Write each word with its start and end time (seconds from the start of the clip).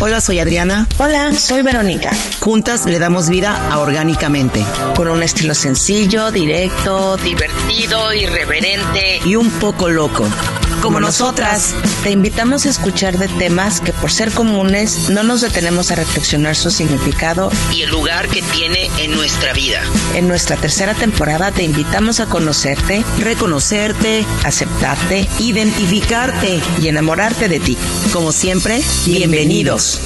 Hola, 0.00 0.20
soy 0.20 0.38
Adriana. 0.38 0.86
Hola, 0.98 1.32
soy 1.32 1.62
Verónica. 1.62 2.12
Juntas 2.38 2.86
le 2.86 3.00
damos 3.00 3.28
vida 3.28 3.68
a 3.72 3.80
Orgánicamente. 3.80 4.64
Con 4.94 5.08
un 5.08 5.24
estilo 5.24 5.54
sencillo, 5.54 6.30
directo, 6.30 7.16
divertido, 7.16 8.14
irreverente 8.14 9.20
y 9.24 9.34
un 9.34 9.50
poco 9.50 9.88
loco. 9.88 10.24
Como 10.82 11.00
nosotras. 11.00 11.74
Te 12.04 12.10
invitamos 12.12 12.64
a 12.64 12.68
escuchar 12.68 13.18
de 13.18 13.26
temas 13.26 13.80
que 13.80 13.92
por 13.92 14.12
ser 14.12 14.32
comunes 14.32 15.10
no 15.10 15.24
nos 15.24 15.40
detenemos 15.40 15.90
a 15.90 15.96
reflexionar 15.96 16.54
su 16.54 16.70
significado 16.70 17.50
y 17.72 17.82
el 17.82 17.90
lugar 17.90 18.28
que 18.28 18.42
tiene 18.42 18.88
en 18.98 19.10
nuestra 19.16 19.52
vida. 19.52 19.80
En 20.14 20.28
nuestra 20.28 20.56
tercera 20.56 20.94
temporada 20.94 21.50
te 21.50 21.64
invitamos 21.64 22.20
a 22.20 22.26
conocerte, 22.26 23.04
reconocerte, 23.18 24.24
aceptarte, 24.44 25.26
identificarte 25.40 26.60
y 26.80 26.86
enamorarte 26.86 27.48
de 27.48 27.58
ti. 27.58 27.76
Como 28.12 28.30
siempre, 28.30 28.80
bienvenidos. 29.04 30.00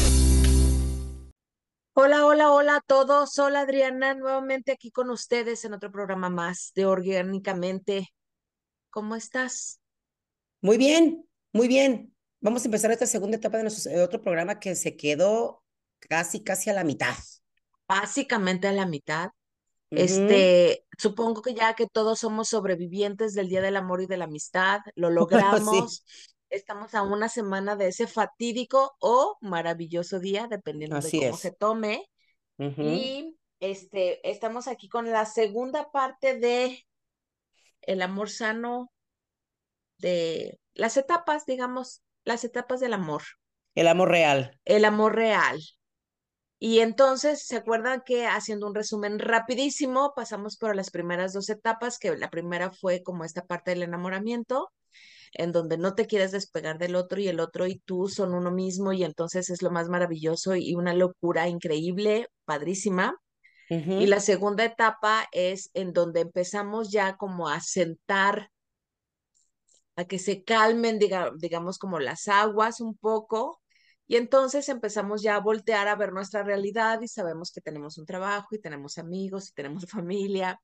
Hola, 1.92 2.24
hola, 2.24 2.50
hola 2.50 2.76
a 2.76 2.80
todos. 2.80 3.38
Hola 3.38 3.60
Adriana, 3.60 4.14
nuevamente 4.14 4.72
aquí 4.72 4.90
con 4.90 5.10
ustedes 5.10 5.66
en 5.66 5.74
otro 5.74 5.92
programa 5.92 6.30
más 6.30 6.72
de 6.74 6.86
Orgánicamente. 6.86 8.08
¿Cómo 8.88 9.16
estás? 9.16 9.81
Muy 10.62 10.78
bien, 10.78 11.28
muy 11.52 11.66
bien. 11.66 12.14
Vamos 12.40 12.62
a 12.62 12.66
empezar 12.66 12.92
esta 12.92 13.06
segunda 13.06 13.36
etapa 13.36 13.56
de 13.56 13.64
nuestro 13.64 14.02
otro 14.02 14.22
programa 14.22 14.60
que 14.60 14.76
se 14.76 14.96
quedó 14.96 15.64
casi, 15.98 16.44
casi 16.44 16.70
a 16.70 16.72
la 16.72 16.84
mitad. 16.84 17.14
Básicamente 17.88 18.68
a 18.68 18.72
la 18.72 18.86
mitad. 18.86 19.30
Este, 19.90 20.86
supongo 20.96 21.42
que 21.42 21.52
ya 21.52 21.74
que 21.74 21.86
todos 21.86 22.20
somos 22.20 22.48
sobrevivientes 22.48 23.34
del 23.34 23.48
Día 23.48 23.60
del 23.60 23.76
Amor 23.76 24.02
y 24.02 24.06
de 24.06 24.16
la 24.16 24.24
Amistad, 24.24 24.80
lo 24.94 25.10
logramos. 25.60 26.04
Estamos 26.48 26.94
a 26.94 27.02
una 27.02 27.28
semana 27.28 27.74
de 27.74 27.88
ese 27.88 28.06
fatídico 28.06 28.94
o 29.00 29.36
maravilloso 29.40 30.20
día, 30.20 30.46
dependiendo 30.48 31.00
de 31.00 31.10
cómo 31.10 31.36
se 31.36 31.50
tome. 31.50 32.08
Y 32.58 33.36
este, 33.58 34.30
estamos 34.30 34.68
aquí 34.68 34.88
con 34.88 35.10
la 35.10 35.26
segunda 35.26 35.90
parte 35.90 36.38
de 36.38 36.86
el 37.80 38.00
amor 38.00 38.30
sano, 38.30 38.91
de 40.02 40.58
las 40.74 40.98
etapas, 40.98 41.46
digamos, 41.46 42.02
las 42.24 42.44
etapas 42.44 42.80
del 42.80 42.92
amor. 42.92 43.22
El 43.74 43.88
amor 43.88 44.10
real. 44.10 44.58
El 44.66 44.84
amor 44.84 45.14
real. 45.14 45.62
Y 46.58 46.80
entonces, 46.80 47.46
¿se 47.46 47.56
acuerdan 47.56 48.02
que 48.04 48.26
haciendo 48.26 48.66
un 48.66 48.74
resumen 48.74 49.18
rapidísimo, 49.18 50.12
pasamos 50.14 50.56
por 50.56 50.76
las 50.76 50.90
primeras 50.90 51.32
dos 51.32 51.48
etapas, 51.48 51.98
que 51.98 52.16
la 52.16 52.30
primera 52.30 52.70
fue 52.70 53.02
como 53.02 53.24
esta 53.24 53.46
parte 53.46 53.72
del 53.72 53.82
enamoramiento, 53.82 54.70
en 55.32 55.50
donde 55.50 55.78
no 55.78 55.94
te 55.94 56.06
quieres 56.06 56.30
despegar 56.30 56.78
del 56.78 56.94
otro 56.94 57.20
y 57.20 57.28
el 57.28 57.40
otro 57.40 57.66
y 57.66 57.80
tú 57.84 58.08
son 58.08 58.34
uno 58.34 58.50
mismo 58.50 58.92
y 58.92 59.02
entonces 59.02 59.50
es 59.50 59.62
lo 59.62 59.70
más 59.70 59.88
maravilloso 59.88 60.54
y 60.54 60.74
una 60.74 60.94
locura 60.94 61.48
increíble, 61.48 62.28
padrísima. 62.44 63.16
Y 63.70 64.04
la 64.04 64.20
segunda 64.20 64.66
etapa 64.66 65.26
es 65.32 65.70
en 65.72 65.94
donde 65.94 66.20
empezamos 66.20 66.92
ya 66.92 67.16
como 67.16 67.48
a 67.48 67.58
sentar 67.60 68.51
a 69.96 70.04
que 70.04 70.18
se 70.18 70.44
calmen, 70.44 70.98
digamos, 70.98 71.78
como 71.78 71.98
las 71.98 72.28
aguas 72.28 72.80
un 72.80 72.96
poco. 72.96 73.60
Y 74.06 74.16
entonces 74.16 74.68
empezamos 74.68 75.22
ya 75.22 75.36
a 75.36 75.40
voltear 75.40 75.88
a 75.88 75.96
ver 75.96 76.12
nuestra 76.12 76.42
realidad 76.42 77.00
y 77.00 77.08
sabemos 77.08 77.50
que 77.52 77.60
tenemos 77.60 77.98
un 77.98 78.06
trabajo 78.06 78.54
y 78.54 78.60
tenemos 78.60 78.98
amigos 78.98 79.48
y 79.48 79.52
tenemos 79.54 79.86
familia 79.90 80.60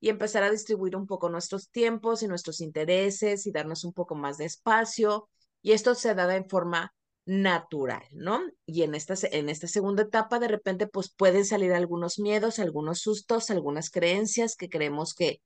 y 0.00 0.08
empezar 0.08 0.42
a 0.42 0.50
distribuir 0.50 0.96
un 0.96 1.06
poco 1.06 1.28
nuestros 1.28 1.70
tiempos 1.70 2.22
y 2.22 2.28
nuestros 2.28 2.60
intereses 2.60 3.46
y 3.46 3.52
darnos 3.52 3.84
un 3.84 3.92
poco 3.92 4.14
más 4.16 4.36
de 4.38 4.46
espacio. 4.46 5.28
Y 5.62 5.72
esto 5.72 5.94
se 5.94 6.14
da 6.14 6.34
en 6.34 6.48
forma 6.48 6.92
natural, 7.24 8.02
¿no? 8.12 8.40
Y 8.66 8.82
en 8.82 8.94
esta, 8.94 9.14
en 9.30 9.48
esta 9.48 9.68
segunda 9.68 10.02
etapa, 10.02 10.40
de 10.40 10.48
repente, 10.48 10.88
pues 10.88 11.12
pueden 11.14 11.44
salir 11.44 11.72
algunos 11.72 12.18
miedos, 12.18 12.58
algunos 12.58 13.00
sustos, 13.00 13.50
algunas 13.50 13.90
creencias 13.90 14.56
que 14.56 14.68
creemos 14.68 15.14
que, 15.14 15.40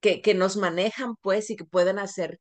que, 0.00 0.22
que 0.22 0.34
nos 0.34 0.56
manejan, 0.56 1.16
pues, 1.20 1.50
y 1.50 1.56
que 1.56 1.64
pueden 1.64 1.98
hacer 1.98 2.38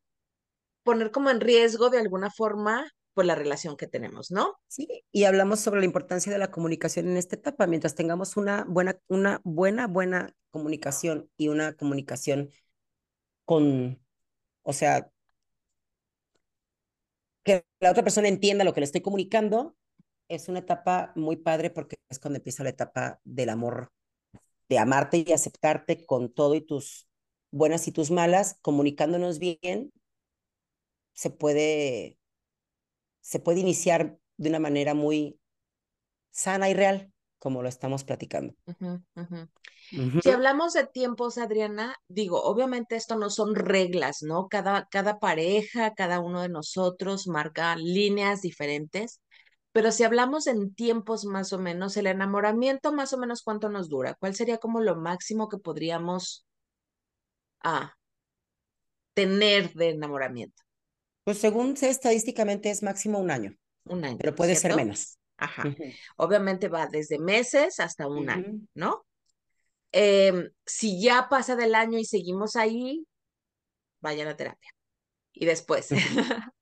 poner 0.84 1.12
como 1.12 1.29
en 1.29 1.41
riesgo 1.41 1.90
de 1.90 2.00
alguna 2.00 2.29
forma 2.31 2.90
pues 3.13 3.28
la 3.28 3.35
relación 3.35 3.75
que 3.75 3.88
tenemos, 3.88 4.31
¿no? 4.31 4.56
Sí, 4.67 4.88
y 5.12 5.25
hablamos 5.25 5.59
sobre 5.59 5.81
la 5.81 5.85
importancia 5.85 6.31
de 6.31 6.38
la 6.38 6.51
comunicación 6.51 7.09
en 7.09 7.17
esta 7.17 7.35
etapa. 7.35 7.67
Mientras 7.67 7.95
tengamos 7.95 8.38
una 8.38 8.66
buena, 8.67 8.97
una 9.07 9.41
buena, 9.44 9.88
buena 9.88 10.34
comunicación 10.51 11.29
y 11.35 11.50
una 11.50 11.73
comunicación 11.73 12.50
con, 13.45 14.00
o 14.63 14.73
sea, 14.73 15.12
que 17.44 17.66
la 17.79 17.91
otra 17.91 18.03
persona 18.03 18.28
entienda 18.28 18.63
lo 18.63 18.73
que 18.73 18.81
le 18.81 18.85
estoy 18.85 19.01
comunicando, 19.01 19.75
es 20.29 20.47
una 20.47 20.59
etapa 20.59 21.12
muy 21.16 21.35
padre 21.35 21.72
porque 21.72 21.97
es 22.09 22.19
cuando 22.19 22.38
empieza 22.38 22.63
la 22.63 22.69
etapa 22.69 23.19
del 23.23 23.50
amor, 23.50 23.91
de 24.69 24.78
amarte 24.78 25.25
y 25.28 25.34
aceptarte 25.34 26.06
con 26.06 26.31
todo 26.31 26.56
y 26.56 26.62
tus 26.62 27.09
buenas 27.51 27.88
y 27.88 27.91
tus 27.91 28.12
malas, 28.12 28.59
comunicándonos 28.62 29.39
bien 29.39 29.91
se 31.19 31.31
puede, 31.31 32.18
se 33.19 33.41
puede 33.41 33.59
iniciar 33.59 34.18
de 34.38 34.50
una 34.50 34.59
manera 34.59 34.94
muy 34.94 35.38
sana 36.31 36.69
y 36.69 36.74
real, 36.74 37.12
como 37.40 37.62
lo 37.62 37.68
estamos 37.68 38.06
platicando. 38.06 38.56
Si 40.24 40.30
hablamos 40.30 40.72
de 40.72 40.88
tiempos, 40.88 41.38
Adriana, 41.38 41.97
digo, 42.07 42.41
obviamente 42.41 42.96
esto 42.96 43.18
no 43.18 43.30
son 43.30 43.56
reglas, 43.56 44.22
¿no? 44.22 44.47
Cada, 44.47 44.88
cada 44.90 45.19
pareja, 45.19 45.94
cada 45.94 46.22
uno 46.22 46.41
de 46.41 46.47
nosotros 46.47 47.28
marca 47.28 47.75
líneas 47.75 48.41
diferentes, 48.41 49.19
pero 49.74 49.91
si 49.91 50.06
hablamos 50.06 50.47
en 50.47 50.74
tiempos 50.74 51.25
más 51.25 51.51
o 51.51 51.59
menos, 51.59 51.97
el 51.97 52.07
enamoramiento 52.07 52.94
más 52.94 53.12
o 53.12 53.18
menos 53.18 53.41
cuánto 53.41 53.68
nos 53.68 53.90
dura, 53.90 54.16
¿cuál 54.22 54.36
sería 54.36 54.57
como 54.57 54.80
lo 54.80 54.96
máximo 54.96 55.50
que 55.50 55.57
podríamos 55.57 56.46
ah, 57.62 57.94
tener 59.13 59.74
de 59.74 59.90
enamoramiento? 59.90 60.63
Pues 61.29 61.38
según 61.38 61.78
sé, 61.78 61.91
estadísticamente 61.91 62.72
es 62.72 62.81
máximo 62.81 63.19
un 63.19 63.29
año. 63.29 63.53
Un 63.85 64.03
año. 64.03 64.17
Pero 64.17 64.34
puede 64.34 64.56
ser 64.56 64.75
menos. 64.75 65.19
Ajá. 65.38 65.63
Obviamente 66.17 66.69
va 66.69 66.88
desde 66.88 67.19
meses 67.19 67.79
hasta 67.79 68.07
un 68.07 68.31
año, 68.31 68.59
¿no? 68.73 69.06
Em, 69.91 70.50
si 70.66 71.00
ya 71.00 71.28
pasa 71.29 71.56
del 71.56 71.75
año 71.75 72.00
y 72.00 72.06
seguimos 72.06 72.56
ahí, 72.56 73.06
vaya 74.01 74.23
a 74.23 74.25
la 74.25 74.38
terapia. 74.38 74.72
Y 75.31 75.45
después, 75.45 75.89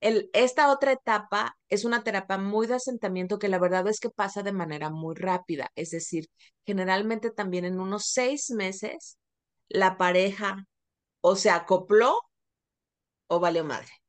el, 0.00 0.28
esta 0.34 0.70
otra 0.70 0.92
etapa 0.92 1.56
es 1.70 1.86
una 1.86 2.04
terapia 2.04 2.36
muy 2.36 2.66
de 2.66 2.74
asentamiento 2.74 3.38
que 3.38 3.48
la 3.48 3.58
verdad 3.58 3.88
es 3.88 3.98
que 3.98 4.10
pasa 4.10 4.42
de 4.42 4.52
manera 4.52 4.90
muy 4.90 5.14
rápida. 5.14 5.70
Es 5.74 5.88
decir, 5.88 6.26
generalmente 6.66 7.30
también 7.30 7.64
en 7.64 7.80
unos 7.80 8.08
seis 8.08 8.50
meses, 8.50 9.16
la 9.70 9.96
pareja 9.96 10.66
o 11.22 11.34
se 11.34 11.48
acopló 11.48 12.20
o 13.28 13.40
valió 13.40 13.64
madre. 13.64 14.01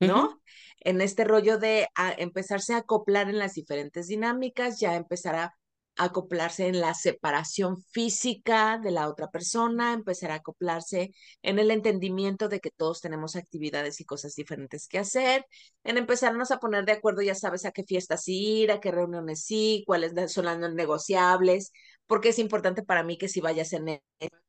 ¿No? 0.00 0.40
En 0.80 1.00
este 1.00 1.24
rollo 1.24 1.58
de 1.58 1.88
empezarse 2.18 2.74
a 2.74 2.78
acoplar 2.78 3.28
en 3.28 3.38
las 3.38 3.54
diferentes 3.54 4.08
dinámicas, 4.08 4.78
ya 4.80 4.94
empezar 4.94 5.34
a 5.36 5.54
acoplarse 5.96 6.66
en 6.66 6.80
la 6.80 6.92
separación 6.94 7.82
física 7.82 8.78
de 8.82 8.90
la 8.90 9.08
otra 9.08 9.30
persona, 9.30 9.94
empezar 9.94 10.30
a 10.30 10.36
acoplarse 10.36 11.12
en 11.42 11.58
el 11.58 11.70
entendimiento 11.70 12.48
de 12.48 12.60
que 12.60 12.70
todos 12.70 13.00
tenemos 13.00 13.34
actividades 13.34 14.00
y 14.00 14.04
cosas 14.04 14.34
diferentes 14.34 14.88
que 14.88 14.98
hacer, 14.98 15.46
en 15.84 15.96
empezarnos 15.96 16.50
a 16.50 16.58
poner 16.58 16.84
de 16.84 16.92
acuerdo, 16.92 17.22
ya 17.22 17.34
sabes, 17.34 17.64
a 17.64 17.72
qué 17.72 17.82
fiestas 17.84 18.24
ir, 18.26 18.70
a 18.70 18.80
qué 18.80 18.90
reuniones 18.90 19.44
sí, 19.44 19.84
cuáles 19.86 20.12
son 20.30 20.44
las 20.44 20.58
negociables, 20.58 21.72
porque 22.06 22.28
es 22.30 22.38
importante 22.38 22.82
para 22.82 23.02
mí 23.02 23.18
que 23.18 23.28
si 23.28 23.40
vayas 23.40 23.72
en 23.72 24.00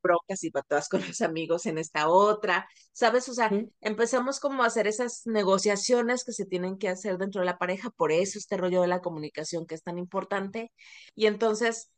broncas 0.02 0.44
y 0.44 0.52
todas 0.52 0.90
con 0.90 1.02
los 1.08 1.22
amigos 1.22 1.66
en 1.66 1.78
esta 1.78 2.10
otra, 2.10 2.68
¿sabes? 2.94 3.28
O 3.30 3.34
sea, 3.34 3.52
empezamos 3.82 4.40
como 4.40 4.64
a 4.64 4.68
hacer 4.68 4.88
esas 4.88 5.24
negociaciones 5.26 6.24
que 6.24 6.34
se 6.34 6.46
tienen 6.46 6.78
que 6.78 6.90
hacer 6.90 7.18
dentro 7.18 7.42
de 7.42 7.46
la 7.46 7.58
pareja, 7.58 7.90
por 7.92 8.12
eso 8.12 8.38
este 8.40 8.58
rollo 8.58 8.82
de 8.82 8.88
la 8.88 9.02
comunicación 9.02 9.66
que 9.66 9.76
es 9.76 9.84
tan 9.84 9.98
importante. 9.98 10.72
Y 11.16 11.26
entonces, 11.28 11.90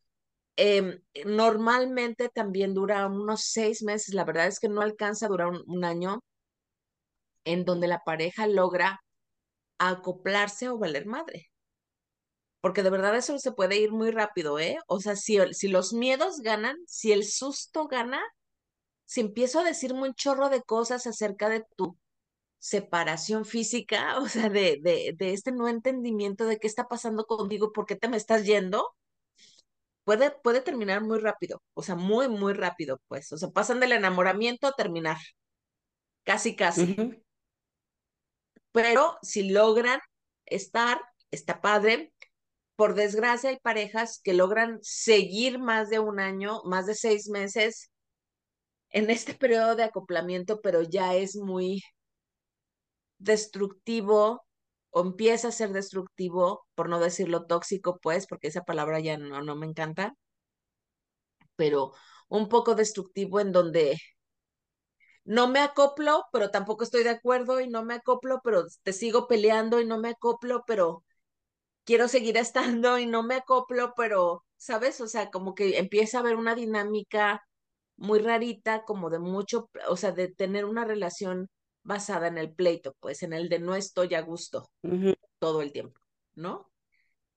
em, 0.56 1.02
normalmente 1.26 2.30
también 2.30 2.74
dura 2.74 3.08
unos 3.08 3.44
seis 3.44 3.84
meses, 3.84 4.14
la 4.14 4.26
verdad 4.26 4.48
es 4.48 4.60
que 4.60 4.70
no 4.70 4.82
alcanza 4.82 5.26
a 5.28 5.30
durar 5.30 5.50
un 5.50 5.84
año, 5.86 6.22
en 7.46 7.66
donde 7.66 7.88
la 7.88 8.04
pareja 8.06 8.48
logra 8.48 9.02
acoplarse 9.80 10.70
o 10.70 10.78
valer 10.78 11.06
madre 11.06 11.50
porque 12.62 12.84
de 12.84 12.90
verdad 12.90 13.16
eso 13.16 13.38
se 13.40 13.52
puede 13.54 13.78
ir 13.80 13.92
muy 13.92 14.12
rápido, 14.12 14.60
¿eh? 14.60 14.78
O 14.88 15.00
sea, 15.00 15.16
si, 15.16 15.38
si 15.54 15.68
los 15.70 15.94
miedos 15.94 16.40
ganan, 16.42 16.78
si 16.88 17.12
el 17.12 17.26
susto 17.26 17.88
gana, 17.88 18.22
si 19.06 19.22
empiezo 19.22 19.60
a 19.60 19.64
decir 19.64 19.94
un 19.94 20.14
chorro 20.16 20.50
de 20.50 20.62
cosas 20.64 21.08
acerca 21.08 21.50
de 21.50 21.66
tu 21.78 21.98
separación 22.60 23.46
física, 23.46 24.20
o 24.22 24.28
sea, 24.30 24.50
de, 24.50 24.80
de, 24.84 25.14
de 25.18 25.34
este 25.34 25.52
no 25.52 25.68
entendimiento 25.70 26.46
de 26.48 26.60
qué 26.60 26.68
está 26.68 26.88
pasando 26.88 27.26
contigo, 27.26 27.74
por 27.74 27.86
qué 27.86 27.96
te 27.96 28.10
me 28.10 28.18
estás 28.18 28.46
yendo, 28.46 28.96
puede, 30.04 30.32
puede 30.32 30.62
terminar 30.62 31.02
muy 31.02 31.20
rápido, 31.20 31.62
o 31.74 31.84
sea, 31.84 31.96
muy, 31.96 32.28
muy 32.30 32.54
rápido, 32.54 33.02
pues. 33.08 33.32
O 33.32 33.38
sea, 33.38 33.50
pasan 33.50 33.80
del 33.80 33.92
enamoramiento 33.94 34.68
a 34.68 34.74
terminar, 34.74 35.18
casi, 36.24 36.56
casi. 36.56 36.96
Pero 38.72 39.18
si 39.22 39.50
logran 39.50 40.00
estar 40.46 41.02
está 41.32 41.62
padre. 41.62 42.14
Por 42.80 42.96
desgracia, 42.96 43.50
hay 43.50 43.60
parejas 43.60 44.22
que 44.24 44.34
logran 44.34 44.80
seguir 44.82 45.60
más 45.60 45.90
de 45.90 46.00
un 46.00 46.18
año, 46.22 46.62
más 46.64 46.86
de 46.86 46.96
seis 46.96 47.28
meses 47.28 47.92
en 48.92 49.10
este 49.10 49.34
periodo 49.36 49.76
de 49.76 49.84
acoplamiento, 49.84 50.62
pero 50.62 50.82
ya 50.84 51.14
es 51.14 51.36
muy 51.36 51.82
destructivo 53.18 54.46
o 54.92 55.02
empieza 55.02 55.50
a 55.50 55.52
ser 55.52 55.74
destructivo, 55.74 56.66
por 56.74 56.88
no 56.88 57.02
decirlo 57.02 57.48
tóxico, 57.48 58.00
pues, 58.02 58.28
porque 58.28 58.48
esa 58.48 58.64
palabra 58.64 59.02
ya 59.02 59.18
no, 59.18 59.42
no 59.42 59.58
me 59.58 59.66
encanta, 59.66 60.16
pero 61.58 61.92
un 62.30 62.48
poco 62.48 62.76
destructivo 62.76 63.42
en 63.42 63.52
donde 63.52 63.98
no 65.26 65.50
me 65.50 65.60
acoplo, 65.60 66.24
pero 66.32 66.50
tampoco 66.50 66.86
estoy 66.86 67.04
de 67.04 67.10
acuerdo 67.10 67.60
y 67.60 67.68
no 67.68 67.84
me 67.84 67.96
acoplo, 67.96 68.40
pero 68.42 68.64
te 68.84 68.94
sigo 68.94 69.28
peleando 69.28 69.82
y 69.82 69.86
no 69.86 69.98
me 70.00 70.12
acoplo, 70.12 70.64
pero 70.66 71.04
quiero 71.86 72.08
seguir 72.08 72.38
estando 72.38 72.98
y 73.00 73.06
no 73.06 73.24
me 73.24 73.36
acoplo, 73.36 73.94
pero, 73.96 74.46
¿sabes? 74.58 75.02
O 75.02 75.08
sea, 75.08 75.30
como 75.32 75.56
que 75.56 75.78
empieza 75.78 76.18
a 76.18 76.22
haber 76.22 76.36
una 76.36 76.56
dinámica 76.56 77.44
muy 77.98 78.20
rarita, 78.20 78.84
como 78.86 79.10
de 79.10 79.20
mucho, 79.20 79.70
o 79.88 79.98
sea, 79.98 80.12
de 80.12 80.30
tener 80.30 80.66
una 80.66 80.86
relación 80.86 81.50
basada 81.84 82.28
en 82.28 82.38
el 82.38 82.54
pleito, 82.54 82.96
pues 83.00 83.24
en 83.24 83.34
el 83.34 83.50
de 83.50 83.60
no 83.60 83.76
estoy 83.76 84.14
a 84.16 84.22
gusto 84.22 84.70
todo 85.40 85.62
el 85.62 85.72
tiempo, 85.72 86.00
¿no? 86.36 86.72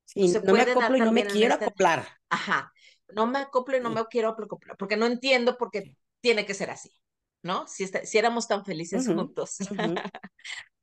Sí, 0.04 0.32
no 0.44 0.52
me 0.52 0.60
acoplo 0.62 0.96
y 0.96 1.00
no 1.00 1.12
me 1.12 1.26
quiero 1.26 1.54
acoplar. 1.54 2.06
Ajá, 2.28 2.72
no 3.14 3.26
me 3.26 3.38
acoplo 3.38 3.76
y 3.76 3.80
no 3.80 3.90
me 3.90 4.04
quiero 4.06 4.30
acoplar, 4.30 4.76
porque 4.76 4.96
no 4.96 5.06
entiendo 5.06 5.56
por 5.56 5.70
qué 5.70 5.96
tiene 6.20 6.46
que 6.46 6.54
ser 6.54 6.70
así, 6.70 6.90
¿no? 7.42 7.66
Si, 7.66 7.86
si 7.86 8.18
éramos 8.18 8.46
tan 8.48 8.64
felices 8.64 9.06
juntos. 9.06 9.56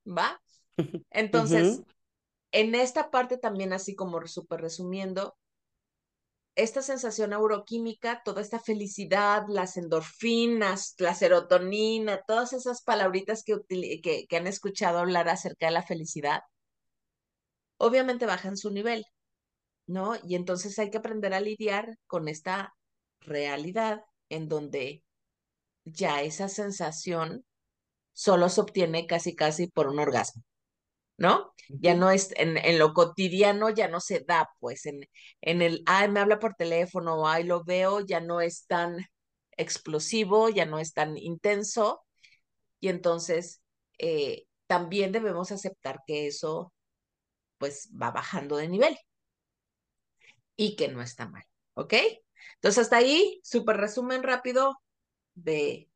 ¿Va? 0.06 0.42
Entonces, 1.12 1.82
en 2.52 2.76
esta 2.76 3.12
parte 3.12 3.38
también, 3.38 3.74
así 3.74 3.96
como 3.96 4.26
súper 4.28 4.62
resumiendo, 4.62 5.36
esta 6.56 6.82
sensación 6.82 7.30
neuroquímica, 7.30 8.22
toda 8.24 8.42
esta 8.42 8.60
felicidad, 8.60 9.46
las 9.48 9.78
endorfinas, 9.78 10.96
la 10.98 11.16
serotonina, 11.16 12.22
todas 12.28 12.54
esas 12.54 12.82
palabritas 12.84 13.44
que, 13.44 13.56
que, 14.02 14.26
que 14.28 14.38
han 14.38 14.48
escuchado 14.48 15.00
hablar 15.00 15.30
acerca 15.30 15.68
de 15.68 15.72
la 15.74 15.84
felicidad, 15.84 16.42
obviamente 17.78 18.26
bajan 18.26 18.58
su 18.58 18.72
nivel, 18.72 19.06
¿no? 19.88 20.16
Y 20.24 20.36
entonces 20.36 20.78
hay 20.80 20.92
que 20.92 20.98
aprender 21.00 21.34
a 21.34 21.42
lidiar 21.42 21.98
con 22.08 22.28
esta 22.28 22.74
realidad 23.22 24.04
en 24.30 24.50
donde 24.50 25.04
ya 25.86 26.22
esa 26.22 26.50
sensación 26.50 27.46
solo 28.14 28.50
se 28.50 28.62
obtiene 28.62 29.08
casi 29.08 29.36
casi 29.36 29.68
por 29.68 29.88
un 29.88 30.00
orgasmo. 30.00 30.44
¿No? 31.20 31.54
Ya 31.70 31.96
no 31.96 32.10
es, 32.12 32.32
en, 32.38 32.58
en, 32.58 32.80
lo 32.80 32.94
cotidiano 32.94 33.70
ya 33.70 33.88
no 33.90 34.00
se 34.00 34.22
da, 34.22 34.50
pues, 34.60 34.86
en, 34.88 35.02
en 35.42 35.62
el, 35.62 35.84
ay, 35.86 36.10
me 36.10 36.20
habla 36.22 36.40
por 36.40 36.56
teléfono, 36.56 37.28
ay, 37.28 37.44
lo 37.44 37.64
veo, 37.64 38.00
ya 38.02 38.22
no 38.22 38.42
es 38.42 38.66
tan 38.68 39.06
explosivo, 39.58 40.50
ya 40.50 40.66
no 40.66 40.80
es 40.80 40.94
tan 40.94 41.18
intenso, 41.18 42.04
y 42.80 42.90
entonces 42.90 43.62
eh, 44.00 44.46
también 44.68 45.12
debemos 45.12 45.52
aceptar 45.52 46.02
que 46.08 46.28
eso, 46.28 46.74
pues, 47.60 47.90
va 48.02 48.12
bajando 48.12 48.58
de 48.58 48.70
nivel 48.70 48.98
y 50.56 50.76
que 50.76 50.88
no 50.90 51.02
está 51.02 51.28
mal, 51.28 51.44
¿ok? 51.76 51.94
Entonces, 52.56 52.84
hasta 52.84 52.98
ahí, 52.98 53.40
súper 53.44 53.78
resumen 53.78 54.24
rápido 54.24 54.82
de 55.36 55.89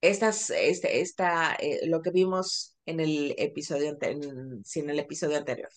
estas, 0.00 0.50
este, 0.50 1.00
esta, 1.00 1.54
eh, 1.54 1.86
lo 1.86 2.02
que 2.02 2.10
vimos 2.10 2.76
en 2.86 3.00
el 3.00 3.34
episodio, 3.36 3.96
en, 4.00 4.62
en 4.74 4.90
el 4.90 4.98
episodio 4.98 5.36
anterior, 5.36 5.70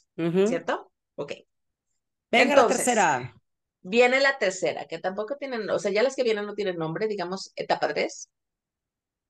¿cierto? 0.47 0.91
Ok. 1.15 1.33
Venga 2.31 2.55
la 2.55 2.67
tercera. 2.67 3.35
Viene 3.81 4.19
la 4.19 4.37
tercera, 4.37 4.85
que 4.85 4.99
tampoco 4.99 5.35
tienen, 5.37 5.69
o 5.69 5.79
sea, 5.79 5.91
ya 5.91 6.03
las 6.03 6.15
que 6.15 6.23
vienen 6.23 6.45
no 6.45 6.53
tienen 6.53 6.77
nombre, 6.77 7.07
digamos, 7.07 7.51
etapa 7.55 7.87
3. 7.87 8.29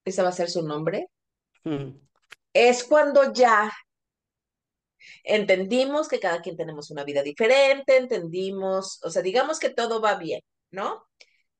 Ese 0.03 0.21
va 0.21 0.29
a 0.29 0.33
ser 0.33 0.49
su 0.49 0.61
nombre. 0.61 1.07
Es 2.53 2.83
cuando 2.83 3.31
ya 3.33 3.71
entendimos 5.23 6.07
que 6.07 6.19
cada 6.19 6.41
quien 6.41 6.57
tenemos 6.57 6.91
una 6.91 7.03
vida 7.03 7.23
diferente, 7.23 7.97
entendimos, 7.97 8.99
o 9.03 9.09
sea, 9.09 9.21
digamos 9.21 9.57
que 9.59 9.69
todo 9.69 10.01
va 10.01 10.15
bien, 10.15 10.41
¿no? 10.69 11.07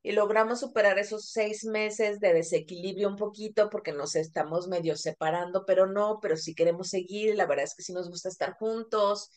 Y 0.04 0.14
logramos 0.14 0.60
superar 0.60 0.98
esos 1.00 1.30
seis 1.30 1.64
meses 1.66 2.20
de 2.20 2.34
desequilibrio 2.34 3.08
un 3.08 3.18
poquito 3.18 3.70
porque 3.70 3.92
nos 3.94 4.16
estamos 4.16 4.68
medio 4.68 4.96
separando, 4.98 5.66
pero 5.66 5.86
no, 5.86 6.20
pero 6.22 6.38
si 6.38 6.56
queremos 6.56 6.90
seguir, 6.90 7.36
la 7.36 7.46
verdad 7.46 7.66
es 7.66 7.76
que 7.76 7.84
sí 7.84 7.94
nos 7.94 8.10
gusta 8.10 8.30
estar 8.30 8.54
juntos 8.54 9.30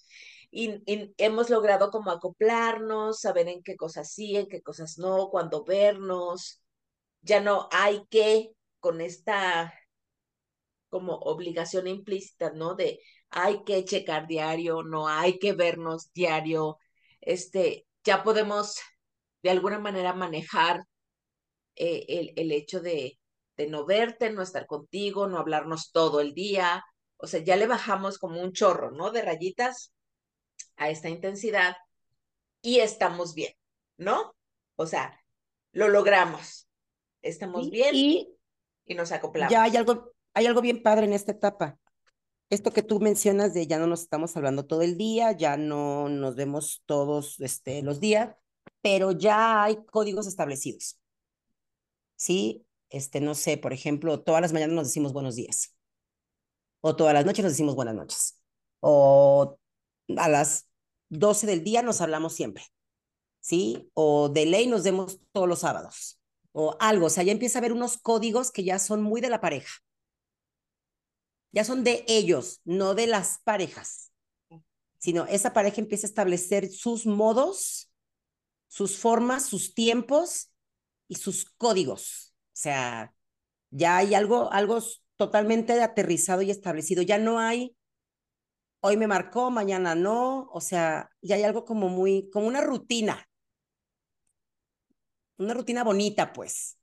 y, 0.50 0.82
hemos 1.18 1.50
logrado 1.50 1.90
como 1.90 2.10
acoplarnos, 2.10 3.20
saber 3.20 3.48
en 3.48 3.62
qué 3.62 3.76
cosas 3.76 4.12
sí, 4.12 4.36
en 4.36 4.48
qué 4.48 4.62
cosas 4.62 4.98
no, 4.98 5.28
cuándo 5.30 5.64
vernos, 5.64 6.62
ya 7.22 7.40
no 7.40 7.68
hay 7.72 8.06
que 8.10 8.52
con 8.80 9.00
esta 9.00 9.74
como 10.88 11.14
obligación 11.16 11.88
implícita, 11.88 12.52
¿no? 12.52 12.74
De 12.74 13.00
hay 13.30 13.64
que 13.64 13.84
checar 13.84 14.28
diario, 14.28 14.82
no 14.84 15.08
hay 15.08 15.38
que 15.38 15.52
vernos 15.52 16.12
diario, 16.12 16.78
este, 17.20 17.86
ya 18.04 18.22
podemos 18.22 18.76
de 19.44 19.50
alguna 19.50 19.78
manera 19.78 20.14
manejar 20.14 20.84
eh, 21.76 22.06
el, 22.08 22.32
el, 22.36 22.50
hecho 22.50 22.80
de, 22.80 23.20
de 23.58 23.66
no 23.68 23.84
verte, 23.84 24.30
no 24.30 24.40
estar 24.40 24.66
contigo, 24.66 25.26
no 25.28 25.38
hablarnos 25.38 25.92
todo 25.92 26.22
el 26.22 26.32
día. 26.32 26.82
O 27.18 27.26
sea, 27.26 27.40
ya 27.40 27.54
le 27.56 27.66
bajamos 27.66 28.18
como 28.18 28.40
un 28.40 28.52
chorro, 28.52 28.90
¿no? 28.90 29.10
De 29.10 29.20
rayitas 29.20 29.92
a 30.76 30.88
esta 30.88 31.10
intensidad 31.10 31.76
y 32.62 32.80
estamos 32.80 33.34
bien, 33.34 33.52
¿no? 33.98 34.34
O 34.76 34.86
sea, 34.86 35.20
lo 35.72 35.88
logramos. 35.88 36.66
Estamos 37.20 37.70
bien 37.70 37.94
y, 37.94 38.34
y 38.86 38.94
nos 38.94 39.12
acoplamos. 39.12 39.52
Ya 39.52 39.64
hay 39.64 39.76
algo, 39.76 40.14
hay 40.32 40.46
algo 40.46 40.62
bien 40.62 40.82
padre 40.82 41.04
en 41.04 41.12
esta 41.12 41.32
etapa. 41.32 41.78
Esto 42.48 42.72
que 42.72 42.82
tú 42.82 42.98
mencionas 42.98 43.52
de 43.52 43.66
ya 43.66 43.78
no 43.78 43.86
nos 43.86 44.00
estamos 44.00 44.34
hablando 44.38 44.64
todo 44.64 44.80
el 44.80 44.96
día, 44.96 45.32
ya 45.32 45.58
no 45.58 46.08
nos 46.08 46.34
vemos 46.34 46.82
todos 46.86 47.40
este, 47.40 47.82
los 47.82 48.00
días, 48.00 48.34
pero 48.84 49.12
ya 49.12 49.62
hay 49.62 49.82
códigos 49.86 50.26
establecidos. 50.26 51.00
¿Sí? 52.16 52.66
Este, 52.90 53.22
no 53.22 53.34
sé, 53.34 53.56
por 53.56 53.72
ejemplo, 53.72 54.20
todas 54.20 54.42
las 54.42 54.52
mañanas 54.52 54.76
nos 54.76 54.88
decimos 54.88 55.14
buenos 55.14 55.36
días. 55.36 55.74
O 56.82 56.94
todas 56.94 57.14
las 57.14 57.24
noches 57.24 57.42
nos 57.42 57.52
decimos 57.54 57.76
buenas 57.76 57.94
noches. 57.94 58.38
O 58.80 59.58
a 60.18 60.28
las 60.28 60.68
12 61.08 61.46
del 61.46 61.64
día 61.64 61.80
nos 61.80 62.02
hablamos 62.02 62.34
siempre. 62.34 62.64
¿Sí? 63.40 63.90
O 63.94 64.28
de 64.28 64.44
ley 64.44 64.66
nos 64.66 64.82
vemos 64.82 65.18
todos 65.32 65.48
los 65.48 65.60
sábados. 65.60 66.20
O 66.52 66.76
algo. 66.78 67.06
O 67.06 67.10
sea, 67.10 67.24
ya 67.24 67.32
empieza 67.32 67.58
a 67.58 67.60
haber 67.60 67.72
unos 67.72 67.96
códigos 67.96 68.50
que 68.50 68.64
ya 68.64 68.78
son 68.78 69.02
muy 69.02 69.22
de 69.22 69.30
la 69.30 69.40
pareja. 69.40 69.72
Ya 71.52 71.64
son 71.64 71.84
de 71.84 72.04
ellos, 72.06 72.60
no 72.64 72.94
de 72.94 73.06
las 73.06 73.38
parejas. 73.44 74.12
Sino 74.98 75.24
esa 75.24 75.54
pareja 75.54 75.80
empieza 75.80 76.06
a 76.06 76.10
establecer 76.10 76.70
sus 76.70 77.06
modos 77.06 77.90
sus 78.74 78.98
formas, 78.98 79.46
sus 79.46 79.72
tiempos 79.72 80.52
y 81.06 81.14
sus 81.14 81.44
códigos. 81.44 82.34
O 82.46 82.56
sea, 82.56 83.14
ya 83.70 83.98
hay 83.98 84.16
algo, 84.16 84.52
algo 84.52 84.80
totalmente 85.14 85.80
aterrizado 85.80 86.42
y 86.42 86.50
establecido. 86.50 87.00
Ya 87.00 87.18
no 87.18 87.38
hay, 87.38 87.76
hoy 88.80 88.96
me 88.96 89.06
marcó, 89.06 89.52
mañana 89.52 89.94
no. 89.94 90.48
O 90.50 90.60
sea, 90.60 91.08
ya 91.22 91.36
hay 91.36 91.44
algo 91.44 91.64
como 91.64 91.88
muy, 91.88 92.28
como 92.32 92.48
una 92.48 92.62
rutina. 92.62 93.24
Una 95.38 95.54
rutina 95.54 95.84
bonita, 95.84 96.32
pues. 96.32 96.76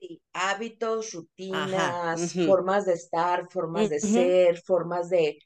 Sí, 0.00 0.20
hábitos, 0.32 1.12
rutinas, 1.12 2.34
formas 2.44 2.86
de 2.86 2.94
estar, 2.94 3.48
formas 3.48 3.88
de 3.88 4.00
ser, 4.00 4.60
formas 4.62 5.10
de, 5.10 5.38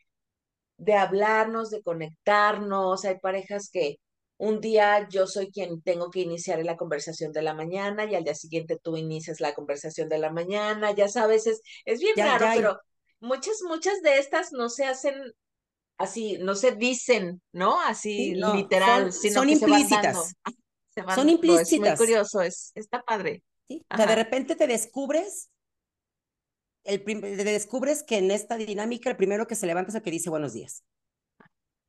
de 0.79 0.95
hablarnos, 0.95 1.69
de 1.71 1.83
conectarnos. 1.83 3.05
Hay 3.05 3.19
parejas 3.19 3.69
que 3.71 3.99
un 4.41 4.59
día 4.63 5.07
yo 5.11 5.27
soy 5.27 5.51
quien 5.51 5.83
tengo 5.83 6.11
que 6.11 6.21
iniciar 6.21 6.65
la 6.65 6.79
conversación 6.79 7.31
de 7.31 7.43
la 7.43 7.53
mañana 7.53 8.07
y 8.07 8.15
al 8.15 8.25
día 8.25 8.35
siguiente 8.35 8.79
tú 8.83 8.97
inicias 8.97 9.39
la 9.39 9.53
conversación 9.53 10.09
de 10.09 10.17
la 10.17 10.33
mañana, 10.33 10.93
ya 10.93 11.09
sabes, 11.09 11.47
es, 11.47 11.61
es 11.85 12.01
bien 12.01 12.17
raro, 12.17 12.47
pero 12.55 12.81
muchas, 13.21 13.59
muchas 13.69 14.01
de 14.01 14.17
estas 14.17 14.53
no 14.53 14.71
se 14.71 14.87
hacen 14.87 15.35
así, 15.99 16.39
no 16.39 16.55
se 16.55 16.73
dicen, 16.73 17.43
¿no? 17.53 17.79
Así 17.83 18.35
literal, 18.35 19.13
son, 19.13 19.23
sino 19.23 19.45
implícitas. 19.45 20.35
son 21.15 21.29
implícitas. 21.29 21.73
Es 21.73 21.79
muy 21.79 22.07
curioso, 22.07 22.41
es, 22.41 22.73
está 22.75 23.03
padre. 23.03 23.43
¿Sí? 23.69 23.85
O 23.93 23.97
sea, 23.97 24.07
de 24.07 24.15
repente 24.15 24.57
te 24.57 24.67
descubres, 24.67 25.51
el 26.85 27.05
te 27.05 27.45
descubres 27.45 28.03
que 28.03 28.17
en 28.17 28.31
esta 28.31 28.57
dinámica 28.57 29.11
el 29.11 29.19
primero 29.19 29.47
que 29.47 29.55
se 29.55 29.67
levanta 29.67 29.91
es 29.91 29.97
el 29.97 30.03
que 30.03 30.11
dice 30.11 30.31
buenos 30.31 30.55
días. 30.55 30.83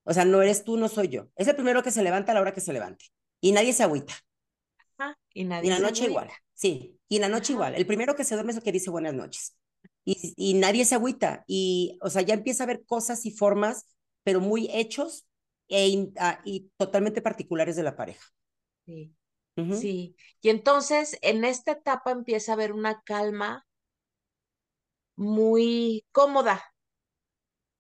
O 0.04 0.14
sea, 0.14 0.26
no 0.26 0.42
eres 0.42 0.64
tú, 0.64 0.78
no 0.78 0.88
soy 0.88 1.10
yo. 1.10 1.28
Es 1.36 1.48
el 1.48 1.56
primero 1.56 1.84
que 1.84 1.92
se 1.92 2.04
levanta 2.04 2.32
a 2.32 2.36
la 2.36 2.42
hora 2.42 2.54
que 2.54 2.62
se 2.62 2.74
levante. 2.74 3.06
Y 3.40 3.52
nadie 3.52 3.74
se 3.74 3.84
agüita. 3.84 4.14
y 5.34 5.46
nadie. 5.46 5.68
Y 5.68 5.70
la 5.72 5.80
noche 5.80 6.06
igual. 6.06 6.30
Sí, 6.54 7.00
y 7.08 7.20
la 7.20 7.30
noche 7.30 7.54
igual. 7.54 7.76
El 7.76 7.86
primero 7.86 8.16
que 8.16 8.24
se 8.24 8.36
duerme 8.36 8.52
es 8.52 8.58
el 8.58 8.64
que 8.64 8.72
dice 8.72 8.90
buenas 8.90 9.14
noches. 9.14 9.56
Y, 10.06 10.34
y 10.36 10.54
nadie 10.56 10.86
se 10.86 10.96
agüita. 10.96 11.44
Y, 11.48 11.98
o 12.02 12.10
sea, 12.10 12.22
ya 12.22 12.34
empieza 12.34 12.64
a 12.64 12.66
haber 12.66 12.86
cosas 12.86 13.26
y 13.26 13.32
formas, 13.32 13.86
pero 14.24 14.40
muy 14.40 14.70
hechos 14.72 15.26
e 15.70 16.12
ah, 16.18 16.42
y 16.44 16.70
totalmente 16.78 17.22
particulares 17.22 17.76
de 17.76 17.84
la 17.84 17.96
pareja. 17.96 18.26
Sí. 18.86 19.16
Sí. 19.80 20.16
Y 20.42 20.50
entonces 20.50 21.18
en 21.22 21.44
esta 21.44 21.74
etapa 21.74 22.12
empieza 22.12 22.52
a 22.52 22.56
haber 22.56 22.74
una 22.74 23.02
calma 23.04 23.66
muy 25.16 26.06
cómoda. 26.12 26.64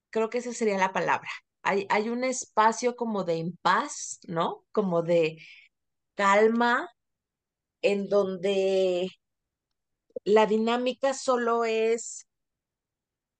Creo 0.09 0.29
que 0.29 0.39
esa 0.39 0.53
sería 0.53 0.77
la 0.77 0.93
palabra. 0.93 1.29
Hay, 1.63 1.85
hay 1.89 2.09
un 2.09 2.23
espacio 2.23 2.95
como 2.95 3.23
de 3.23 3.35
impas, 3.37 4.19
¿no? 4.27 4.65
Como 4.71 5.03
de 5.03 5.37
calma 6.15 6.89
en 7.81 8.09
donde 8.09 9.09
la 10.23 10.45
dinámica 10.47 11.13
solo 11.13 11.63
es, 11.65 12.25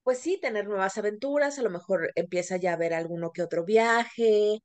pues 0.03 0.19
sí, 0.19 0.39
tener 0.41 0.67
nuevas 0.67 0.97
aventuras, 0.97 1.59
a 1.59 1.61
lo 1.63 1.69
mejor 1.69 2.11
empieza 2.15 2.57
ya 2.57 2.73
a 2.73 2.77
ver 2.77 2.93
alguno 2.93 3.31
que 3.31 3.43
otro 3.43 3.63
viaje, 3.65 4.59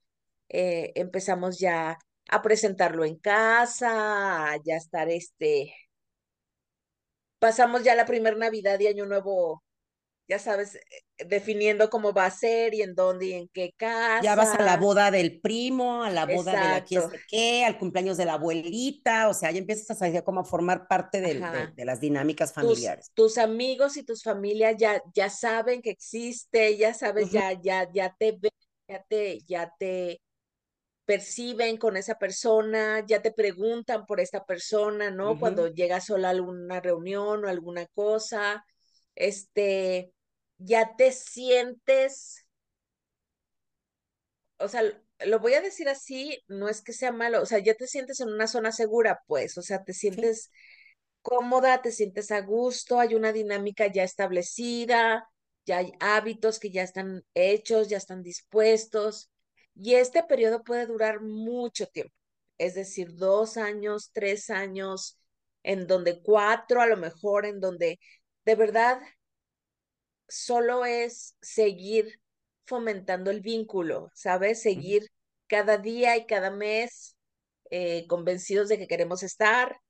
eh, 0.48 0.92
empezamos 0.96 1.58
ya 1.58 1.98
a 2.28 2.42
presentarlo 2.42 3.04
en 3.04 3.16
casa, 3.18 4.52
a 4.52 4.56
ya 4.64 4.76
estar 4.76 5.08
este, 5.10 5.74
pasamos 7.38 7.82
ya 7.82 7.94
la 7.94 8.06
primera 8.06 8.36
Navidad 8.36 8.78
y 8.80 8.86
Año 8.88 9.06
Nuevo 9.06 9.62
ya 10.28 10.38
sabes, 10.38 10.74
eh, 10.74 11.26
definiendo 11.26 11.88
cómo 11.88 12.12
va 12.12 12.26
a 12.26 12.30
ser 12.30 12.74
y 12.74 12.82
en 12.82 12.94
dónde 12.94 13.26
y 13.26 13.32
en 13.34 13.48
qué 13.48 13.72
casa. 13.76 14.22
Ya 14.22 14.34
vas 14.34 14.54
a 14.54 14.62
la 14.62 14.76
boda 14.76 15.10
del 15.10 15.40
primo, 15.40 16.02
a 16.02 16.10
la 16.10 16.26
boda 16.26 16.52
de 16.52 16.68
la 16.68 16.84
quién 16.84 17.02
qué, 17.28 17.64
al 17.64 17.78
cumpleaños 17.78 18.16
de 18.16 18.24
la 18.24 18.34
abuelita, 18.34 19.28
o 19.28 19.34
sea, 19.34 19.50
ya 19.50 19.58
empiezas 19.58 19.90
a 19.90 19.94
saber 19.94 20.24
cómo 20.24 20.44
formar 20.44 20.88
parte 20.88 21.20
de, 21.20 21.34
de, 21.74 21.84
las 21.84 22.00
dinámicas 22.00 22.52
familiares. 22.52 23.10
Tus, 23.14 23.38
amigos 23.38 23.96
y 23.96 24.02
tus 24.02 24.22
familias 24.22 24.76
ya, 24.78 25.02
ya 25.14 25.30
saben 25.30 25.80
que 25.82 25.90
existe, 25.90 26.76
ya 26.76 26.92
sabes, 26.92 27.30
ya, 27.30 27.52
ya, 27.52 27.88
ya 27.92 28.14
te 28.18 28.32
ven, 28.32 28.52
ya 28.88 29.04
te, 29.08 29.38
ya 29.46 29.72
te 29.78 30.20
perciben 31.04 31.76
con 31.76 31.96
esa 31.96 32.18
persona, 32.18 33.04
ya 33.06 33.22
te 33.22 33.32
preguntan 33.32 34.06
por 34.06 34.18
esta 34.18 34.44
persona, 34.44 35.10
¿no? 35.10 35.38
Cuando 35.38 35.68
llegas 35.68 36.06
sola 36.06 36.28
a 36.28 36.30
alguna 36.32 36.80
reunión 36.80 37.44
o 37.44 37.48
alguna 37.48 37.86
cosa, 37.94 38.64
este, 39.14 40.12
ya 40.58 40.96
te 40.96 41.12
sientes, 41.12 42.46
o 44.58 44.68
sea, 44.68 44.82
lo 45.26 45.38
voy 45.40 45.54
a 45.54 45.60
decir 45.60 45.88
así, 45.88 46.38
no 46.48 46.68
es 46.68 46.82
que 46.82 46.92
sea 46.92 47.12
malo, 47.12 47.42
o 47.42 47.46
sea, 47.46 47.58
ya 47.58 47.74
te 47.74 47.86
sientes 47.86 48.20
en 48.20 48.28
una 48.28 48.46
zona 48.46 48.72
segura, 48.72 49.22
pues, 49.26 49.56
o 49.58 49.62
sea, 49.62 49.84
te 49.84 49.92
sientes 49.92 50.50
cómoda, 51.22 51.82
te 51.82 51.92
sientes 51.92 52.30
a 52.30 52.40
gusto, 52.40 53.00
hay 53.00 53.14
una 53.14 53.32
dinámica 53.32 53.86
ya 53.88 54.04
establecida, 54.04 55.28
ya 55.66 55.78
hay 55.78 55.92
hábitos 56.00 56.58
que 56.60 56.70
ya 56.70 56.82
están 56.82 57.24
hechos, 57.34 57.88
ya 57.88 57.96
están 57.98 58.22
dispuestos, 58.22 59.30
y 59.74 59.94
este 59.94 60.22
periodo 60.24 60.62
puede 60.64 60.86
durar 60.86 61.20
mucho 61.22 61.86
tiempo, 61.88 62.14
es 62.58 62.74
decir, 62.74 63.14
dos 63.16 63.56
años, 63.56 64.10
tres 64.12 64.50
años, 64.50 65.18
en 65.62 65.86
donde 65.86 66.22
cuatro 66.22 66.80
a 66.80 66.86
lo 66.86 66.96
mejor, 66.96 67.46
en 67.46 67.60
donde 67.60 67.98
de 68.44 68.54
verdad 68.54 69.00
solo 70.28 70.84
es 70.84 71.36
seguir 71.40 72.20
fomentando 72.64 73.30
el 73.30 73.40
vínculo, 73.40 74.10
¿sabes? 74.14 74.62
Seguir 74.62 75.10
cada 75.46 75.78
día 75.78 76.16
y 76.16 76.26
cada 76.26 76.50
mes 76.50 77.16
eh, 77.70 78.06
convencidos 78.08 78.68
de 78.68 78.78
que 78.78 78.88
queremos 78.88 79.22
estar 79.22 79.80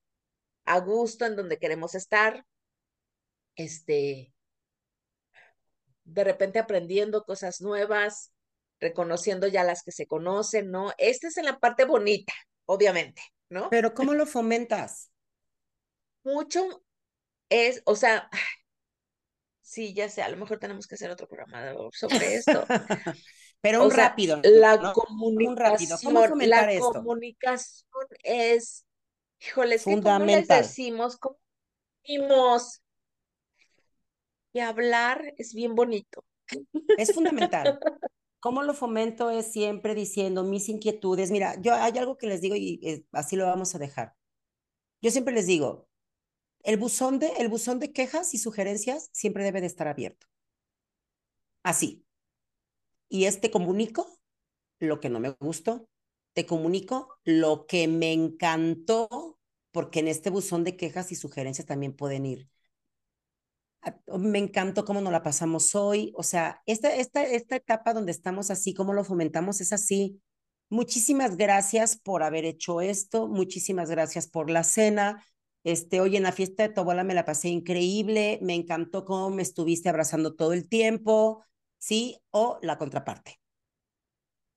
a 0.64 0.80
gusto 0.80 1.24
en 1.24 1.36
donde 1.36 1.58
queremos 1.58 1.94
estar, 1.94 2.44
este, 3.54 4.32
de 6.04 6.24
repente 6.24 6.58
aprendiendo 6.58 7.24
cosas 7.24 7.60
nuevas, 7.60 8.32
reconociendo 8.80 9.46
ya 9.46 9.64
las 9.64 9.82
que 9.82 9.92
se 9.92 10.06
conocen, 10.06 10.70
¿no? 10.70 10.92
Esta 10.98 11.28
es 11.28 11.36
en 11.38 11.46
la 11.46 11.58
parte 11.58 11.84
bonita, 11.84 12.32
obviamente, 12.66 13.22
¿no? 13.48 13.70
Pero 13.70 13.94
¿cómo 13.94 14.12
lo 14.14 14.26
fomentas? 14.26 15.10
Mucho 16.24 16.84
es, 17.48 17.82
o 17.86 17.96
sea, 17.96 18.28
sí, 19.66 19.92
ya 19.94 20.08
sé, 20.08 20.22
a 20.22 20.28
lo 20.28 20.36
mejor 20.36 20.60
tenemos 20.60 20.86
que 20.86 20.94
hacer 20.94 21.10
otro 21.10 21.26
programa 21.26 21.74
sobre 21.92 22.36
esto. 22.36 22.64
Pero 23.60 23.84
un 23.84 23.90
rápido. 23.90 24.40
La 24.44 24.92
comunicación, 24.92 26.14
la 26.14 26.28
comunicación 26.28 27.84
es, 28.22 28.86
híjoles, 29.40 29.82
fundamental. 29.82 30.46
¿cómo 30.46 30.60
les 30.60 30.68
decimos? 30.68 31.16
¿Cómo 31.16 31.38
decimos? 32.02 32.82
Y 34.52 34.60
hablar 34.60 35.34
es 35.36 35.52
bien 35.52 35.74
bonito. 35.74 36.24
Es 36.96 37.12
fundamental. 37.12 37.80
¿Cómo 38.38 38.62
lo 38.62 38.72
fomento? 38.72 39.30
Es 39.30 39.50
siempre 39.50 39.96
diciendo 39.96 40.44
mis 40.44 40.68
inquietudes. 40.68 41.32
Mira, 41.32 41.60
yo 41.60 41.74
hay 41.74 41.98
algo 41.98 42.16
que 42.16 42.28
les 42.28 42.40
digo 42.40 42.54
y 42.54 42.78
eh, 42.84 43.04
así 43.10 43.34
lo 43.34 43.46
vamos 43.46 43.74
a 43.74 43.78
dejar. 43.78 44.14
Yo 45.02 45.10
siempre 45.10 45.34
les 45.34 45.46
digo, 45.46 45.85
el 46.62 46.76
buzón 46.76 47.18
de, 47.18 47.28
el 47.38 47.48
buzón 47.48 47.78
de 47.78 47.92
quejas 47.92 48.34
y 48.34 48.38
sugerencias 48.38 49.08
siempre 49.12 49.44
debe 49.44 49.60
de 49.60 49.66
estar 49.66 49.88
abierto. 49.88 50.26
Así. 51.62 52.04
Y 53.08 53.24
es 53.24 53.40
te 53.40 53.50
comunico 53.50 54.06
lo 54.80 55.00
que 55.00 55.08
no 55.08 55.20
me 55.20 55.30
gustó, 55.30 55.88
te 56.32 56.46
comunico 56.46 57.18
lo 57.24 57.66
que 57.66 57.88
me 57.88 58.12
encantó, 58.12 59.38
porque 59.70 60.00
en 60.00 60.08
este 60.08 60.30
buzón 60.30 60.64
de 60.64 60.76
quejas 60.76 61.12
y 61.12 61.14
sugerencias 61.14 61.66
también 61.66 61.94
pueden 61.94 62.26
ir. 62.26 62.48
Ah, 63.82 63.96
me 64.18 64.38
encantó 64.38 64.84
cómo 64.84 65.00
nos 65.00 65.12
la 65.12 65.22
pasamos 65.22 65.74
hoy. 65.74 66.12
O 66.16 66.22
sea, 66.22 66.62
esta, 66.66 66.94
esta, 66.94 67.22
esta 67.22 67.56
etapa 67.56 67.94
donde 67.94 68.12
estamos 68.12 68.50
así, 68.50 68.74
cómo 68.74 68.92
lo 68.92 69.04
fomentamos, 69.04 69.60
es 69.60 69.72
así. 69.72 70.20
Muchísimas 70.68 71.36
gracias 71.36 71.96
por 71.96 72.22
haber 72.22 72.44
hecho 72.44 72.80
esto. 72.80 73.28
Muchísimas 73.28 73.88
gracias 73.90 74.26
por 74.26 74.50
la 74.50 74.64
cena. 74.64 75.24
Este, 75.66 76.00
oye, 76.00 76.16
en 76.18 76.22
la 76.24 76.32
fiesta 76.32 76.62
de 76.64 76.70
tu 76.74 76.80
abuela 76.82 77.04
me 77.04 77.14
la 77.14 77.26
pasé 77.26 77.48
increíble, 77.50 78.38
me 78.42 78.54
encantó 78.54 79.04
cómo 79.04 79.30
me 79.30 79.42
estuviste 79.42 79.90
abrazando 79.90 80.34
todo 80.36 80.52
el 80.54 80.68
tiempo, 80.68 81.44
¿sí? 81.78 82.20
O 82.30 82.58
la 82.62 82.78
contraparte. 82.78 83.40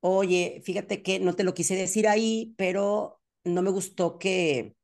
Oye, 0.01 0.61
fíjate 0.65 1.01
que 1.03 1.19
no 1.19 1.33
te 1.35 1.43
lo 1.43 1.53
quise 1.53 1.75
decir 1.75 2.07
ahí, 2.07 2.53
pero 2.57 3.21
no 3.43 3.61
me 3.61 3.69
gustó 3.71 4.17
que, 4.17 4.75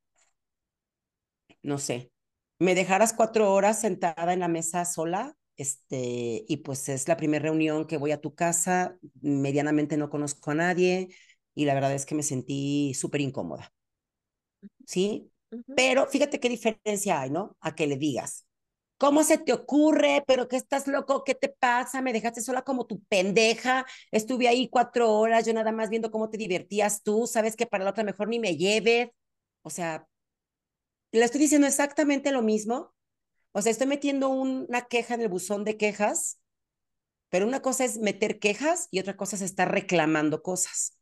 no 1.63 1.77
sé, 1.77 2.11
me 2.59 2.75
dejaras 2.75 3.13
cuatro 3.13 3.51
horas 3.53 3.81
sentada 3.81 4.33
en 4.33 4.39
la 4.39 4.47
mesa 4.47 4.85
sola, 4.85 5.35
este, 5.57 6.43
y 6.47 6.57
pues 6.57 6.89
es 6.89 7.07
la 7.07 7.17
primera 7.17 7.43
reunión 7.43 7.85
que 7.87 7.97
voy 7.97 8.11
a 8.11 8.21
tu 8.21 8.35
casa, 8.35 8.97
medianamente 9.21 9.97
no 9.97 10.09
conozco 10.09 10.51
a 10.51 10.55
nadie, 10.55 11.09
y 11.55 11.65
la 11.65 11.73
verdad 11.73 11.93
es 11.93 12.05
que 12.05 12.15
me 12.15 12.23
sentí 12.23 12.93
súper 12.93 13.21
incómoda. 13.21 13.73
¿Sí? 14.85 15.31
Pero 15.75 16.07
fíjate 16.07 16.39
qué 16.39 16.49
diferencia 16.49 17.21
hay, 17.21 17.29
¿no? 17.29 17.57
A 17.61 17.75
que 17.75 17.87
le 17.87 17.97
digas, 17.97 18.45
¿cómo 18.97 19.23
se 19.23 19.37
te 19.37 19.53
ocurre? 19.53 20.23
¿Pero 20.27 20.47
qué 20.47 20.57
estás 20.57 20.87
loco? 20.87 21.23
¿Qué 21.23 21.35
te 21.35 21.49
pasa? 21.49 22.01
Me 22.01 22.13
dejaste 22.13 22.41
sola 22.41 22.61
como 22.63 22.85
tu 22.85 23.01
pendeja. 23.03 23.85
Estuve 24.11 24.47
ahí 24.47 24.69
cuatro 24.69 25.13
horas, 25.13 25.45
yo 25.45 25.53
nada 25.53 25.71
más 25.71 25.89
viendo 25.89 26.11
cómo 26.11 26.29
te 26.29 26.37
divertías 26.37 27.03
tú. 27.03 27.27
Sabes 27.27 27.55
que 27.55 27.65
para 27.65 27.83
la 27.83 27.91
otra 27.91 28.03
mejor 28.03 28.27
ni 28.27 28.39
me 28.39 28.57
lleves. 28.57 29.09
O 29.63 29.69
sea, 29.69 30.07
le 31.11 31.23
estoy 31.23 31.41
diciendo 31.41 31.67
exactamente 31.67 32.31
lo 32.31 32.41
mismo. 32.41 32.93
O 33.53 33.61
sea, 33.61 33.71
estoy 33.71 33.87
metiendo 33.87 34.29
una 34.29 34.81
queja 34.83 35.13
en 35.15 35.21
el 35.21 35.29
buzón 35.29 35.63
de 35.63 35.77
quejas, 35.77 36.39
pero 37.29 37.47
una 37.47 37.61
cosa 37.61 37.85
es 37.85 37.97
meter 37.97 38.39
quejas 38.39 38.87
y 38.91 38.99
otra 38.99 39.15
cosa 39.15 39.37
es 39.37 39.41
estar 39.41 39.71
reclamando 39.71 40.41
cosas. 40.43 40.97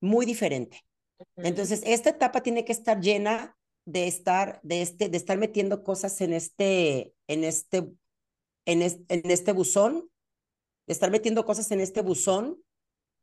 Muy 0.00 0.24
diferente. 0.26 0.84
Entonces, 1.36 1.82
esta 1.84 2.10
etapa 2.10 2.42
tiene 2.42 2.64
que 2.64 2.72
estar 2.72 3.00
llena 3.00 3.56
de 3.84 4.06
estar, 4.06 4.60
de 4.62 4.82
este, 4.82 5.08
de 5.08 5.16
estar 5.16 5.38
metiendo 5.38 5.84
cosas 5.84 6.20
en 6.20 6.32
este, 6.32 7.14
en 7.26 7.44
este, 7.44 7.88
en 8.66 8.82
este, 8.82 9.52
buzón, 9.52 10.10
de 10.86 10.92
estar 10.92 11.10
metiendo 11.10 11.44
cosas 11.44 11.70
en 11.70 11.80
este 11.80 12.02
buzón 12.02 12.62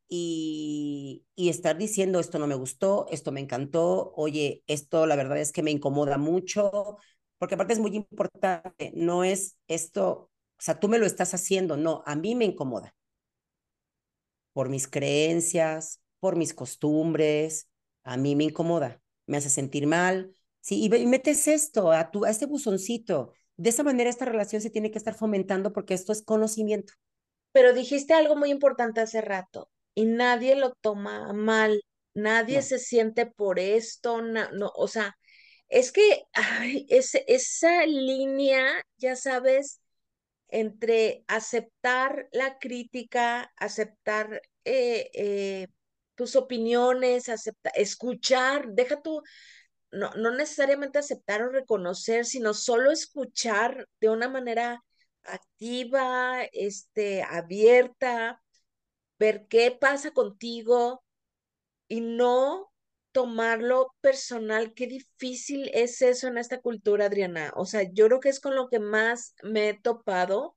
y, 0.07 1.25
y 1.35 1.49
estar 1.49 1.77
diciendo 1.77 2.19
esto 2.19 2.37
no 2.37 2.47
me 2.47 2.55
gustó, 2.55 3.07
esto 3.09 3.31
me 3.31 3.39
encantó, 3.39 4.13
oye, 4.15 4.63
esto 4.67 5.05
la 5.07 5.15
verdad 5.15 5.39
es 5.39 5.51
que 5.51 5.63
me 5.63 5.71
incomoda 5.71 6.17
mucho, 6.17 6.97
porque 7.39 7.55
aparte 7.55 7.73
es 7.73 7.79
muy 7.79 7.95
importante, 7.95 8.91
no 8.95 9.23
es 9.23 9.57
esto, 9.67 10.29
o 10.59 10.63
sea, 10.63 10.79
tú 10.79 10.87
me 10.89 10.99
lo 10.99 11.07
estás 11.07 11.33
haciendo, 11.33 11.75
no, 11.77 12.03
a 12.05 12.15
mí 12.15 12.35
me 12.35 12.45
incomoda. 12.45 12.95
Por 14.53 14.69
mis 14.69 14.87
creencias, 14.87 16.01
por 16.19 16.35
mis 16.35 16.53
costumbres, 16.53 17.70
a 18.03 18.17
mí 18.17 18.35
me 18.35 18.45
incomoda, 18.45 19.01
me 19.25 19.37
hace 19.37 19.49
sentir 19.49 19.87
mal, 19.87 20.33
¿sí? 20.59 20.83
Y, 20.83 21.05
metes 21.05 21.47
esto 21.47 21.91
a, 21.91 22.11
tu, 22.11 22.25
a 22.25 22.29
este 22.29 22.45
buzoncito. 22.45 23.33
De 23.57 23.69
esa 23.69 23.83
manera 23.83 24.09
esta 24.09 24.25
relación 24.25 24.61
se 24.61 24.69
tiene 24.69 24.91
que 24.91 24.97
estar 24.97 25.13
fomentando 25.13 25.73
porque 25.73 25.93
esto 25.93 26.11
es 26.11 26.23
conocimiento. 26.23 26.93
Pero 27.51 27.73
dijiste 27.73 28.13
algo 28.13 28.35
muy 28.35 28.49
importante 28.49 29.01
hace 29.01 29.21
rato 29.21 29.69
y 29.93 30.05
nadie 30.05 30.55
lo 30.55 30.73
toma 30.81 31.33
mal, 31.33 31.81
nadie 32.13 32.61
se 32.61 32.79
siente 32.79 33.25
por 33.25 33.59
esto, 33.59 34.21
no, 34.21 34.71
o 34.75 34.87
sea, 34.87 35.15
es 35.67 35.91
que 35.91 36.23
esa 37.27 37.85
línea, 37.85 38.65
ya 38.97 39.15
sabes, 39.15 39.81
entre 40.47 41.23
aceptar 41.27 42.27
la 42.31 42.59
crítica, 42.59 43.51
aceptar 43.57 44.41
eh, 44.65 45.09
eh, 45.13 45.67
tus 46.21 46.35
opiniones, 46.35 47.29
aceptar, 47.29 47.73
escuchar, 47.75 48.67
deja 48.73 49.01
tu, 49.01 49.23
no, 49.91 50.11
no 50.11 50.29
necesariamente 50.29 50.99
aceptar 50.99 51.41
o 51.41 51.49
reconocer, 51.49 52.25
sino 52.25 52.53
solo 52.53 52.91
escuchar 52.91 53.87
de 53.99 54.09
una 54.09 54.29
manera 54.29 54.83
activa, 55.23 56.43
este, 56.53 57.23
abierta, 57.23 58.39
ver 59.17 59.47
qué 59.49 59.71
pasa 59.71 60.11
contigo 60.11 61.03
y 61.87 62.01
no 62.01 62.71
tomarlo 63.13 63.95
personal. 64.01 64.75
Qué 64.75 64.85
difícil 64.85 65.71
es 65.73 66.03
eso 66.03 66.27
en 66.27 66.37
esta 66.37 66.61
cultura, 66.61 67.05
Adriana. 67.07 67.51
O 67.55 67.65
sea, 67.65 67.81
yo 67.91 68.05
creo 68.05 68.19
que 68.19 68.29
es 68.29 68.39
con 68.39 68.55
lo 68.55 68.69
que 68.69 68.79
más 68.79 69.33
me 69.41 69.69
he 69.69 69.73
topado. 69.73 70.55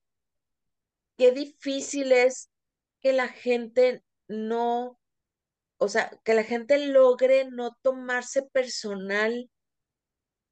Qué 1.17 1.33
difícil 1.33 2.13
es 2.13 2.51
que 3.01 3.15
la 3.15 3.29
gente 3.29 4.05
no, 4.29 4.99
o 5.85 5.89
sea, 5.89 6.11
que 6.25 6.35
la 6.35 6.43
gente 6.43 6.79
logre 6.79 7.49
no 7.51 7.77
tomarse 7.83 8.43
personal 8.43 9.51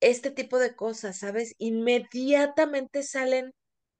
este 0.00 0.30
tipo 0.30 0.58
de 0.58 0.74
cosas, 0.74 1.18
¿sabes? 1.18 1.54
Inmediatamente 1.58 3.02
salen 3.02 3.52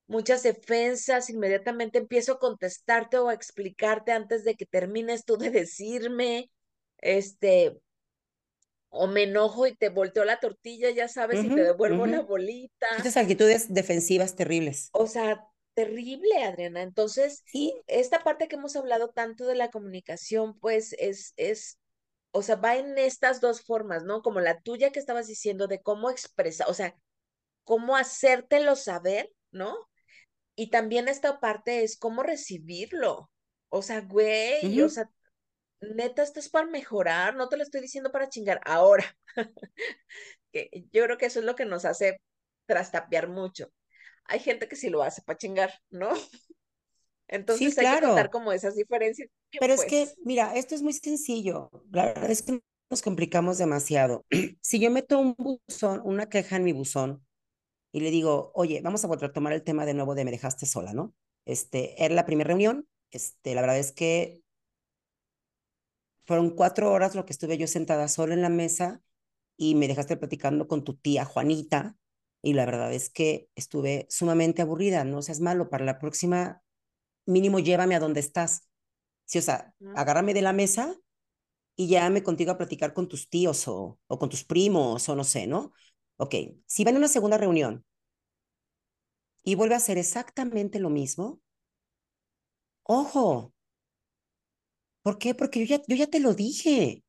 muchas 0.07 0.43
defensas, 0.43 1.31
inmediatamente 1.31 1.99
empiezo 1.99 2.35
a 2.35 2.39
contestarte 2.39 3.19
o 3.19 3.29
a 3.29 3.35
explicarte 3.35 4.12
antes 4.12 4.45
de 4.45 4.57
que 4.57 4.67
termines 4.67 5.25
tú 5.25 5.37
de 5.37 5.51
decirme, 5.51 6.51
este, 6.99 7.81
o 8.91 9.07
me 9.07 9.23
enojo 9.23 9.67
y 9.67 9.75
te 9.75 9.89
volteo 9.89 10.25
la 10.25 10.39
tortilla, 10.39 10.91
ya 10.91 11.09
sabes, 11.09 11.43
y 11.45 11.49
te 11.49 11.62
devuelvo 11.62 12.07
la 12.07 12.21
bolita. 12.21 12.87
Estas 12.99 13.17
actitudes 13.17 13.73
defensivas 13.73 14.37
terribles. 14.37 14.91
O 14.93 15.07
sea, 15.07 15.47
terrible, 15.75 16.45
Adriana. 16.45 16.83
Entonces, 16.83 17.43
sí. 17.47 17.75
esta 17.87 18.21
parte 18.23 18.49
que 18.49 18.57
hemos 18.57 18.76
hablado 18.76 19.11
tanto 19.11 19.47
de 19.47 19.55
la 19.55 19.71
comunicación, 19.71 20.59
pues 20.59 20.95
es, 20.99 21.35
es, 21.37 21.79
o 22.33 22.43
sea, 22.43 22.57
va 22.57 22.76
en 22.76 22.99
estas 22.99 23.41
dos 23.41 23.62
formas, 23.62 24.05
¿no? 24.05 24.23
Como 24.23 24.41
la 24.41 24.61
tuya 24.61 24.91
que 24.91 24.99
estabas 24.99 25.26
diciendo 25.26 25.67
de 25.69 25.83
cómo 25.83 26.11
expresar, 26.11 26.69
o 26.69 26.75
sea, 26.75 26.97
cómo 27.64 27.97
hacértelo 27.97 28.76
saber, 28.76 29.31
¿no? 29.50 29.76
Y 30.55 30.71
también 30.71 31.09
esta 31.09 31.41
parte 31.41 31.85
es 31.85 31.99
cómo 31.99 32.23
recibirlo. 32.23 33.31
O 33.71 33.83
sea, 33.83 34.02
güey, 34.02 34.81
o 34.83 34.88
sea, 34.88 35.11
neta, 35.81 36.23
esto 36.23 36.41
es 36.41 36.49
para 36.50 36.67
mejorar, 36.67 37.35
no 37.37 37.49
te 37.49 37.57
lo 37.57 37.62
estoy 37.62 37.81
diciendo 37.81 38.12
para 38.12 38.29
chingar. 38.29 38.61
Ahora, 38.64 39.05
que 40.52 40.71
yo 40.93 41.05
creo 41.05 41.19
que 41.19 41.26
eso 41.26 41.41
es 41.41 41.47
lo 41.47 41.57
que 41.57 41.64
nos 41.64 41.85
hace 41.85 42.21
trastapear 42.67 43.29
mucho. 43.29 43.73
Hay 44.25 44.41
gente 44.41 44.69
que 44.69 44.76
sí 44.76 44.91
lo 44.91 45.02
hace 45.02 45.23
para 45.23 45.38
chingar, 45.38 45.73
¿no? 45.91 46.11
Entonces 47.29 47.79
hay 47.79 48.00
que 48.00 48.07
notar 48.07 48.31
como 48.31 48.52
esas 48.52 48.76
diferencias. 48.76 49.31
Pero 49.59 49.73
es 49.73 49.85
que, 49.85 50.05
pues 50.07 50.17
mira, 50.25 50.55
esto 50.55 50.75
es 50.75 50.83
muy 50.83 50.93
sencillo. 50.93 51.71
La 51.91 52.07
verdad 52.07 52.31
es 52.31 52.43
que 52.43 52.61
nos 52.91 53.02
complicamos 53.02 53.59
demasiado. 53.59 54.26
si 54.61 54.79
yo 54.79 54.91
meto 54.91 55.19
un 55.19 55.35
buzón, 55.37 56.02
una 56.05 56.29
queja 56.29 56.57
en 56.57 56.64
mi 56.64 56.73
buzón, 56.73 57.25
y 57.91 58.00
le 58.00 58.11
digo, 58.11 58.52
oye, 58.55 58.81
vamos 58.83 59.05
a 59.05 59.09
volver 59.09 59.31
a 59.31 59.33
tomar 59.33 59.52
el 59.52 59.62
tema 59.62 59.87
de 59.87 59.95
nuevo 59.95 60.14
de 60.14 60.25
me 60.25 60.31
dejaste 60.31 60.67
sola, 60.67 60.93
¿no? 60.93 61.14
Este, 61.45 62.02
era 62.02 62.14
la 62.14 62.25
primera 62.25 62.49
reunión, 62.49 62.87
este, 63.11 63.55
la 63.55 63.61
verdad 63.61 63.79
es 63.79 63.93
que 63.93 64.43
fueron 66.25 66.50
cuatro 66.50 66.91
horas 66.93 67.14
lo 67.14 67.26
que 67.26 67.33
estuve 67.33 67.59
yo 67.59 67.67
sentada 67.67 68.09
sola 68.09 68.35
en 68.35 68.43
la 68.43 68.49
mesa 68.49 69.02
y 69.57 69.75
me 69.75 69.88
dejaste 69.88 70.17
platicando 70.17 70.69
con 70.69 70.85
tu 70.85 70.95
tía 70.95 71.25
Juanita 71.25 71.97
y 72.43 72.55
la 72.55 72.67
verdad 72.67 72.93
es 72.93 73.11
que 73.11 73.49
estuve 73.57 74.07
sumamente 74.11 74.63
aburrida, 74.63 75.05
no 75.05 75.23
seas 75.23 75.41
malo, 75.41 75.71
para 75.71 75.85
la 75.85 75.99
próxima 75.99 76.63
mínimo 77.27 77.61
llévame 77.61 77.97
a 77.97 78.01
donde 78.01 78.21
estás. 78.21 78.69
Sí, 79.27 79.39
o 79.39 79.43
sea, 79.43 79.75
agárrame 79.95 80.35
de 80.35 80.43
la 80.43 80.53
mesa 80.53 80.95
y 81.77 81.89
llévame 81.89 82.23
contigo 82.23 82.52
a 82.52 82.59
platicar 82.59 82.95
con 82.95 83.09
tus 83.09 83.31
tíos 83.31 83.69
o, 83.69 83.99
o 84.07 84.19
con 84.19 84.28
tus 84.31 84.45
primos 84.45 85.09
o 85.09 85.17
no 85.17 85.25
sé, 85.25 85.47
¿no? 85.47 85.73
Ok, 86.19 86.35
si 86.67 86.85
van 86.85 86.97
a 86.97 86.99
una 86.99 87.09
segunda 87.09 87.39
reunión 87.39 87.85
y 89.45 89.55
vuelve 89.55 89.75
a 89.75 89.78
hacer 89.78 89.99
exactamente 89.99 90.81
lo 90.81 90.91
mismo, 90.91 91.41
ojo. 92.85 93.52
¿Por 95.05 95.19
qué? 95.21 95.35
Porque 95.37 95.61
yo 95.61 95.67
ya, 95.76 95.83
yo 95.87 95.95
ya 95.97 96.07
te 96.09 96.19
lo 96.21 96.35
dije. 96.35 97.05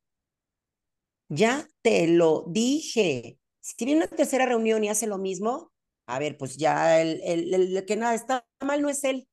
Ya 1.29 1.67
te 1.81 2.07
lo 2.07 2.45
dije. 2.47 3.37
Si 3.63 3.85
viene 3.85 4.01
una 4.01 4.09
tercera 4.09 4.45
reunión 4.45 4.83
y 4.83 4.89
hace 4.89 5.07
lo 5.07 5.17
mismo, 5.17 5.71
a 6.05 6.19
ver, 6.19 6.37
pues 6.37 6.57
ya 6.57 6.99
el, 7.01 7.21
el, 7.23 7.53
el, 7.53 7.85
que 7.85 7.95
nada 7.95 8.13
está 8.13 8.45
mal 8.61 8.81
no 8.81 8.89
es 8.89 9.03
él. 9.05 9.27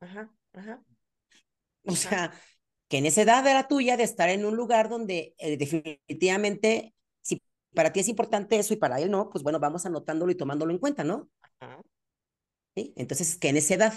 Ajá, 0.00 0.30
ajá. 0.52 0.84
O 1.86 1.96
sea, 1.96 2.32
que 2.88 2.98
en 2.98 3.06
esa 3.06 3.22
edad 3.22 3.46
era 3.46 3.66
tuya 3.66 3.96
de 3.96 4.02
estar 4.02 4.28
en 4.28 4.44
un 4.44 4.56
lugar 4.56 4.90
donde 4.90 5.34
eh, 5.38 5.56
definitivamente 5.56 6.94
para 7.74 7.92
ti 7.92 8.00
es 8.00 8.08
importante 8.08 8.58
eso 8.58 8.74
y 8.74 8.78
para 8.78 8.98
él 8.98 9.10
no, 9.10 9.30
pues 9.30 9.42
bueno, 9.42 9.60
vamos 9.60 9.86
anotándolo 9.86 10.32
y 10.32 10.36
tomándolo 10.36 10.72
en 10.72 10.78
cuenta, 10.78 11.04
¿no? 11.04 11.30
¿Sí? 12.74 12.92
Entonces, 12.96 13.36
que 13.36 13.48
en 13.48 13.56
esa 13.56 13.74
edad. 13.74 13.94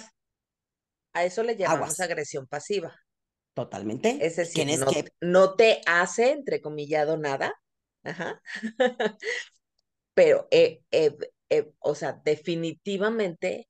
A 1.13 1.25
eso 1.25 1.43
le 1.43 1.55
llamamos 1.55 1.99
agresión 1.99 2.47
pasiva. 2.47 2.95
Totalmente. 3.53 4.17
Es 4.21 4.35
decir, 4.35 4.67
no, 4.79 4.85
que... 4.87 5.05
no, 5.21 5.55
te 5.55 5.81
hace, 5.85 6.31
entre 6.31 6.61
comillado, 6.61 7.17
nada. 7.17 7.53
Ajá. 8.03 8.41
Pero, 10.13 10.47
eh, 10.51 10.81
eh, 10.91 11.15
eh, 11.49 11.71
o 11.79 11.95
sea, 11.95 12.13
definitivamente 12.23 13.67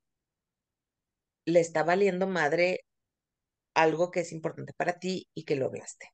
le 1.46 1.60
está 1.60 1.84
valiendo 1.84 2.28
madre 2.28 2.86
algo 3.74 4.12
que 4.12 4.22
es 4.22 4.32
importante 4.32 4.74
para 4.74 5.00
ti 5.00 5.28
y 5.34 5.44
que 5.44 5.56
lograste. 5.56 6.14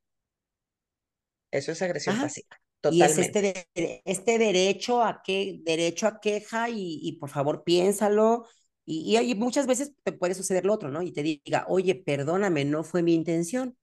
Eso 1.51 1.71
es 1.71 1.81
agresión 1.81 2.19
pasiva. 2.19 2.57
Y 2.91 3.01
es 3.01 3.17
este, 3.17 3.67
este 4.05 4.37
derecho 4.37 5.03
a 5.03 5.21
que, 5.23 5.59
derecho 5.63 6.07
a 6.07 6.19
queja 6.21 6.69
y, 6.69 6.99
y 7.01 7.13
por 7.13 7.29
favor 7.29 7.63
piénsalo. 7.63 8.45
Y, 8.85 9.17
y, 9.17 9.35
muchas 9.35 9.67
veces 9.67 9.93
te 10.03 10.13
puede 10.13 10.33
suceder 10.33 10.65
lo 10.65 10.73
otro, 10.73 10.89
¿no? 10.89 11.01
Y 11.03 11.11
te 11.11 11.21
diga, 11.21 11.65
oye, 11.67 11.93
perdóname, 11.93 12.65
no 12.65 12.83
fue 12.83 13.03
mi 13.03 13.13
intención. 13.13 13.77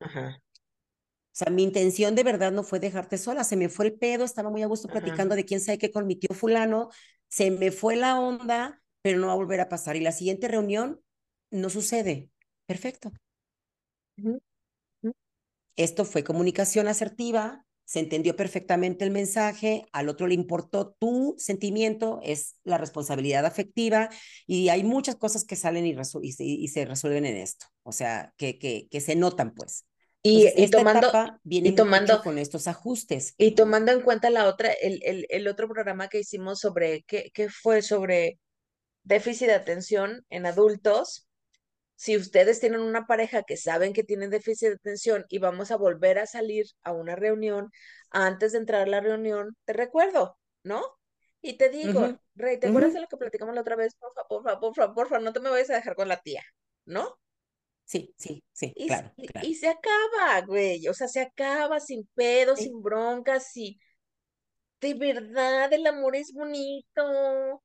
Ajá. 0.00 0.40
O 1.32 1.34
sea, 1.34 1.50
mi 1.50 1.62
intención 1.62 2.14
de 2.14 2.24
verdad 2.24 2.52
no 2.52 2.62
fue 2.62 2.78
dejarte 2.78 3.16
sola, 3.16 3.42
se 3.42 3.56
me 3.56 3.70
fue 3.70 3.86
el 3.86 3.94
pedo, 3.94 4.24
estaba 4.24 4.50
muy 4.50 4.62
a 4.62 4.66
gusto 4.66 4.88
platicando 4.88 5.34
de 5.34 5.46
quién 5.46 5.60
sabe 5.60 5.78
qué 5.78 5.90
con 5.90 6.06
mi 6.06 6.14
tío 6.14 6.34
fulano, 6.34 6.90
se 7.28 7.50
me 7.50 7.70
fue 7.70 7.96
la 7.96 8.20
onda, 8.20 8.82
pero 9.00 9.18
no 9.18 9.28
va 9.28 9.32
a 9.32 9.36
volver 9.36 9.60
a 9.60 9.70
pasar. 9.70 9.96
Y 9.96 10.00
la 10.00 10.12
siguiente 10.12 10.46
reunión 10.46 11.00
no 11.50 11.70
sucede. 11.70 12.28
Perfecto. 12.66 13.12
Esto 15.76 16.04
fue 16.04 16.22
comunicación 16.22 16.86
asertiva, 16.86 17.64
se 17.84 18.00
entendió 18.00 18.36
perfectamente 18.36 19.04
el 19.04 19.10
mensaje, 19.10 19.86
al 19.92 20.10
otro 20.10 20.26
le 20.26 20.34
importó 20.34 20.92
tu 20.98 21.34
sentimiento, 21.38 22.20
es 22.22 22.56
la 22.62 22.78
responsabilidad 22.78 23.46
afectiva 23.46 24.10
y 24.46 24.68
hay 24.68 24.84
muchas 24.84 25.16
cosas 25.16 25.44
que 25.44 25.56
salen 25.56 25.86
y, 25.86 25.96
y, 26.38 26.68
se 26.68 26.84
resuelven 26.84 27.24
en 27.24 27.36
esto, 27.36 27.66
o 27.82 27.92
sea, 27.92 28.34
que, 28.36 28.58
que, 28.58 28.86
que 28.90 29.00
se 29.00 29.16
notan 29.16 29.54
pues. 29.54 29.86
Y, 30.22 30.48
y 30.56 30.70
tomando, 30.70 31.10
viene 31.42 31.70
y 31.70 31.74
tomando 31.74 32.22
con 32.22 32.38
estos 32.38 32.68
ajustes. 32.68 33.34
Y 33.38 33.54
tomando 33.56 33.90
en 33.90 34.02
cuenta 34.02 34.30
la 34.30 34.46
otra, 34.46 34.70
el, 34.72 35.00
el, 35.02 35.26
el 35.28 35.48
otro 35.48 35.68
programa 35.68 36.08
que 36.08 36.20
hicimos 36.20 36.60
sobre, 36.60 37.02
¿qué, 37.04 37.30
¿qué 37.34 37.48
fue? 37.48 37.82
Sobre 37.82 38.38
déficit 39.02 39.48
de 39.48 39.54
atención 39.54 40.24
en 40.30 40.46
adultos, 40.46 41.26
si 41.96 42.16
ustedes 42.16 42.60
tienen 42.60 42.80
una 42.80 43.06
pareja 43.06 43.42
que 43.42 43.56
saben 43.56 43.92
que 43.92 44.04
tienen 44.04 44.30
déficit 44.30 44.68
de 44.68 44.74
atención 44.74 45.24
y 45.28 45.38
vamos 45.38 45.70
a 45.70 45.76
volver 45.76 46.18
a 46.18 46.26
salir 46.26 46.66
a 46.82 46.92
una 46.92 47.16
reunión, 47.16 47.70
antes 48.10 48.52
de 48.52 48.58
entrar 48.58 48.82
a 48.82 48.86
la 48.86 49.00
reunión, 49.00 49.56
te 49.64 49.72
recuerdo, 49.72 50.38
¿no? 50.62 50.82
Y 51.40 51.54
te 51.58 51.68
digo, 51.68 52.18
Rey, 52.34 52.58
¿te 52.58 52.68
acuerdas 52.68 52.94
de 52.94 53.00
lo 53.00 53.08
que 53.08 53.16
platicamos 53.16 53.54
la 53.54 53.62
otra 53.62 53.76
vez? 53.76 53.94
Por 53.96 54.12
favor, 54.14 54.28
por 54.28 54.42
favor, 54.44 54.60
por 54.60 54.74
favor, 54.74 54.94
por 54.94 55.08
favor, 55.08 55.22
no 55.22 55.32
te 55.32 55.40
me 55.40 55.50
vayas 55.50 55.70
a 55.70 55.74
dejar 55.74 55.96
con 55.96 56.08
la 56.08 56.20
tía, 56.20 56.42
¿no? 56.84 57.18
Sí, 57.92 58.14
sí, 58.16 58.42
sí, 58.54 58.72
y, 58.74 58.86
claro, 58.86 59.12
y, 59.42 59.54
se 59.54 59.68
acaba, 59.68 60.40
güey, 60.46 60.88
o 60.88 60.94
sea, 60.94 61.08
se 61.08 61.20
acaba 61.20 61.78
sin 61.78 62.08
pedos, 62.14 62.60
sin 62.60 62.80
broncas, 62.80 63.54
y 63.54 63.78
de 64.80 64.94
verdad 64.94 65.70
el 65.70 65.86
amor 65.86 66.16
es 66.16 66.32
bonito. 66.32 67.62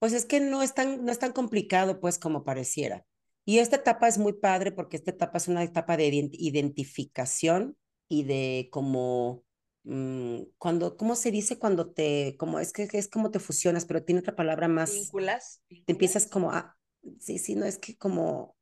Pues 0.00 0.12
es 0.12 0.24
que 0.24 0.40
no 0.40 0.60
es 0.62 0.74
tan, 0.74 1.04
no 1.04 1.12
es 1.12 1.20
tan 1.20 1.32
complicado, 1.32 2.00
pues, 2.00 2.18
como 2.18 2.42
pareciera. 2.44 3.06
Y 3.44 3.60
esta 3.60 3.76
etapa 3.76 4.08
es 4.08 4.18
muy 4.18 4.32
padre 4.32 4.72
porque 4.72 4.96
esta 4.96 5.12
etapa 5.12 5.38
es 5.38 5.46
una 5.46 5.62
etapa 5.62 5.96
de 5.96 6.08
identificación 6.32 7.76
y 8.08 8.24
de 8.24 8.68
como, 8.72 9.44
mm, 9.84 10.38
cuando, 10.58 10.96
¿cómo 10.96 11.14
se 11.14 11.30
dice 11.30 11.58
cuando 11.60 11.92
te, 11.92 12.36
como, 12.38 12.58
es 12.58 12.72
que 12.72 12.88
es 12.92 13.08
como 13.08 13.30
te 13.30 13.38
fusionas, 13.38 13.86
pero 13.86 14.02
tiene 14.02 14.20
otra 14.20 14.34
palabra 14.34 14.66
más. 14.66 14.92
Vínculas. 14.92 15.62
Te 15.68 15.92
empiezas 15.92 16.26
como 16.26 16.50
a, 16.50 16.75
sí, 17.20 17.38
sí, 17.38 17.54
no 17.54 17.64
es 17.66 17.78
que 17.78 17.96
como, 17.96 18.56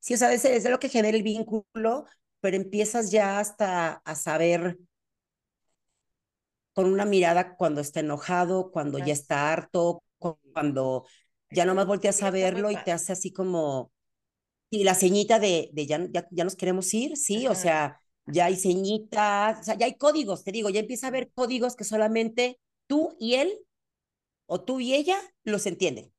sí, 0.00 0.14
o 0.14 0.16
sea, 0.16 0.32
es, 0.32 0.44
es 0.44 0.68
lo 0.68 0.78
que 0.80 0.88
genera 0.88 1.16
el 1.16 1.22
vínculo, 1.22 2.06
pero 2.40 2.56
empiezas 2.56 3.10
ya 3.10 3.38
hasta 3.40 3.94
a 4.04 4.14
saber 4.14 4.78
con 6.72 6.86
una 6.92 7.04
mirada 7.04 7.56
cuando 7.56 7.80
está 7.80 8.00
enojado, 8.00 8.70
cuando 8.70 8.98
ya 8.98 9.12
está 9.12 9.52
harto, 9.52 10.02
cuando 10.52 11.06
ya 11.50 11.64
nomás 11.64 11.86
volteas 11.86 12.22
a 12.22 12.30
verlo 12.30 12.70
y 12.70 12.76
te 12.84 12.92
hace 12.92 13.12
así 13.12 13.32
como, 13.32 13.90
y 14.70 14.84
la 14.84 14.94
ceñita 14.94 15.38
de, 15.38 15.70
de 15.72 15.86
ya, 15.86 16.06
ya, 16.30 16.44
nos 16.44 16.56
queremos 16.56 16.92
ir, 16.94 17.16
sí, 17.16 17.46
o 17.48 17.54
sea, 17.54 18.00
ya 18.26 18.44
hay 18.44 18.56
ceñitas, 18.56 19.60
o 19.60 19.62
sea, 19.64 19.74
ya 19.74 19.86
hay 19.86 19.96
códigos, 19.96 20.44
te 20.44 20.52
digo, 20.52 20.70
ya 20.70 20.80
empieza 20.80 21.06
a 21.06 21.08
haber 21.08 21.32
códigos 21.32 21.74
que 21.74 21.84
solamente 21.84 22.60
tú 22.86 23.16
y 23.18 23.34
él, 23.34 23.58
o 24.46 24.60
tú 24.60 24.80
y 24.80 24.94
ella, 24.94 25.18
los 25.42 25.66
entienden. 25.66 26.12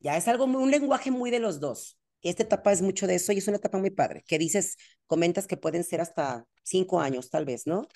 Ya 0.00 0.16
es 0.16 0.28
algo, 0.28 0.44
un 0.44 0.70
lenguaje 0.70 1.10
muy 1.10 1.30
de 1.30 1.38
los 1.38 1.60
dos. 1.60 1.98
Esta 2.22 2.42
etapa 2.42 2.72
es 2.72 2.82
mucho 2.82 3.06
de 3.06 3.14
eso 3.14 3.32
y 3.32 3.38
es 3.38 3.48
una 3.48 3.56
etapa 3.58 3.78
muy 3.78 3.90
padre, 3.90 4.24
que 4.26 4.38
dices, 4.38 4.76
comentas 5.06 5.46
que 5.46 5.56
pueden 5.56 5.84
ser 5.84 6.00
hasta 6.00 6.46
cinco 6.62 7.00
años, 7.00 7.30
tal 7.30 7.44
vez, 7.44 7.66
¿no? 7.66 7.86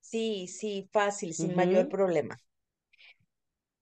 Sí, 0.00 0.46
sí, 0.48 0.88
fácil, 0.92 1.34
sin 1.34 1.54
mayor 1.54 1.88
problema. 1.88 2.36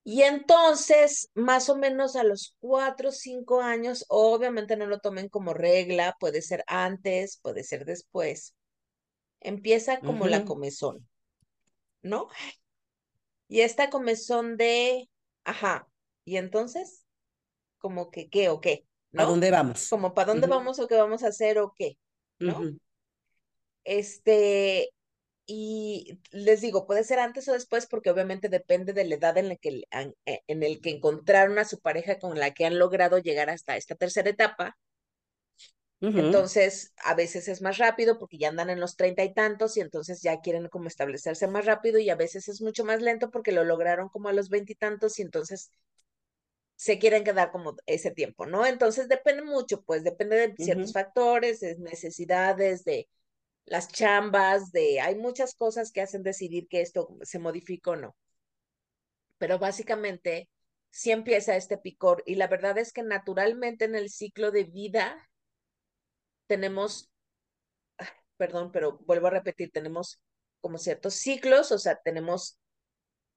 Y 0.06 0.22
entonces, 0.22 1.30
más 1.34 1.70
o 1.70 1.76
menos 1.76 2.14
a 2.14 2.24
los 2.24 2.56
cuatro 2.60 3.08
o 3.08 3.12
cinco 3.12 3.62
años, 3.62 4.04
obviamente 4.08 4.76
no 4.76 4.86
lo 4.86 5.00
tomen 5.00 5.30
como 5.30 5.54
regla, 5.54 6.16
puede 6.20 6.42
ser 6.42 6.62
antes, 6.66 7.38
puede 7.38 7.64
ser 7.64 7.86
después, 7.86 8.54
empieza 9.40 10.00
como 10.00 10.26
la 10.26 10.44
comezón, 10.44 11.08
¿no? 12.02 12.28
Y 13.48 13.60
esta 13.60 13.88
comezón 13.88 14.58
de, 14.58 15.08
ajá, 15.44 15.88
y 16.24 16.36
entonces, 16.38 17.06
como 17.78 18.10
que 18.10 18.28
qué 18.30 18.48
o 18.50 18.60
qué, 18.60 18.86
¿no? 19.12 19.22
¿A 19.22 19.26
dónde 19.26 19.50
vamos? 19.50 19.88
Como 19.88 20.14
para 20.14 20.28
dónde 20.32 20.46
vamos 20.48 20.78
o 20.80 20.88
qué 20.88 20.96
vamos 20.96 21.22
a 21.24 21.28
hacer 21.28 21.58
o 21.58 21.74
qué, 21.76 21.98
¿no? 22.44 22.70
Este, 23.84 24.90
y 25.46 26.20
les 26.32 26.60
digo, 26.62 26.86
puede 26.86 27.04
ser 27.04 27.18
antes 27.20 27.48
o 27.48 27.52
después 27.52 27.86
porque 27.86 28.10
obviamente 28.10 28.48
depende 28.48 28.92
de 28.92 29.04
la 29.04 29.16
edad 29.16 29.38
en 29.38 29.48
la 29.50 29.56
que, 29.56 29.82
eh, 30.26 30.40
en 30.48 30.62
el 30.62 30.80
que 30.80 30.90
encontraron 30.90 31.58
a 31.58 31.64
su 31.66 31.80
pareja 31.80 32.18
con 32.18 32.38
la 32.38 32.52
que 32.54 32.66
han 32.66 32.78
logrado 32.78 33.18
llegar 33.18 33.50
hasta 33.50 33.76
esta 33.76 33.94
tercera 33.96 34.30
etapa. 34.30 34.78
Entonces, 36.16 36.92
a 37.04 37.14
veces 37.14 37.48
es 37.48 37.60
más 37.60 37.78
rápido 37.78 38.18
porque 38.18 38.38
ya 38.38 38.48
andan 38.48 38.70
en 38.70 38.78
los 38.80 38.96
treinta 38.96 39.24
y 39.24 39.34
tantos 39.34 39.76
y 39.76 39.80
entonces 39.80 40.22
ya 40.22 40.40
quieren 40.40 40.68
como 40.68 40.86
establecerse 40.88 41.48
más 41.48 41.66
rápido 41.66 41.98
y 41.98 42.08
a 42.10 42.14
veces 42.16 42.48
es 42.48 42.62
mucho 42.62 42.84
más 42.84 43.02
lento 43.02 43.30
porque 43.30 43.50
lo 43.52 43.64
lograron 43.64 44.08
como 44.08 44.28
a 44.28 44.32
los 44.32 44.48
veintitantos 44.48 45.18
y, 45.18 45.22
y 45.22 45.24
entonces 45.24 45.70
se 46.76 46.98
quieren 46.98 47.24
quedar 47.24 47.52
como 47.52 47.76
ese 47.86 48.10
tiempo, 48.10 48.46
¿no? 48.46 48.66
Entonces 48.66 49.08
depende 49.08 49.42
mucho, 49.42 49.82
pues 49.82 50.04
depende 50.04 50.36
de 50.36 50.54
ciertos 50.56 50.92
factores, 50.92 51.60
de 51.60 51.76
necesidades, 51.78 52.84
de 52.84 53.08
las 53.66 53.88
chambas, 53.88 54.72
de, 54.72 55.00
hay 55.00 55.14
muchas 55.16 55.54
cosas 55.54 55.92
que 55.92 56.02
hacen 56.02 56.22
decidir 56.22 56.68
que 56.68 56.80
esto 56.82 57.16
se 57.22 57.38
modifica 57.38 57.92
o 57.92 57.96
no. 57.96 58.16
Pero 59.38 59.58
básicamente 59.58 60.48
sí 60.90 61.10
empieza 61.10 61.56
este 61.56 61.78
picor 61.78 62.22
y 62.26 62.36
la 62.36 62.46
verdad 62.48 62.78
es 62.78 62.92
que 62.92 63.02
naturalmente 63.02 63.84
en 63.84 63.94
el 63.94 64.10
ciclo 64.10 64.50
de 64.50 64.64
vida 64.64 65.28
tenemos, 66.46 67.10
perdón, 68.36 68.70
pero 68.72 68.98
vuelvo 69.06 69.28
a 69.28 69.30
repetir, 69.30 69.70
tenemos 69.72 70.20
como 70.60 70.78
ciertos 70.78 71.14
ciclos, 71.14 71.72
o 71.72 71.78
sea, 71.78 71.96
tenemos 71.96 72.58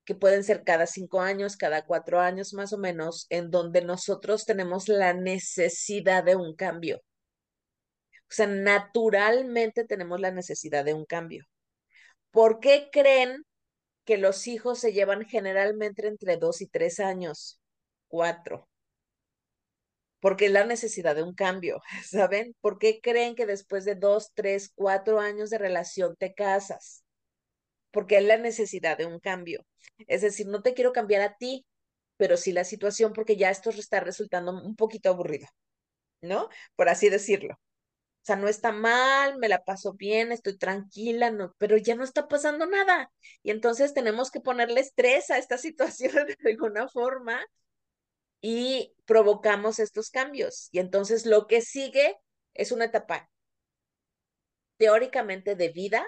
que 0.08 0.15
pueden 0.15 0.46
ser 0.46 0.63
cada 0.63 0.88
cinco 0.88 1.20
años, 1.20 1.58
cada 1.58 1.86
cuatro 1.86 2.22
años 2.22 2.54
más 2.54 2.72
o 2.72 2.78
menos, 2.78 3.28
en 3.30 3.52
donde 3.52 3.82
nosotros 3.82 4.46
tenemos 4.46 4.88
la 4.88 5.13
necesidad 5.13 6.24
de 6.24 6.38
un 6.38 6.56
cambio. 6.56 7.00
O 7.00 8.30
sea, 8.30 8.48
naturalmente 8.48 9.84
tenemos 9.84 10.22
la 10.22 10.32
necesidad 10.32 10.86
de 10.86 10.93
un 10.93 11.06
cambio. 11.06 11.46
¿Por 12.32 12.62
qué 12.62 12.88
creen 12.89 13.43
que 14.06 14.17
los 14.17 14.48
hijos 14.48 14.80
se 14.80 14.93
llevan 14.93 15.26
generalmente 15.26 16.08
entre 16.08 16.38
dos 16.38 16.62
y 16.62 16.67
tres 16.67 17.02
años? 17.02 17.60
Cuatro. 18.08 18.70
Porque 20.22 20.46
es 20.46 20.52
la 20.54 20.65
necesidad 20.65 21.15
de 21.17 21.24
un 21.24 21.36
cambio, 21.36 21.82
¿saben? 22.10 22.56
¿Por 22.62 22.80
qué 22.80 23.02
creen 23.02 23.36
que 23.36 23.46
después 23.46 23.84
de 23.84 23.96
dos, 23.96 24.32
tres, 24.34 24.72
cuatro 24.74 25.20
años 25.20 25.50
de 25.50 25.58
relación 25.58 26.15
te 26.15 26.34
casas? 26.34 27.04
Porque 27.98 28.18
es 28.18 28.24
la 28.26 28.38
necesidad 28.38 28.96
de 28.96 29.08
un 29.08 29.20
cambio. 29.20 29.66
Es 30.06 30.22
decir, 30.22 30.46
no 30.46 30.62
te 30.62 30.76
quiero 30.76 30.94
cambiar 30.94 31.24
a 31.24 31.36
ti, 31.36 31.66
pero 32.16 32.38
sí 32.38 32.52
la 32.52 32.64
situación 32.64 33.12
porque 33.12 33.38
ya 33.38 33.50
esto 33.50 33.72
está 33.72 34.00
resultando 34.02 34.52
un 34.52 34.76
poquito 34.76 35.10
aburrido, 35.10 35.48
¿no? 36.22 36.48
Por 36.76 36.90
así 36.90 37.10
decirlo. 37.10 37.56
O 37.56 38.22
sea, 38.22 38.36
no 38.36 38.48
está 38.48 38.72
mal, 38.72 39.40
me 39.40 39.50
la 39.50 39.64
paso 39.64 39.94
bien, 39.94 40.32
estoy 40.32 40.60
tranquila, 40.60 41.32
no, 41.32 41.56
pero 41.58 41.76
ya 41.76 41.96
no 41.96 42.04
está 42.04 42.28
pasando 42.28 42.68
nada. 42.68 43.12
Y 43.42 43.50
entonces 43.50 43.96
tenemos 43.96 44.30
que 44.30 44.42
ponerle 44.42 44.82
estrés 44.82 45.32
a 45.32 45.40
esta 45.40 45.58
situación 45.58 46.14
de 46.28 46.52
alguna 46.52 46.88
forma 46.90 47.44
y 48.42 48.94
provocamos 49.06 49.80
estos 49.80 50.12
cambios. 50.12 50.70
Y 50.72 50.78
entonces 50.78 51.26
lo 51.26 51.48
que 51.48 51.62
sigue 51.62 52.16
es 52.54 52.72
una 52.72 52.86
etapa 52.86 53.28
teóricamente 54.78 55.56
de 55.56 55.70
vida, 55.70 56.06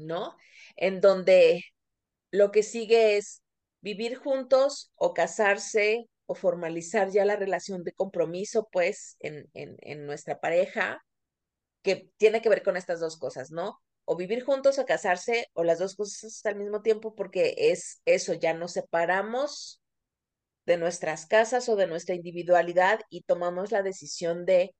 ¿no? 0.00 0.36
En 0.76 1.00
donde 1.00 1.64
lo 2.30 2.50
que 2.52 2.62
sigue 2.62 3.16
es 3.16 3.42
vivir 3.80 4.16
juntos 4.16 4.92
o 4.96 5.14
casarse 5.14 6.08
o 6.26 6.34
formalizar 6.34 7.10
ya 7.10 7.24
la 7.24 7.36
relación 7.36 7.82
de 7.82 7.92
compromiso, 7.92 8.68
pues, 8.70 9.16
en, 9.20 9.48
en, 9.52 10.06
nuestra 10.06 10.38
pareja, 10.40 11.04
que 11.82 12.10
tiene 12.18 12.42
que 12.42 12.48
ver 12.48 12.62
con 12.62 12.76
estas 12.76 13.00
dos 13.00 13.18
cosas, 13.18 13.50
¿no? 13.50 13.80
O 14.04 14.16
vivir 14.16 14.44
juntos 14.44 14.78
o 14.78 14.86
casarse, 14.86 15.48
o 15.54 15.64
las 15.64 15.80
dos 15.80 15.96
cosas 15.96 16.44
al 16.46 16.56
mismo 16.56 16.82
tiempo, 16.82 17.14
porque 17.16 17.54
es 17.56 18.00
eso, 18.04 18.34
ya 18.34 18.54
nos 18.54 18.72
separamos 18.74 19.80
de 20.66 20.76
nuestras 20.76 21.26
casas 21.26 21.68
o 21.68 21.76
de 21.76 21.88
nuestra 21.88 22.14
individualidad 22.14 23.00
y 23.10 23.22
tomamos 23.22 23.72
la 23.72 23.82
decisión 23.82 24.46
de, 24.46 24.74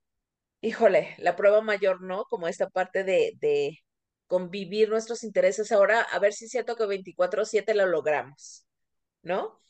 híjole, 0.61 1.17
la 1.19 1.37
prueba 1.37 1.63
mayor, 1.63 2.03
¿no? 2.03 2.25
Como 2.27 2.49
esta 2.49 2.71
parte 2.71 3.05
de, 3.05 3.33
de 3.41 3.79
convivir 4.31 4.89
nuestros 4.89 5.25
intereses 5.25 5.73
ahora, 5.73 6.03
a 6.03 6.21
ver 6.21 6.33
si 6.33 6.45
es 6.45 6.53
cierto 6.53 6.77
que 6.77 6.87
24/7 6.87 7.75
lo 7.75 7.87
logramos, 7.87 8.65
¿no? 9.23 9.61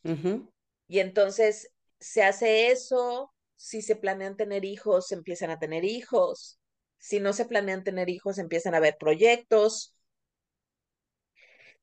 Y 0.87 0.99
entonces 0.99 1.73
se 1.99 2.23
hace 2.23 2.70
eso, 2.70 3.33
si 3.57 3.81
se 3.81 3.96
planean 3.96 4.37
tener 4.37 4.66
hijos, 4.66 5.12
empiezan 5.12 5.51
a 5.51 5.59
tener 5.59 5.87
hijos, 5.87 6.61
si 6.99 7.20
no 7.20 7.33
se 7.33 7.46
planean 7.46 7.85
tener 7.85 8.11
hijos, 8.11 8.37
empiezan 8.37 8.75
a 8.75 8.79
haber 8.79 8.99
proyectos. 8.99 9.94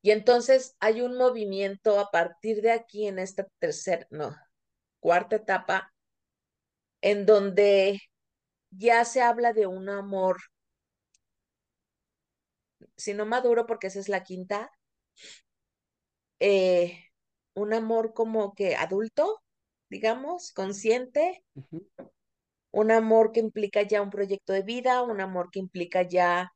Y 0.04 0.12
entonces 0.12 0.76
hay 0.80 1.02
un 1.02 1.18
movimiento 1.18 2.00
a 2.00 2.12
partir 2.12 2.62
de 2.62 2.72
aquí 2.72 3.08
en 3.08 3.18
esta 3.18 3.48
tercera, 3.58 4.06
no, 4.12 4.36
cuarta 5.00 5.38
etapa, 5.38 5.92
en 7.02 7.26
donde 7.26 8.00
ya 8.70 9.04
se 9.04 9.22
habla 9.22 9.54
de 9.54 9.66
un 9.66 9.90
amor, 9.90 10.38
si 12.98 13.14
no 13.14 13.26
maduro, 13.26 13.66
porque 13.66 13.88
esa 13.88 14.00
es 14.00 14.10
la 14.10 14.24
quinta, 14.24 14.72
eh, 16.40 17.00
un 17.54 17.74
amor 17.74 18.14
como 18.14 18.54
que 18.54 18.76
adulto, 18.76 19.42
digamos, 19.90 20.52
consciente, 20.54 21.44
un 22.72 22.92
amor 22.92 23.32
que 23.32 23.40
implica 23.40 23.82
ya 23.84 24.02
un 24.02 24.10
proyecto 24.10 24.54
de 24.54 24.62
vida, 24.62 25.02
un 25.04 25.22
amor 25.22 25.50
que 25.52 25.60
implica 25.60 26.04
ya 26.04 26.52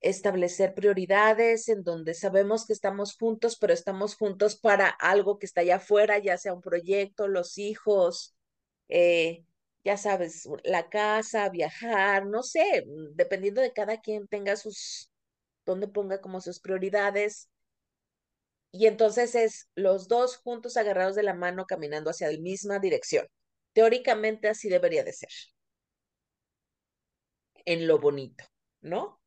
establecer 0.00 0.74
prioridades 0.74 1.68
en 1.68 1.82
donde 1.84 2.14
sabemos 2.14 2.66
que 2.66 2.72
estamos 2.72 3.16
juntos, 3.16 3.56
pero 3.58 3.72
estamos 3.72 4.16
juntos 4.16 4.56
para 4.58 4.88
algo 4.88 5.38
que 5.38 5.46
está 5.46 5.60
allá 5.62 5.76
afuera, 5.76 6.18
ya 6.18 6.38
sea 6.38 6.54
un 6.54 6.62
proyecto, 6.62 7.28
los 7.28 7.58
hijos, 7.58 8.34
eh, 8.88 9.44
ya 9.84 9.96
sabes, 9.96 10.48
la 10.64 10.88
casa, 10.88 11.48
viajar, 11.50 12.26
no 12.26 12.42
sé, 12.42 12.84
dependiendo 13.14 13.60
de 13.60 13.72
cada 13.72 14.00
quien 14.00 14.26
tenga 14.28 14.56
sus, 14.56 15.09
donde 15.70 15.88
ponga 15.88 16.20
como 16.20 16.40
sus 16.40 16.60
prioridades, 16.60 17.48
y 18.72 18.86
entonces 18.86 19.34
es 19.34 19.68
los 19.74 20.08
dos 20.08 20.36
juntos 20.36 20.76
agarrados 20.76 21.16
de 21.16 21.22
la 21.22 21.34
mano 21.34 21.66
caminando 21.66 22.10
hacia 22.10 22.30
la 22.30 22.38
misma 22.38 22.78
dirección. 22.78 23.26
Teóricamente 23.72 24.48
así 24.48 24.68
debería 24.68 25.04
de 25.04 25.12
ser. 25.12 25.30
En 27.64 27.86
lo 27.86 27.98
bonito, 27.98 28.44
¿no? 28.80 29.20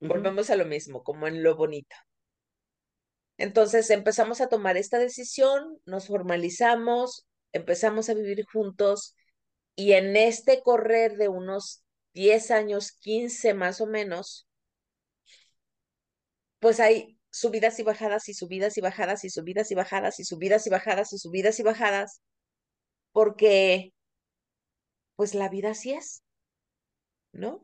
Volvemos 0.00 0.50
a 0.50 0.56
lo 0.56 0.64
mismo, 0.64 1.04
como 1.04 1.26
en 1.26 1.42
lo 1.42 1.54
bonito. 1.54 1.94
Entonces 3.36 3.90
empezamos 3.90 4.40
a 4.40 4.48
tomar 4.48 4.76
esta 4.76 4.98
decisión, 4.98 5.78
nos 5.84 6.06
formalizamos, 6.06 7.26
empezamos 7.52 8.08
a 8.08 8.14
vivir 8.14 8.44
juntos 8.46 9.16
y 9.74 9.92
en 9.92 10.16
este 10.16 10.62
correr 10.62 11.16
de 11.16 11.28
unos 11.28 11.82
10 12.14 12.50
años, 12.50 12.92
15 12.92 13.54
más 13.54 13.80
o 13.80 13.86
menos, 13.86 14.46
pues 16.62 16.78
hay 16.78 17.18
subidas 17.30 17.80
y 17.80 17.82
bajadas 17.82 18.28
y 18.28 18.34
subidas 18.34 18.78
y 18.78 18.80
bajadas 18.80 19.24
y 19.24 19.30
subidas 19.30 19.72
y 19.72 19.74
bajadas 19.74 20.20
y 20.20 20.24
subidas 20.24 20.64
y 20.64 20.70
bajadas 20.70 21.12
y 21.12 21.18
subidas 21.18 21.58
y 21.58 21.64
bajadas, 21.64 22.22
porque 23.10 23.92
pues 25.16 25.34
la 25.34 25.48
vida 25.48 25.70
así 25.70 25.92
es, 25.92 26.22
¿no? 27.32 27.60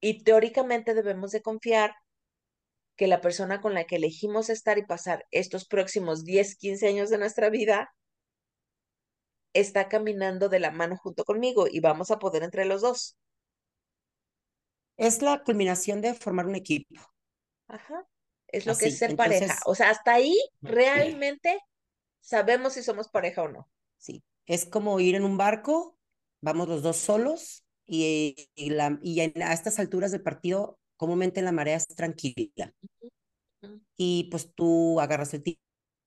Y 0.00 0.24
teóricamente 0.24 0.92
debemos 0.92 1.30
de 1.30 1.40
confiar 1.40 1.94
que 2.96 3.06
la 3.06 3.20
persona 3.20 3.60
con 3.60 3.74
la 3.74 3.84
que 3.84 3.94
elegimos 3.96 4.50
estar 4.50 4.76
y 4.78 4.84
pasar 4.84 5.24
estos 5.30 5.64
próximos 5.64 6.24
10, 6.24 6.56
15 6.56 6.88
años 6.88 7.10
de 7.10 7.18
nuestra 7.18 7.48
vida 7.48 7.94
está 9.52 9.88
caminando 9.88 10.48
de 10.48 10.58
la 10.58 10.72
mano 10.72 10.96
junto 10.96 11.24
conmigo 11.24 11.66
y 11.70 11.78
vamos 11.78 12.10
a 12.10 12.18
poder 12.18 12.42
entre 12.42 12.64
los 12.64 12.82
dos. 12.82 13.16
Es 14.96 15.22
la 15.22 15.44
culminación 15.44 16.00
de 16.00 16.14
formar 16.14 16.46
un 16.46 16.56
equipo. 16.56 17.11
Ajá. 17.72 18.06
Es 18.48 18.66
lo 18.66 18.76
que 18.76 18.86
es 18.86 18.98
ser 18.98 19.16
pareja. 19.16 19.58
O 19.64 19.74
sea, 19.74 19.90
hasta 19.90 20.12
ahí 20.12 20.38
realmente 20.60 21.58
sabemos 22.20 22.74
si 22.74 22.82
somos 22.82 23.08
pareja 23.08 23.42
o 23.42 23.48
no. 23.48 23.68
Sí. 23.96 24.22
Es 24.46 24.66
como 24.66 25.00
ir 25.00 25.14
en 25.14 25.24
un 25.24 25.38
barco, 25.38 25.96
vamos 26.42 26.68
los 26.68 26.82
dos 26.82 26.98
solos 26.98 27.64
y, 27.86 28.50
y, 28.54 28.70
la, 28.70 28.98
y 29.02 29.20
a 29.20 29.52
estas 29.52 29.78
alturas 29.78 30.12
del 30.12 30.22
partido 30.22 30.78
comúnmente 30.96 31.40
la 31.40 31.52
marea 31.52 31.76
es 31.76 31.86
tranquila. 31.86 32.74
Y 33.96 34.28
pues 34.30 34.52
tú 34.54 35.00
agarras 35.00 35.32
el 35.32 35.58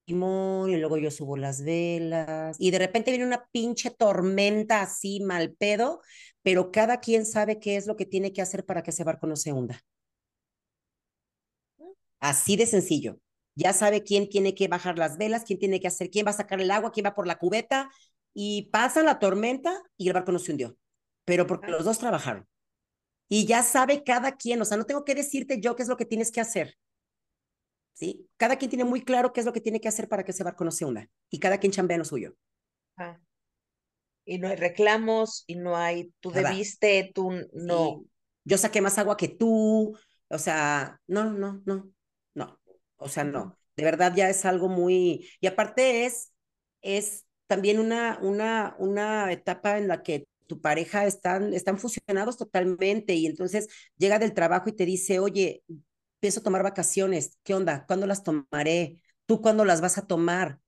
timón 0.05 0.69
y 0.69 0.77
luego 0.77 0.97
yo 0.97 1.09
subo 1.09 1.37
las 1.37 1.63
velas 1.63 2.57
y 2.59 2.69
de 2.69 2.79
repente 2.79 3.11
viene 3.11 3.25
una 3.25 3.47
pinche 3.51 3.89
tormenta 3.89 4.81
así 4.81 5.19
mal 5.21 5.53
pedo, 5.53 6.01
pero 6.43 6.71
cada 6.71 6.99
quien 6.99 7.25
sabe 7.25 7.59
qué 7.59 7.75
es 7.75 7.87
lo 7.87 7.95
que 7.95 8.05
tiene 8.05 8.33
que 8.33 8.41
hacer 8.41 8.65
para 8.65 8.83
que 8.83 8.91
ese 8.91 9.03
barco 9.03 9.25
no 9.25 9.35
se 9.35 9.51
hunda. 9.51 9.81
Así 12.19 12.55
de 12.55 12.65
sencillo. 12.65 13.19
Ya 13.55 13.71
sabe 13.73 14.03
quién 14.03 14.29
tiene 14.29 14.53
que 14.53 14.67
bajar 14.67 14.97
las 14.97 15.17
velas, 15.17 15.43
quién 15.45 15.59
tiene 15.59 15.79
que 15.79 15.87
hacer, 15.87 16.09
quién 16.09 16.25
va 16.25 16.31
a 16.31 16.33
sacar 16.33 16.59
el 16.59 16.71
agua, 16.71 16.91
quién 16.91 17.05
va 17.05 17.15
por 17.15 17.27
la 17.27 17.37
cubeta 17.37 17.89
y 18.33 18.69
pasa 18.71 19.01
la 19.01 19.17
tormenta 19.19 19.81
y 19.97 20.07
el 20.07 20.13
barco 20.13 20.31
no 20.31 20.39
se 20.39 20.51
hundió. 20.51 20.77
Pero 21.23 21.47
porque 21.47 21.71
los 21.71 21.85
dos 21.85 21.97
trabajaron 21.97 22.45
y 23.27 23.45
ya 23.45 23.63
sabe 23.63 24.03
cada 24.03 24.35
quien, 24.35 24.61
o 24.61 24.65
sea, 24.65 24.77
no 24.77 24.85
tengo 24.85 25.03
que 25.03 25.15
decirte 25.15 25.59
yo 25.59 25.75
qué 25.75 25.83
es 25.83 25.89
lo 25.89 25.97
que 25.97 26.05
tienes 26.05 26.31
que 26.31 26.41
hacer. 26.41 26.75
¿Sí? 27.93 28.27
Cada 28.37 28.57
quien 28.57 28.69
tiene 28.69 28.83
muy 28.83 29.01
claro 29.01 29.31
qué 29.31 29.39
es 29.39 29.45
lo 29.45 29.53
que 29.53 29.61
tiene 29.61 29.79
que 29.79 29.87
hacer 29.87 30.09
para 30.09 30.25
que 30.25 30.31
ese 30.31 30.43
barco 30.43 30.65
no 30.65 30.71
se 30.71 30.83
hunda 30.83 31.09
y 31.29 31.39
cada 31.39 31.57
quien 31.59 31.71
chambea 31.71 31.97
lo 31.97 32.05
suyo. 32.05 32.35
Ah. 32.97 33.17
Y 34.25 34.37
no 34.37 34.49
hay 34.49 34.57
reclamos 34.57 35.45
y 35.47 35.55
no 35.55 35.77
hay 35.77 36.13
tú 36.19 36.31
debiste, 36.31 37.11
tú 37.15 37.31
no. 37.53 38.03
Yo 38.43 38.57
saqué 38.57 38.81
más 38.81 38.97
agua 38.97 39.15
que 39.15 39.29
tú, 39.29 39.97
o 40.27 40.37
sea, 40.37 40.99
no, 41.07 41.31
no, 41.31 41.61
no, 41.65 41.89
o 43.05 43.09
sea, 43.09 43.23
no. 43.23 43.57
De 43.75 43.83
verdad 43.83 44.13
ya 44.15 44.29
es 44.29 44.45
algo 44.45 44.69
muy 44.69 45.29
y 45.41 45.47
aparte 45.47 46.05
es 46.05 46.31
es 46.81 47.25
también 47.47 47.79
una 47.79 48.19
una 48.21 48.75
una 48.79 49.31
etapa 49.31 49.77
en 49.77 49.87
la 49.87 50.03
que 50.03 50.27
tu 50.47 50.61
pareja 50.61 51.05
están, 51.07 51.53
están 51.53 51.79
fusionados 51.79 52.37
totalmente 52.37 53.15
y 53.15 53.25
entonces 53.25 53.67
llega 53.97 54.19
del 54.19 54.33
trabajo 54.33 54.69
y 54.69 54.73
te 54.73 54.85
dice, 54.85 55.19
oye, 55.19 55.63
pienso 56.19 56.41
tomar 56.43 56.63
vacaciones, 56.63 57.37
¿qué 57.43 57.55
onda? 57.55 57.85
¿Cuándo 57.87 58.05
las 58.07 58.23
tomaré? 58.23 59.01
¿Tú 59.25 59.41
cuándo 59.41 59.65
las 59.65 59.81
vas 59.81 59.97
a 59.97 60.05
tomar? 60.07 60.59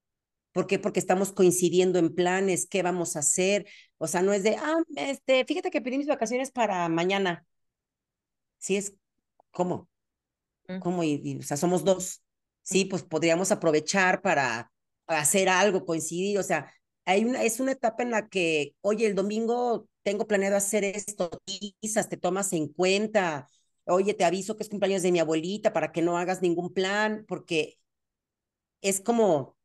¿Por 0.51 0.67
qué? 0.67 0.79
Porque 0.79 0.99
estamos 0.99 1.31
coincidiendo 1.31 1.99
en 1.99 2.15
planes, 2.15 2.67
¿qué 2.67 2.83
vamos 2.83 3.15
a 3.15 3.19
hacer? 3.19 3.67
O 3.99 4.07
sea, 4.07 4.21
no 4.23 4.33
es 4.33 4.43
de, 4.43 4.55
ah, 4.57 4.77
este, 4.95 5.45
fíjate 5.45 5.71
que 5.71 5.81
pedí 5.81 5.97
mis 5.99 6.07
vacaciones 6.07 6.51
para 6.51 6.89
mañana. 6.89 7.45
Sí, 8.59 8.77
es, 8.77 8.95
¿cómo? 9.51 9.89
¿Cómo? 10.79 11.03
Y, 11.03 11.37
o 11.39 11.43
sea, 11.43 11.57
somos 11.57 11.83
dos. 11.83 12.23
Sí, 12.67 12.83
pues 12.85 13.03
podríamos 13.03 13.51
aprovechar 13.51 14.21
para, 14.21 14.71
para 15.05 15.21
hacer 15.21 15.47
algo, 15.47 15.85
coincidir, 15.85 16.37
o 16.37 16.43
sea, 16.43 16.69
hay 17.05 17.23
una, 17.23 17.43
es 17.43 17.61
una 17.61 17.71
etapa 17.71 18.03
en 18.03 18.11
la 18.11 18.27
que, 18.27 18.75
oye, 18.81 19.07
el 19.07 19.15
domingo 19.15 19.87
tengo 20.03 20.27
planeado 20.27 20.57
hacer 20.57 20.83
esto, 20.83 21.29
quizás 21.79 22.09
te 22.09 22.17
tomas 22.17 22.51
en 22.51 22.67
cuenta, 22.67 23.47
oye, 23.85 24.13
te 24.13 24.25
aviso 24.25 24.57
que 24.57 24.63
es 24.63 24.69
cumpleaños 24.69 25.01
de 25.03 25.13
mi 25.13 25.19
abuelita 25.19 25.71
para 25.71 25.93
que 25.93 26.01
no 26.01 26.17
hagas 26.17 26.41
ningún 26.41 26.73
plan, 26.73 27.23
porque 27.27 27.77
es 28.81 29.01
como, 29.01 29.55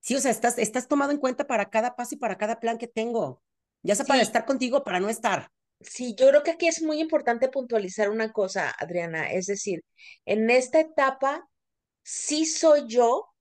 sí, 0.00 0.14
o 0.16 0.20
sea, 0.20 0.30
estás, 0.30 0.58
estás 0.58 0.88
tomado 0.88 1.12
en 1.12 1.18
cuenta 1.18 1.46
para 1.46 1.70
cada 1.70 1.96
paso 1.96 2.14
y 2.14 2.18
para 2.18 2.38
cada 2.38 2.60
plan 2.60 2.78
que 2.78 2.88
tengo, 2.88 3.42
ya 3.82 3.94
sea 3.94 4.04
para 4.06 4.22
estar 4.22 4.44
contigo 4.44 4.84
para 4.84 5.00
no 5.00 5.08
estar. 5.08 5.50
Sí, 5.84 6.14
yo 6.16 6.28
creo 6.28 6.42
que 6.42 6.52
aquí 6.52 6.68
es 6.68 6.82
muy 6.82 7.00
importante 7.00 7.48
puntualizar 7.48 8.10
una 8.10 8.32
cosa, 8.32 8.70
Adriana, 8.78 9.30
es 9.32 9.46
decir, 9.46 9.84
en 10.24 10.50
esta 10.50 10.80
etapa 10.80 11.48
sí 12.02 12.46
soy 12.46 12.86
yo 12.86 13.32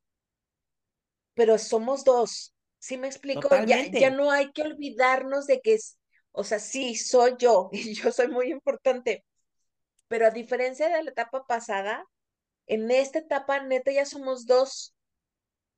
pero 1.33 1.57
somos 1.57 2.03
dos. 2.03 2.53
¿Sí 2.79 2.97
me 2.97 3.07
explico? 3.07 3.49
Ya, 3.65 3.85
ya 3.87 4.09
no 4.09 4.31
hay 4.31 4.51
que 4.51 4.63
olvidarnos 4.63 5.45
de 5.45 5.61
que 5.61 5.75
es, 5.75 5.97
o 6.31 6.43
sea, 6.43 6.59
sí, 6.59 6.95
soy 6.95 7.35
yo 7.37 7.69
y 7.71 7.93
yo 7.93 8.11
soy 8.11 8.27
muy 8.27 8.51
importante, 8.51 9.25
pero 10.07 10.27
a 10.27 10.31
diferencia 10.31 10.89
de 10.89 11.03
la 11.03 11.11
etapa 11.11 11.45
pasada, 11.45 12.05
en 12.67 12.89
esta 12.91 13.19
etapa 13.19 13.59
neta 13.63 13.91
ya 13.91 14.05
somos 14.05 14.45
dos 14.45 14.95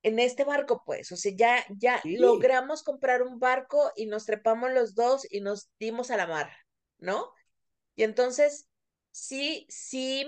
en 0.04 0.20
este 0.20 0.44
barco, 0.44 0.84
pues, 0.86 1.12
o 1.12 1.16
sea, 1.16 1.32
ya, 1.36 1.66
ya 1.70 2.02
logramos 2.04 2.84
comprar 2.84 3.24
un 3.24 3.40
barco 3.40 3.92
y 3.96 4.06
nos 4.06 4.26
trepamos 4.26 4.72
los 4.72 4.96
dos 4.96 5.26
y 5.32 5.42
nos 5.42 5.70
dimos 5.80 6.12
a 6.12 6.18
la 6.18 6.28
mar, 6.28 6.52
¿no? 7.00 7.32
Y 7.96 8.04
entonces, 8.04 8.68
sí, 9.12 9.66
sí, 9.70 10.26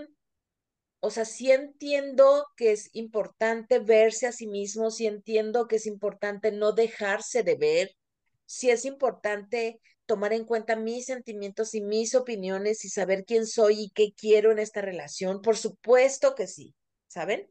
o 1.01 1.11
sea, 1.11 1.25
sí 1.25 1.51
entiendo 1.51 2.47
que 2.55 2.71
es 2.71 2.89
importante 2.93 3.79
verse 3.79 4.27
a 4.27 4.31
sí 4.31 4.47
mismo, 4.47 4.91
sí 4.91 5.07
entiendo 5.07 5.67
que 5.67 5.75
es 5.75 5.85
importante 5.85 6.51
no 6.51 6.71
dejarse 6.71 7.43
de 7.43 7.55
ver, 7.55 7.95
sí 8.45 8.69
es 8.69 8.85
importante 8.85 9.81
tomar 10.05 10.33
en 10.33 10.45
cuenta 10.45 10.75
mis 10.75 11.05
sentimientos 11.05 11.73
y 11.75 11.81
mis 11.81 12.15
opiniones 12.15 12.85
y 12.85 12.89
saber 12.89 13.25
quién 13.25 13.45
soy 13.45 13.81
y 13.81 13.89
qué 13.89 14.13
quiero 14.15 14.51
en 14.51 14.59
esta 14.59 14.81
relación. 14.81 15.41
Por 15.41 15.57
supuesto 15.57 16.33
que 16.33 16.47
sí, 16.47 16.73
¿saben? 17.07 17.49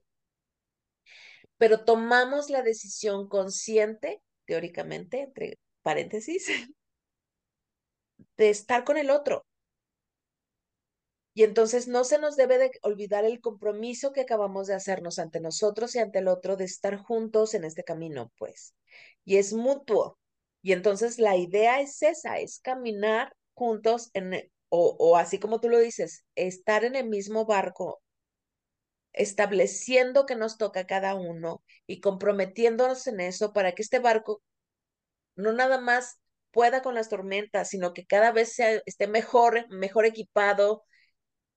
Pero 1.59 1.85
tomamos 1.85 2.51
la 2.51 2.63
decisión 2.63 3.29
consciente, 3.29 4.23
teóricamente, 4.47 5.23
entre 5.23 5.59
paréntesis, 5.83 6.47
de 8.37 8.51
estar 8.51 8.85
con 8.85 8.97
el 8.97 9.11
otro, 9.11 9.45
y 11.37 11.43
entonces 11.43 11.89
no 11.89 12.05
se 12.05 12.19
nos 12.19 12.37
debe 12.37 12.59
de 12.59 12.71
olvidar 12.83 13.25
el 13.25 13.41
compromiso 13.41 14.13
que 14.13 14.21
acabamos 14.21 14.69
de 14.69 14.75
hacernos 14.75 15.19
ante 15.19 15.41
nosotros 15.41 15.95
y 15.95 15.99
ante 15.99 16.21
el 16.21 16.29
otro 16.29 16.57
de 16.57 16.65
estar 16.65 16.97
juntos 16.97 17.55
en 17.55 17.65
este 17.65 17.83
camino, 17.83 18.33
pues. 18.39 18.75
Y 19.25 19.37
es 19.39 19.53
mutuo. 19.53 20.19
Y 20.63 20.73
entonces 20.73 21.19
la 21.19 21.37
idea 21.37 21.81
es 21.81 22.01
esa, 22.03 22.39
es 22.39 22.61
caminar 22.61 23.35
juntos 23.53 24.11
en, 24.15 24.35
e, 24.35 24.51
o, 24.69 24.95
o 24.99 25.17
así 25.17 25.41
como 25.41 25.61
tú 25.61 25.69
lo 25.69 25.79
dices, 25.81 26.25
estar 26.37 26.85
en 26.85 26.95
el 26.95 27.09
mismo 27.09 27.45
barco, 27.47 28.01
estableciendo 29.15 30.27
que 30.27 30.37
nos 30.37 30.59
toca 30.59 30.87
cada 30.87 31.15
uno 31.15 31.63
y 31.87 32.01
comprometiéndonos 32.01 33.07
en 33.07 33.21
eso 33.21 33.53
para 33.53 33.73
que 33.73 33.83
este 33.83 33.99
barco 33.99 34.43
no 35.37 35.53
nada 35.53 35.81
más 35.81 36.19
pueda 36.51 36.83
con 36.83 36.95
las 36.95 37.09
tormentas, 37.09 37.69
sino 37.71 37.95
que 37.95 38.07
cada 38.07 38.33
vez 38.33 38.55
sea, 38.55 38.81
esté 38.87 39.09
mejor, 39.09 39.67
mejor 39.71 40.07
equipado, 40.07 40.85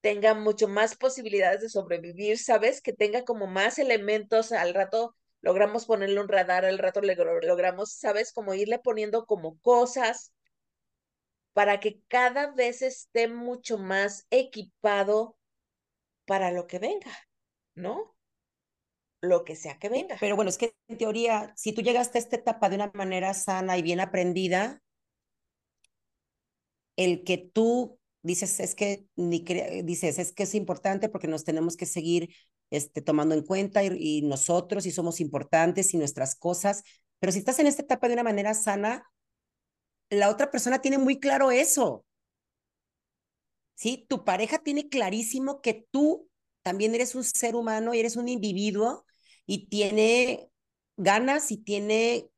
tenga 0.02 0.34
mucho 0.34 0.68
más 0.68 0.96
posibilidades 0.96 1.62
de 1.62 1.70
sobrevivir, 1.70 2.40
¿sabes? 2.40 2.82
Que 2.82 2.94
tenga 2.94 3.24
como 3.24 3.48
más 3.48 3.80
elementos, 3.80 4.52
al 4.52 4.74
rato 4.74 5.16
logramos 5.42 5.86
ponerle 5.86 6.20
un 6.20 6.28
radar, 6.28 6.66
al 6.66 6.80
rato 6.80 7.02
le 7.02 7.16
logramos, 7.16 7.94
¿sabes? 7.94 8.34
Como 8.34 8.54
irle 8.54 8.80
poniendo 8.80 9.26
como 9.26 9.60
cosas 9.60 10.34
para 11.54 11.80
que 11.80 12.02
cada 12.08 12.52
vez 12.52 12.82
esté 12.82 13.28
mucho 13.28 13.78
más 13.78 14.28
equipado 14.30 15.38
para 16.26 16.52
lo 16.52 16.68
que 16.68 16.80
venga, 16.80 17.12
¿no? 17.78 18.16
Lo 19.22 19.46
que 19.46 19.56
sea 19.56 19.80
que 19.80 19.90
venga. 19.90 20.18
Pero 20.20 20.36
bueno, 20.36 20.50
es 20.50 20.58
que 20.58 20.76
en 20.88 20.98
teoría, 20.98 21.54
si 21.56 21.74
tú 21.74 21.82
llegaste 21.82 22.18
a 22.18 22.22
esta 22.22 22.36
etapa 22.36 22.70
de 22.70 22.76
una 22.76 22.92
manera 22.94 23.34
sana 23.34 23.78
y 23.78 23.82
bien 23.82 24.00
aprendida, 24.00 24.82
el 26.98 27.24
que 27.24 27.38
tú 27.38 28.00
dices, 28.22 28.60
es 28.60 28.76
que, 28.76 29.08
ni 29.16 29.40
dices, 29.84 30.20
es 30.20 30.34
que 30.34 30.44
es 30.44 30.56
importante 30.56 31.10
porque 31.10 31.28
nos 31.28 31.44
tenemos 31.44 31.78
que 31.78 31.86
seguir 31.86 32.36
este, 32.70 33.02
tomando 33.02 33.34
en 33.34 33.44
cuenta 33.44 33.84
y, 33.84 34.22
nosotros 34.24 34.86
y 34.86 34.92
somos 34.92 35.22
importantes 35.22 35.94
y 35.94 35.98
nuestras 35.98 36.36
cosas, 36.36 36.84
pero 37.20 37.32
si 37.32 37.40
estás 37.40 37.60
en 37.60 37.68
esta 37.68 37.84
etapa 37.84 38.08
de 38.08 38.14
una 38.14 38.24
manera 38.24 38.54
sana, 38.54 39.10
la 40.10 40.30
otra 40.30 40.52
persona 40.52 40.82
tiene 40.82 40.98
muy 40.98 41.20
claro 41.20 41.52
eso. 41.52 42.06
¿Sí? 43.76 44.06
Tu 44.10 44.24
pareja 44.24 44.58
tiene 44.60 44.90
clarísimo 44.90 45.62
que 45.62 45.86
tú 45.92 46.27
también 46.68 46.94
eres 46.94 47.16
un 47.16 47.24
ser 47.24 47.56
humano 47.56 47.94
y 47.94 48.00
eres 48.02 48.18
un 48.18 48.28
individuo 48.28 49.06
y 49.46 49.70
tiene 49.70 50.52
ganas 50.98 51.50
y 51.50 51.56
tiene 51.56 52.30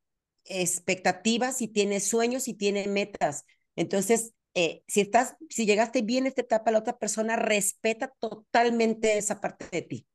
expectativas 0.46 1.64
y 1.64 1.68
tiene 1.68 2.00
sueños 2.00 2.48
y 2.48 2.54
tiene 2.54 2.88
metas. 2.88 3.46
Entonces, 3.76 4.36
eh, 4.54 4.84
si 4.88 5.02
estás, 5.02 5.36
si 5.50 5.66
llegaste 5.66 6.04
bien 6.04 6.26
a 6.26 6.28
esta 6.28 6.42
etapa, 6.42 6.70
la 6.70 6.78
otra 6.78 7.00
persona 7.00 7.38
respeta 7.38 8.14
totalmente 8.20 9.18
esa 9.18 9.42
parte 9.42 9.66
de 9.72 9.82
ti. 9.82 10.08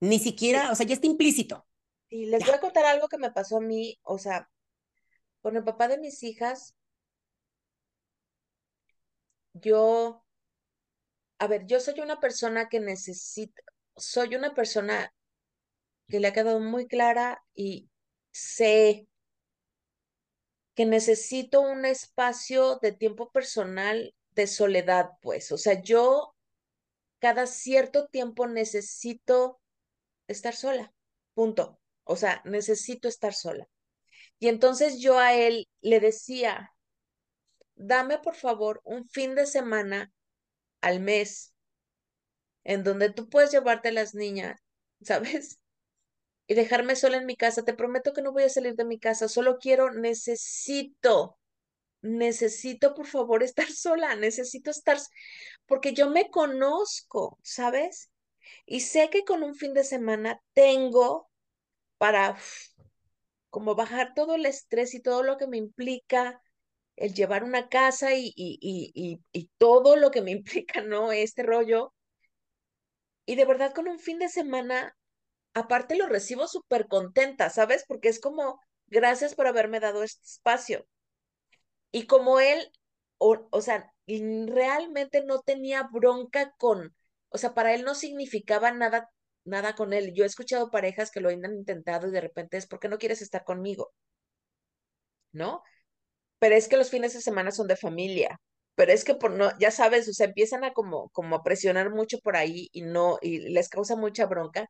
Ni 0.00 0.18
siquiera, 0.18 0.72
o 0.72 0.74
sea, 0.74 0.84
ya 0.84 0.94
está 0.94 1.06
implícito. 1.06 1.64
Y 2.08 2.26
les 2.26 2.44
voy 2.44 2.56
a 2.56 2.60
contar 2.60 2.86
algo 2.86 3.06
que 3.06 3.18
me 3.18 3.30
pasó 3.30 3.58
a 3.58 3.60
mí, 3.60 4.00
o 4.02 4.18
sea, 4.18 4.50
con 5.42 5.56
el 5.56 5.62
papá 5.62 5.86
de 5.86 5.98
mis 5.98 6.24
hijas. 6.24 6.74
yo, 9.54 10.24
a 11.40 11.46
ver, 11.46 11.66
yo 11.66 11.80
soy 11.80 11.98
una 12.00 12.20
persona 12.20 12.68
que 12.68 12.80
necesita, 12.80 13.62
soy 13.96 14.36
una 14.36 14.54
persona 14.54 15.14
que 16.06 16.20
le 16.20 16.28
ha 16.28 16.32
quedado 16.34 16.60
muy 16.60 16.86
clara 16.86 17.42
y 17.54 17.88
sé 18.30 19.08
que 20.74 20.84
necesito 20.84 21.62
un 21.62 21.86
espacio 21.86 22.78
de 22.82 22.92
tiempo 22.92 23.32
personal 23.32 24.14
de 24.32 24.46
soledad, 24.46 25.12
pues, 25.22 25.50
o 25.50 25.56
sea, 25.56 25.80
yo 25.80 26.36
cada 27.20 27.46
cierto 27.46 28.06
tiempo 28.08 28.46
necesito 28.46 29.62
estar 30.28 30.54
sola, 30.54 30.92
punto. 31.32 31.80
O 32.04 32.16
sea, 32.16 32.42
necesito 32.44 33.08
estar 33.08 33.32
sola. 33.32 33.66
Y 34.38 34.48
entonces 34.48 35.00
yo 35.00 35.18
a 35.18 35.34
él 35.34 35.68
le 35.80 36.00
decía, 36.00 36.74
dame 37.76 38.18
por 38.18 38.34
favor 38.34 38.82
un 38.84 39.08
fin 39.08 39.34
de 39.34 39.46
semana 39.46 40.12
al 40.80 41.00
mes 41.00 41.54
en 42.64 42.84
donde 42.84 43.10
tú 43.10 43.28
puedes 43.28 43.50
llevarte 43.50 43.88
a 43.88 43.92
las 43.92 44.14
niñas, 44.14 44.60
¿sabes? 45.02 45.60
Y 46.46 46.54
dejarme 46.54 46.96
sola 46.96 47.18
en 47.18 47.26
mi 47.26 47.36
casa. 47.36 47.64
Te 47.64 47.74
prometo 47.74 48.12
que 48.12 48.22
no 48.22 48.32
voy 48.32 48.42
a 48.42 48.48
salir 48.48 48.74
de 48.74 48.84
mi 48.84 48.98
casa. 48.98 49.28
Solo 49.28 49.58
quiero, 49.58 49.92
necesito, 49.92 51.38
necesito 52.02 52.94
por 52.94 53.06
favor 53.06 53.42
estar 53.42 53.66
sola. 53.72 54.16
Necesito 54.16 54.70
estar, 54.70 54.98
porque 55.66 55.94
yo 55.94 56.10
me 56.10 56.30
conozco, 56.30 57.38
¿sabes? 57.42 58.10
Y 58.66 58.80
sé 58.80 59.10
que 59.10 59.24
con 59.24 59.42
un 59.42 59.54
fin 59.54 59.74
de 59.74 59.84
semana 59.84 60.40
tengo 60.54 61.30
para 61.98 62.36
como 63.50 63.74
bajar 63.74 64.14
todo 64.14 64.34
el 64.34 64.46
estrés 64.46 64.94
y 64.94 65.00
todo 65.00 65.22
lo 65.22 65.36
que 65.36 65.46
me 65.46 65.56
implica 65.58 66.40
el 67.00 67.14
llevar 67.14 67.44
una 67.44 67.68
casa 67.68 68.14
y, 68.14 68.32
y, 68.36 68.58
y, 68.94 69.20
y, 69.32 69.50
todo 69.58 69.96
lo 69.96 70.10
que 70.12 70.22
me 70.22 70.30
implica, 70.32 70.82
¿no? 70.82 71.12
Este 71.12 71.42
rollo. 71.42 71.94
Y 73.26 73.36
de 73.36 73.44
verdad 73.46 73.72
con 73.74 73.88
un 73.88 73.98
fin 73.98 74.18
de 74.18 74.28
semana, 74.28 74.94
aparte 75.54 75.96
lo 75.96 76.08
recibo 76.08 76.48
súper 76.48 76.88
contenta, 76.88 77.50
¿sabes? 77.50 77.84
Porque 77.88 78.08
es 78.08 78.20
como, 78.20 78.60
gracias 78.88 79.34
por 79.34 79.46
haberme 79.46 79.80
dado 79.80 80.02
este 80.04 80.24
espacio. 80.26 80.86
Y 81.92 82.06
como 82.06 82.40
él, 82.40 82.70
o, 83.18 83.48
o 83.50 83.60
sea, 83.62 83.92
realmente 84.06 85.24
no 85.24 85.40
tenía 85.40 85.84
bronca 85.92 86.52
con, 86.58 86.94
o 87.30 87.38
sea, 87.38 87.54
para 87.54 87.74
él 87.74 87.84
no 87.84 87.94
significaba 87.94 88.72
nada 88.72 89.10
nada 89.44 89.74
con 89.74 89.92
él. 89.92 90.12
Yo 90.14 90.24
he 90.24 90.26
escuchado 90.26 90.70
parejas 90.70 91.10
que 91.10 91.20
lo 91.20 91.30
han 91.30 91.44
intentado 91.44 92.08
y 92.08 92.10
de 92.12 92.20
repente 92.20 92.56
es 92.58 92.66
porque 92.66 92.88
no 92.88 92.98
quieres 92.98 93.22
estar 93.22 93.44
conmigo, 93.44 93.92
¿no? 95.32 95.62
Pero 96.40 96.56
es 96.56 96.68
que 96.68 96.78
los 96.78 96.90
fines 96.90 97.14
de 97.14 97.22
semana 97.22 97.52
son 97.52 97.68
de 97.68 97.76
familia. 97.76 98.40
Pero 98.76 98.92
es 98.92 99.04
que 99.04 99.14
por 99.16 99.32
no, 99.32 99.50
ya 99.60 99.70
sabes, 99.72 100.08
o 100.08 100.14
sea, 100.14 100.26
empiezan 100.28 100.64
a 100.64 100.74
como, 100.74 101.10
como 101.10 101.36
a 101.36 101.44
presionar 101.44 101.90
mucho 101.90 102.18
por 102.20 102.36
ahí 102.36 102.68
y 102.72 102.82
no, 102.82 103.18
y 103.22 103.40
les 103.50 103.70
causa 103.70 103.96
mucha 103.96 104.26
bronca. 104.26 104.68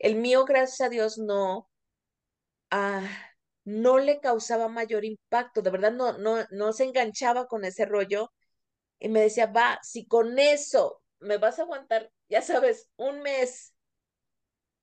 El 0.00 0.16
mío, 0.16 0.44
gracias 0.46 0.82
a 0.82 0.90
Dios, 0.90 1.18
no, 1.18 1.68
ah, 2.70 3.08
no 3.64 3.98
le 3.98 4.20
causaba 4.20 4.68
mayor 4.68 5.04
impacto, 5.04 5.62
de 5.62 5.70
verdad 5.70 5.92
no, 5.92 6.18
no, 6.18 6.44
no 6.50 6.72
se 6.72 6.84
enganchaba 6.84 7.46
con 7.46 7.64
ese 7.64 7.84
rollo 7.86 8.32
y 9.00 9.08
me 9.10 9.22
decía, 9.22 9.46
va, 9.46 9.80
si 9.82 10.06
con 10.06 10.38
eso 10.40 11.02
me 11.20 11.38
vas 11.38 11.60
a 11.60 11.62
aguantar, 11.62 12.10
ya 12.28 12.42
sabes, 12.42 12.90
un 12.96 13.22
mes 13.22 13.74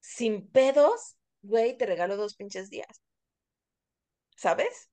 sin 0.02 0.50
pedos, 0.52 1.16
güey, 1.42 1.78
te 1.78 1.86
regalo 1.86 2.18
dos 2.18 2.36
pinches 2.36 2.70
días. 2.70 3.02
¿Sabes? 4.36 4.90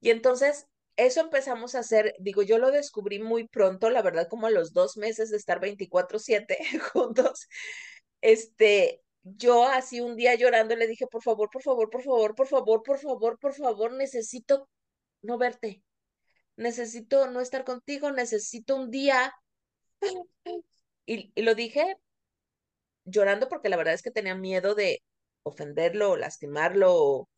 Y 0.00 0.10
entonces 0.10 0.68
eso 0.96 1.20
empezamos 1.20 1.74
a 1.74 1.80
hacer, 1.80 2.14
digo, 2.18 2.42
yo 2.42 2.58
lo 2.58 2.70
descubrí 2.70 3.18
muy 3.18 3.48
pronto, 3.48 3.90
la 3.90 4.02
verdad, 4.02 4.28
como 4.28 4.46
a 4.46 4.50
los 4.50 4.72
dos 4.72 4.96
meses 4.96 5.30
de 5.30 5.36
estar 5.36 5.60
24/7 5.60 6.58
juntos, 6.92 7.48
este, 8.20 9.02
yo 9.22 9.66
así 9.66 10.00
un 10.00 10.16
día 10.16 10.34
llorando 10.34 10.76
le 10.76 10.86
dije, 10.86 11.06
por 11.06 11.22
favor, 11.22 11.50
por 11.50 11.62
favor, 11.62 11.90
por 11.90 12.02
favor, 12.02 12.34
por 12.34 12.46
favor, 12.46 12.82
por 12.82 12.98
favor, 12.98 13.38
por 13.38 13.54
favor, 13.54 13.92
necesito 13.92 14.68
no 15.22 15.38
verte, 15.38 15.82
necesito 16.56 17.30
no 17.30 17.40
estar 17.40 17.64
contigo, 17.64 18.10
necesito 18.12 18.76
un 18.76 18.90
día. 18.90 19.34
Y, 21.06 21.30
y 21.34 21.42
lo 21.42 21.54
dije 21.54 21.96
llorando 23.04 23.48
porque 23.48 23.68
la 23.68 23.76
verdad 23.76 23.94
es 23.94 24.02
que 24.02 24.10
tenía 24.10 24.34
miedo 24.34 24.74
de 24.74 25.02
ofenderlo 25.42 26.12
o 26.12 26.16
lastimarlo, 26.16 27.28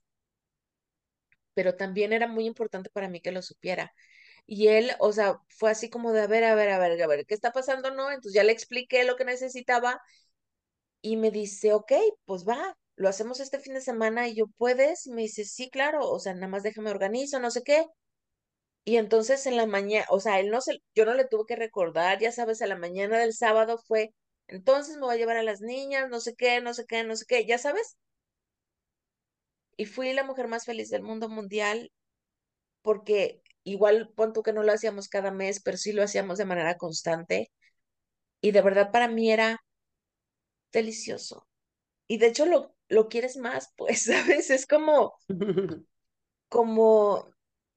pero 1.57 1.77
también 1.77 2.15
era 2.15 2.29
muy 2.29 2.47
importante 2.47 2.91
para 2.93 3.11
mí 3.11 3.21
que 3.23 3.33
lo 3.33 3.43
supiera. 3.43 3.93
Y 4.47 4.69
él, 4.69 4.93
o 5.01 5.13
sea, 5.15 5.41
fue 5.51 5.71
así 5.73 5.91
como 5.91 6.13
de, 6.13 6.23
a 6.23 6.29
ver, 6.29 6.45
a 6.45 6.55
ver, 6.57 6.71
a 6.71 6.79
ver, 6.81 7.03
a 7.03 7.09
ver, 7.09 7.27
¿qué 7.27 7.35
está 7.35 7.53
pasando? 7.53 7.93
No, 7.95 8.11
entonces 8.11 8.35
ya 8.35 8.45
le 8.45 8.53
expliqué 8.53 9.05
lo 9.05 9.17
que 9.17 9.27
necesitaba 9.27 10.01
y 11.03 11.17
me 11.17 11.31
dice, 11.31 11.73
ok, 11.73 11.93
pues 12.27 12.47
va, 12.47 12.77
lo 12.97 13.09
hacemos 13.09 13.41
este 13.41 13.59
fin 13.61 13.75
de 13.75 13.81
semana 13.81 14.29
y 14.29 14.35
yo, 14.35 14.47
¿puedes? 14.59 15.07
Y 15.07 15.13
me 15.13 15.23
dice, 15.23 15.45
sí, 15.45 15.71
claro, 15.71 16.09
o 16.11 16.19
sea, 16.21 16.35
nada 16.35 16.49
más 16.49 16.63
déjame 16.63 16.91
organizo, 16.91 17.41
no 17.41 17.51
sé 17.51 17.63
qué. 17.63 17.87
Y 18.85 18.97
entonces 18.99 19.47
en 19.47 19.57
la 19.57 19.67
mañana, 19.67 20.07
o 20.11 20.21
sea, 20.21 20.41
él 20.41 20.51
no 20.51 20.61
se, 20.61 20.79
yo 20.95 21.05
no 21.05 21.15
le 21.15 21.27
tuve 21.27 21.45
que 21.47 21.57
recordar, 21.57 22.19
ya 22.21 22.33
sabes, 22.33 22.63
a 22.63 22.67
la 22.67 22.77
mañana 22.77 23.19
del 23.19 23.35
sábado 23.35 23.79
fue, 23.79 24.15
entonces 24.49 24.97
me 24.97 25.03
voy 25.03 25.15
a 25.17 25.19
llevar 25.19 25.37
a 25.37 25.43
las 25.43 25.61
niñas, 25.61 26.09
no 26.11 26.21
sé 26.21 26.35
qué, 26.37 26.61
no 26.61 26.73
sé 26.75 26.85
qué, 26.87 27.05
no 27.05 27.17
sé 27.17 27.25
qué, 27.27 27.47
ya 27.47 27.59
sabes. 27.59 27.97
Y 29.77 29.87
fui 29.87 30.13
la 30.13 30.25
mujer 30.25 30.49
más 30.49 30.65
feliz 30.65 30.91
del 30.91 31.03
mundo 31.03 31.29
mundial 31.29 31.93
porque 32.83 33.43
igual 33.65 34.11
pon 34.17 34.33
tú 34.33 34.43
que 34.43 34.53
no 34.53 34.63
lo 34.63 34.73
hacíamos 34.73 35.09
cada 35.09 35.31
mes, 35.33 35.61
pero 35.63 35.77
sí 35.77 35.93
lo 35.93 36.03
hacíamos 36.03 36.39
de 36.39 36.45
manera 36.47 36.77
constante. 36.79 37.51
Y 38.41 38.53
de 38.53 38.63
verdad 38.63 38.93
para 38.93 39.09
mí 39.09 39.31
era 39.33 39.61
delicioso. 40.73 41.47
Y 42.09 42.19
de 42.19 42.29
hecho 42.29 42.47
lo, 42.47 42.77
lo 42.89 43.09
quieres 43.09 43.37
más, 43.37 43.73
pues, 43.77 44.05
¿sabes? 44.07 44.51
Es 44.51 44.67
como, 44.67 45.15
como 46.49 47.29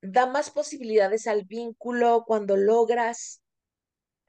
da 0.02 0.28
más 0.28 0.50
posibilidades 0.52 1.28
al 1.28 1.46
vínculo 1.46 2.24
cuando 2.28 2.58
logras 2.58 3.42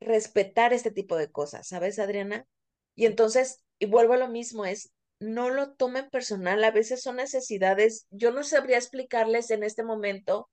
respetar 0.00 0.72
este 0.72 0.90
tipo 0.90 1.16
de 1.16 1.30
cosas, 1.30 1.68
¿sabes, 1.68 1.98
Adriana? 1.98 2.46
Y 2.94 3.06
entonces, 3.06 3.64
y 3.78 3.86
vuelvo 3.86 4.14
a 4.14 4.18
lo 4.18 4.28
mismo, 4.28 4.64
es 4.66 4.92
no 5.20 5.50
lo 5.50 5.72
tomen 5.74 6.10
personal, 6.10 6.64
a 6.64 6.70
veces 6.72 7.02
son 7.02 7.16
necesidades, 7.16 8.06
yo 8.10 8.32
no 8.32 8.44
sabría 8.44 8.78
explicarles 8.78 9.50
en 9.50 9.62
este 9.64 9.84
momento 9.84 10.50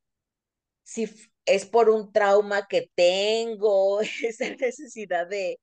si 0.84 1.10
es 1.46 1.66
por 1.66 1.90
un 1.90 2.12
trauma 2.14 2.68
que 2.68 2.92
tengo, 2.96 4.02
esa 4.24 4.50
necesidad 4.52 5.28
de, 5.28 5.60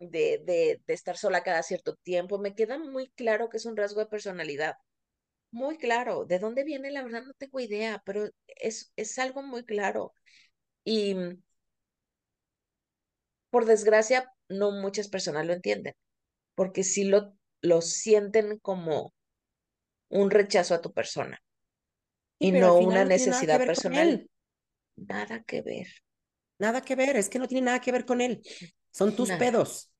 de, 0.00 0.42
de, 0.44 0.80
estar 0.88 1.16
sola 1.16 1.42
cada 1.42 1.62
cierto 1.62 1.96
tiempo, 2.02 2.38
me 2.38 2.54
queda 2.54 2.78
muy 2.78 3.10
claro 3.10 3.48
que 3.50 3.58
es 3.58 3.66
un 3.66 3.76
rasgo 3.76 4.00
de 4.00 4.06
personalidad, 4.06 4.76
muy 5.52 5.78
claro, 5.78 6.24
¿de 6.26 6.38
dónde 6.38 6.64
viene? 6.64 6.90
La 6.90 7.02
verdad 7.04 7.24
no 7.24 7.34
tengo 7.34 7.60
idea, 7.60 8.02
pero 8.06 8.28
es, 8.46 8.92
es 8.96 9.18
algo 9.18 9.42
muy 9.42 9.64
claro. 9.64 10.14
Y 10.84 11.16
por 13.50 13.64
desgracia, 13.66 14.32
no 14.48 14.70
muchas 14.72 15.08
personas 15.08 15.46
lo 15.46 15.52
entienden, 15.52 15.94
porque 16.54 16.84
sí 16.84 17.04
lo, 17.04 17.34
lo 17.62 17.82
sienten 17.82 18.58
como 18.58 19.14
un 20.10 20.30
rechazo 20.30 20.74
a 20.74 20.82
tu 20.82 20.92
persona 20.92 21.40
sí, 22.38 22.46
y 22.48 22.52
no 22.52 22.78
una 22.78 23.04
necesidad 23.04 23.64
personal. 23.66 24.28
Nada 24.96 25.42
que 25.44 25.62
ver. 25.62 25.88
Nada 26.58 26.82
que 26.82 26.94
ver, 26.96 27.16
es 27.16 27.28
que 27.28 27.38
no 27.38 27.48
tiene 27.48 27.66
nada 27.66 27.80
que 27.80 27.92
ver 27.92 28.04
con 28.04 28.20
él. 28.20 28.42
Son 28.92 29.16
tus 29.16 29.28
Nada. 29.28 29.38
pedos. 29.38 29.90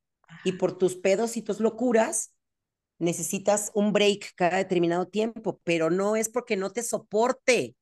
Y 0.45 0.53
por 0.53 0.77
tus 0.79 0.97
pedos 0.97 1.37
y 1.37 1.43
tus 1.43 1.61
locuras 1.61 2.35
necesitas 2.99 3.73
un 3.75 3.93
break 3.93 4.35
cada 4.37 4.59
determinado 4.59 5.09
tiempo, 5.09 5.61
pero 5.65 5.91
no 5.91 6.17
es 6.17 6.31
porque 6.31 6.57
no 6.57 6.73
te 6.73 6.83
soporte, 6.85 7.77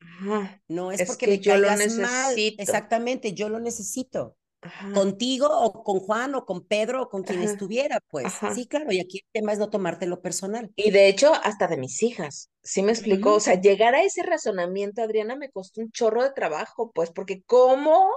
Ajá. 0.00 0.60
no 0.68 0.92
es, 0.92 1.02
Es 1.02 1.04
porque 1.04 1.26
que 1.26 1.38
me 1.38 1.40
yo 1.40 1.56
lo 1.58 1.70
caigas 1.70 1.86
mal. 1.98 2.34
necesito. 2.34 2.62
Exactamente, 2.62 3.34
yo 3.34 3.50
lo 3.50 3.60
necesito. 3.60 4.37
Ajá. 4.60 4.92
Contigo 4.92 5.46
o 5.48 5.84
con 5.84 6.00
Juan 6.00 6.34
o 6.34 6.44
con 6.44 6.64
Pedro 6.64 7.02
o 7.02 7.08
con 7.08 7.22
quien 7.22 7.40
Ajá. 7.40 7.50
estuviera, 7.52 8.00
pues. 8.08 8.26
Ajá. 8.26 8.54
Sí, 8.54 8.66
claro, 8.66 8.90
y 8.90 8.98
aquí 8.98 9.18
el 9.18 9.30
tema 9.32 9.52
es 9.52 9.58
no 9.58 9.70
tomártelo 9.70 10.20
personal. 10.20 10.72
Y 10.74 10.90
de 10.90 11.08
hecho, 11.08 11.32
hasta 11.32 11.68
de 11.68 11.76
mis 11.76 12.02
hijas. 12.02 12.50
¿Sí 12.62 12.82
me 12.82 12.92
explicó? 12.92 13.34
O 13.34 13.40
sea, 13.40 13.60
llegar 13.60 13.94
a 13.94 14.02
ese 14.02 14.22
razonamiento, 14.22 15.02
Adriana, 15.02 15.36
me 15.36 15.50
costó 15.50 15.80
un 15.80 15.92
chorro 15.92 16.22
de 16.22 16.32
trabajo, 16.32 16.90
pues, 16.92 17.10
porque 17.10 17.42
¿cómo 17.44 18.10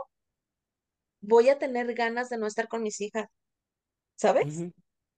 voy 1.22 1.50
a 1.50 1.60
tener 1.60 1.94
ganas 1.94 2.30
de 2.30 2.38
no 2.38 2.48
estar 2.48 2.68
con 2.68 2.82
mis 2.82 3.00
hijas? 3.02 3.28
¿Sabes? 4.16 4.64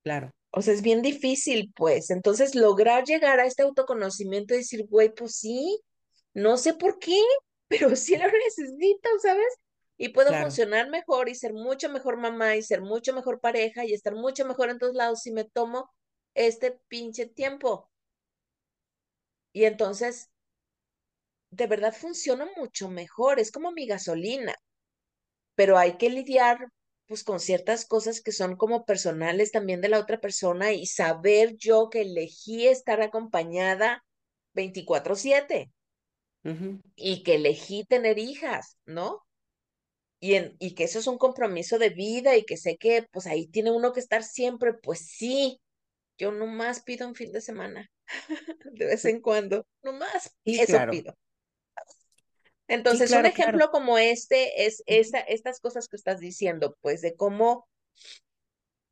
Claro. 0.04 0.32
O 0.52 0.62
sea, 0.62 0.74
es 0.74 0.82
bien 0.82 1.02
difícil, 1.02 1.72
pues. 1.76 2.10
Entonces, 2.10 2.54
lograr 2.54 3.06
llegar 3.06 3.40
a 3.40 3.46
este 3.46 3.64
autoconocimiento 3.64 4.54
y 4.54 4.58
decir, 4.58 4.86
güey, 4.90 5.14
pues 5.14 5.38
sí, 5.38 5.80
no 6.34 6.58
sé 6.58 6.74
por 6.74 7.00
qué, 7.00 7.20
pero 7.70 7.96
sí 7.96 8.18
lo 8.18 8.26
necesito, 8.26 9.10
¿sabes? 9.22 9.48
Y 9.98 10.10
puedo 10.10 10.30
Claro. 10.30 10.36
funcionar 10.36 10.90
mejor 10.90 11.30
y 11.30 11.36
ser 11.36 11.54
mucho 11.54 11.90
mejor 11.90 12.18
mamá 12.18 12.56
y 12.56 12.64
ser 12.64 12.82
mucho 12.82 13.14
mejor 13.14 13.40
pareja 13.42 13.86
y 13.86 13.94
estar 13.94 14.16
mucho 14.16 14.46
mejor 14.46 14.70
en 14.70 14.80
todos 14.80 14.96
lados 14.96 15.22
si 15.22 15.32
me 15.32 15.46
tomo 15.46 15.90
este 16.36 16.80
pinche 16.90 17.28
tiempo. 17.28 17.92
Y 19.54 19.64
entonces, 19.66 20.30
de 21.52 21.68
verdad 21.68 21.94
funciona 21.94 22.50
mucho 22.58 22.90
mejor, 22.90 23.40
es 23.40 23.50
como 23.50 23.72
mi 23.72 23.86
gasolina. 23.88 24.56
pero 25.56 25.78
hay 25.78 25.98
que 25.98 26.10
lidiar 26.10 26.58
pues 27.08 27.24
con 27.24 27.40
ciertas 27.40 27.86
cosas 27.86 28.22
que 28.22 28.32
son 28.32 28.56
como 28.56 28.86
personales 28.86 29.52
también 29.52 29.82
de 29.82 29.90
la 29.90 30.00
otra 30.00 30.20
persona 30.20 30.72
y 30.74 30.86
saber 30.88 31.56
yo 31.58 31.90
que 31.90 32.02
elegí 32.02 32.68
estar 32.68 33.02
acompañada 33.02 34.04
24/7 34.54 35.72
y 36.96 37.24
que 37.24 37.36
elegí 37.36 37.86
tener 37.86 38.18
hijas, 38.20 38.78
¿no? 38.86 39.22
Y, 40.24 40.36
en, 40.36 40.56
y 40.58 40.74
que 40.74 40.86
eso 40.86 41.00
es 41.00 41.08
un 41.08 41.18
compromiso 41.18 41.78
de 41.78 41.90
vida 41.90 42.38
y 42.38 42.46
que 42.46 42.56
sé 42.56 42.78
que 42.78 43.06
pues 43.12 43.28
ahí 43.28 43.46
tiene 43.48 43.72
uno 43.72 43.92
que 43.92 44.00
estar 44.00 44.24
siempre, 44.24 44.74
pues 44.74 45.00
sí, 45.00 45.60
yo 46.18 46.32
nomás 46.32 46.82
pido 46.82 47.06
un 47.10 47.14
fin 47.14 47.34
de 47.34 47.42
semana, 47.42 47.92
de 48.72 48.86
vez 48.86 49.04
en 49.04 49.20
cuando, 49.20 49.68
nomás 49.82 50.34
eso 50.46 50.78
pido. 50.90 51.14
Entonces, 52.70 53.12
un 53.12 53.26
ejemplo 53.26 53.70
como 53.70 53.98
este 53.98 54.66
es 54.66 54.82
esa, 54.86 55.20
estas 55.20 55.60
cosas 55.60 55.90
que 55.90 55.98
estás 55.98 56.22
diciendo, 56.22 56.78
pues 56.80 57.02
de 57.02 57.18
cómo, 57.18 57.68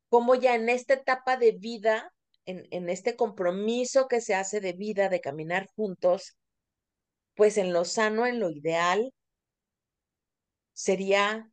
cómo 0.09 0.35
ya 0.35 0.55
en 0.55 0.67
esta 0.67 0.95
etapa 0.95 1.37
de 1.37 1.53
vida, 1.53 2.13
en, 2.43 2.67
en 2.71 2.89
este 2.89 3.15
compromiso 3.15 4.09
que 4.09 4.19
se 4.19 4.35
hace 4.35 4.59
de 4.59 4.73
vida, 4.73 5.07
de 5.07 5.21
caminar 5.21 5.67
juntos, 5.77 6.35
pues 7.35 7.57
en 7.57 7.71
lo 7.71 7.85
sano, 7.85 8.27
en 8.27 8.41
lo 8.41 8.49
ideal, 8.49 9.13
sería 10.73 11.49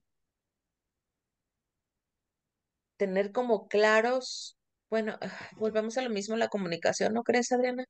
tener 2.97 3.33
como 3.33 3.69
claros, 3.69 4.59
bueno, 4.91 5.19
volvemos 5.57 5.97
a 5.97 6.03
lo 6.03 6.11
mismo, 6.11 6.37
la 6.37 6.49
comunicación, 6.49 7.15
¿no 7.15 7.23
crees, 7.23 7.51
Adriana? 7.53 7.85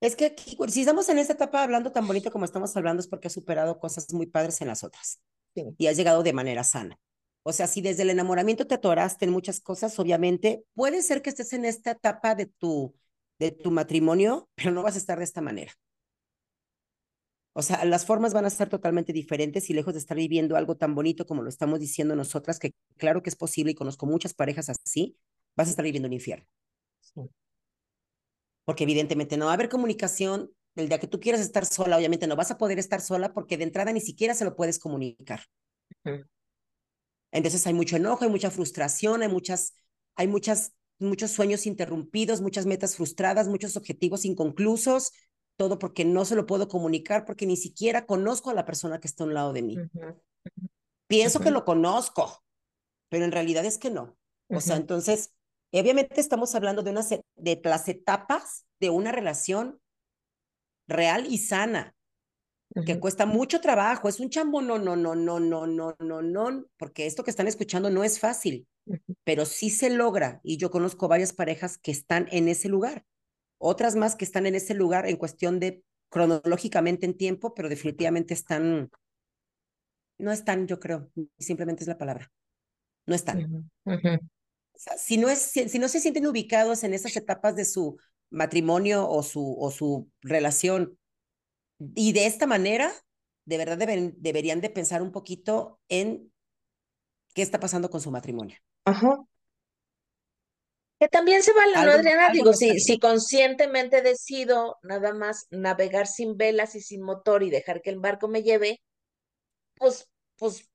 Es 0.00 0.16
que 0.16 0.34
si 0.68 0.80
estamos 0.80 1.08
en 1.08 1.18
esta 1.18 1.34
etapa 1.34 1.62
hablando 1.62 1.92
tan 1.92 2.06
bonito 2.06 2.30
como 2.30 2.46
estamos 2.46 2.74
hablando 2.76 3.00
es 3.00 3.08
porque 3.08 3.28
has 3.28 3.34
superado 3.34 3.78
cosas 3.78 4.12
muy 4.12 4.26
padres 4.26 4.60
en 4.62 4.68
las 4.68 4.82
otras 4.82 5.20
y 5.54 5.86
has 5.88 5.96
llegado 5.96 6.22
de 6.22 6.32
manera 6.32 6.64
sana. 6.64 6.98
O 7.42 7.52
sea, 7.52 7.66
si 7.66 7.82
desde 7.82 8.02
el 8.02 8.10
enamoramiento 8.10 8.66
te 8.66 8.74
atoraste 8.74 9.26
en 9.26 9.30
muchas 9.30 9.60
cosas, 9.60 9.98
obviamente 9.98 10.64
puede 10.74 11.02
ser 11.02 11.20
que 11.22 11.30
estés 11.30 11.52
en 11.52 11.64
esta 11.64 11.92
etapa 11.92 12.34
de 12.34 12.46
tu, 12.46 12.94
de 13.38 13.50
tu 13.50 13.70
matrimonio, 13.70 14.48
pero 14.54 14.70
no 14.70 14.82
vas 14.82 14.94
a 14.94 14.98
estar 14.98 15.18
de 15.18 15.24
esta 15.24 15.40
manera. 15.40 15.72
O 17.52 17.62
sea, 17.62 17.84
las 17.84 18.06
formas 18.06 18.32
van 18.32 18.44
a 18.44 18.50
ser 18.50 18.68
totalmente 18.68 19.12
diferentes 19.12 19.70
y 19.70 19.74
lejos 19.74 19.94
de 19.94 19.98
estar 19.98 20.16
viviendo 20.16 20.56
algo 20.56 20.76
tan 20.76 20.94
bonito 20.94 21.26
como 21.26 21.42
lo 21.42 21.48
estamos 21.48 21.80
diciendo 21.80 22.14
nosotras, 22.14 22.58
que 22.58 22.72
claro 22.96 23.22
que 23.22 23.30
es 23.30 23.36
posible 23.36 23.72
y 23.72 23.74
conozco 23.74 24.06
muchas 24.06 24.34
parejas 24.34 24.68
así, 24.68 25.16
vas 25.56 25.66
a 25.66 25.70
estar 25.70 25.84
viviendo 25.84 26.06
un 26.06 26.12
infierno. 26.12 26.46
Porque 28.64 28.84
evidentemente 28.84 29.36
no 29.36 29.46
va 29.46 29.52
a 29.52 29.54
haber 29.54 29.68
comunicación. 29.68 30.50
El 30.76 30.88
día 30.88 31.00
que 31.00 31.08
tú 31.08 31.18
quieras 31.18 31.40
estar 31.40 31.66
sola, 31.66 31.96
obviamente 31.96 32.28
no 32.28 32.36
vas 32.36 32.52
a 32.52 32.58
poder 32.58 32.78
estar 32.78 33.00
sola 33.00 33.32
porque 33.32 33.56
de 33.56 33.64
entrada 33.64 33.92
ni 33.92 34.00
siquiera 34.00 34.34
se 34.34 34.44
lo 34.44 34.54
puedes 34.54 34.78
comunicar. 34.78 35.40
Entonces 37.32 37.66
hay 37.66 37.74
mucho 37.74 37.96
enojo, 37.96 38.24
hay 38.24 38.30
mucha 38.30 38.50
frustración, 38.50 39.22
hay 39.22 39.28
muchas, 39.28 39.74
hay 40.14 40.28
muchas, 40.28 40.72
muchos 41.00 41.32
sueños 41.32 41.66
interrumpidos, 41.66 42.40
muchas 42.40 42.66
metas 42.66 42.96
frustradas, 42.96 43.48
muchos 43.48 43.76
objetivos 43.76 44.24
inconclusos, 44.24 45.12
todo 45.60 45.78
porque 45.78 46.06
no 46.06 46.24
se 46.24 46.36
lo 46.36 46.46
puedo 46.46 46.68
comunicar, 46.68 47.26
porque 47.26 47.44
ni 47.44 47.54
siquiera 47.54 48.06
conozco 48.06 48.48
a 48.48 48.54
la 48.54 48.64
persona 48.64 48.98
que 48.98 49.06
está 49.06 49.24
a 49.24 49.26
un 49.26 49.34
lado 49.34 49.52
de 49.52 49.60
mí. 49.60 49.76
Pienso 51.06 51.40
que 51.40 51.50
lo 51.50 51.66
conozco, 51.66 52.42
pero 53.10 53.26
en 53.26 53.30
realidad 53.30 53.66
es 53.66 53.76
que 53.76 53.90
no. 53.90 54.16
O 54.48 54.62
sea, 54.62 54.76
entonces, 54.76 55.34
obviamente 55.70 56.18
estamos 56.18 56.54
hablando 56.54 56.82
de, 56.82 56.92
una, 56.92 57.02
de 57.36 57.60
las 57.62 57.90
etapas 57.90 58.64
de 58.80 58.88
una 58.88 59.12
relación 59.12 59.78
real 60.88 61.26
y 61.28 61.36
sana, 61.36 61.94
que 62.86 62.98
cuesta 62.98 63.26
mucho 63.26 63.60
trabajo, 63.60 64.08
es 64.08 64.18
un 64.18 64.30
chambo, 64.30 64.62
no, 64.62 64.78
no, 64.78 64.96
no, 64.96 65.14
no, 65.14 65.40
no, 65.40 65.66
no, 65.66 65.94
no, 65.98 66.22
no, 66.22 66.64
porque 66.78 67.04
esto 67.04 67.22
que 67.22 67.30
están 67.30 67.48
escuchando 67.48 67.90
no 67.90 68.02
es 68.02 68.18
fácil, 68.18 68.66
pero 69.24 69.44
sí 69.44 69.68
se 69.68 69.90
logra, 69.90 70.40
y 70.42 70.56
yo 70.56 70.70
conozco 70.70 71.06
varias 71.06 71.34
parejas 71.34 71.76
que 71.76 71.90
están 71.90 72.28
en 72.30 72.48
ese 72.48 72.70
lugar 72.70 73.04
otras 73.60 73.94
más 73.94 74.16
que 74.16 74.24
están 74.24 74.46
en 74.46 74.54
ese 74.54 74.74
lugar 74.74 75.06
en 75.06 75.16
cuestión 75.16 75.60
de 75.60 75.84
cronológicamente 76.08 77.06
en 77.06 77.16
tiempo, 77.16 77.54
pero 77.54 77.68
definitivamente 77.68 78.34
están, 78.34 78.90
no 80.18 80.32
están, 80.32 80.66
yo 80.66 80.80
creo, 80.80 81.10
simplemente 81.38 81.84
es 81.84 81.88
la 81.88 81.98
palabra, 81.98 82.32
no 83.06 83.14
están. 83.14 83.70
si, 84.96 85.18
no 85.18 85.28
es, 85.28 85.38
si, 85.40 85.78
no 85.78 85.88
se 85.88 86.00
sienten 86.00 86.26
ubicados 86.26 86.82
en 86.84 86.94
esas 86.94 87.14
etapas 87.16 87.54
de 87.54 87.66
su 87.66 87.98
matrimonio 88.30 89.08
o 89.08 89.22
su, 89.22 89.56
o 89.58 89.70
su 89.70 90.10
relación, 90.22 90.98
y 91.94 92.12
de 92.12 92.26
esta 92.26 92.46
manera, 92.46 92.90
de 93.44 93.58
verdad 93.58 93.78
deberían 94.16 94.60
de 94.60 94.70
pensar 94.70 95.02
un 95.02 95.12
poquito 95.12 95.80
en 95.88 96.32
qué 97.34 97.42
está 97.42 97.60
pasando 97.60 97.90
con 97.90 98.00
su 98.00 98.10
matrimonio. 98.10 98.56
Ajá. 98.86 99.22
Que 101.00 101.08
también 101.08 101.42
se 101.42 101.54
vale, 101.54 101.72
¿no, 101.72 101.92
Adriana? 101.92 102.28
Digo, 102.30 102.52
si, 102.52 102.78
si 102.78 102.98
conscientemente 102.98 104.02
decido 104.02 104.76
nada 104.82 105.14
más 105.14 105.46
navegar 105.50 106.06
sin 106.06 106.36
velas 106.36 106.74
y 106.74 106.82
sin 106.82 107.00
motor 107.00 107.42
y 107.42 107.48
dejar 107.48 107.80
que 107.80 107.88
el 107.88 107.98
barco 107.98 108.28
me 108.28 108.42
lleve, 108.42 108.82
pues, 109.76 110.10
pues 110.36 110.68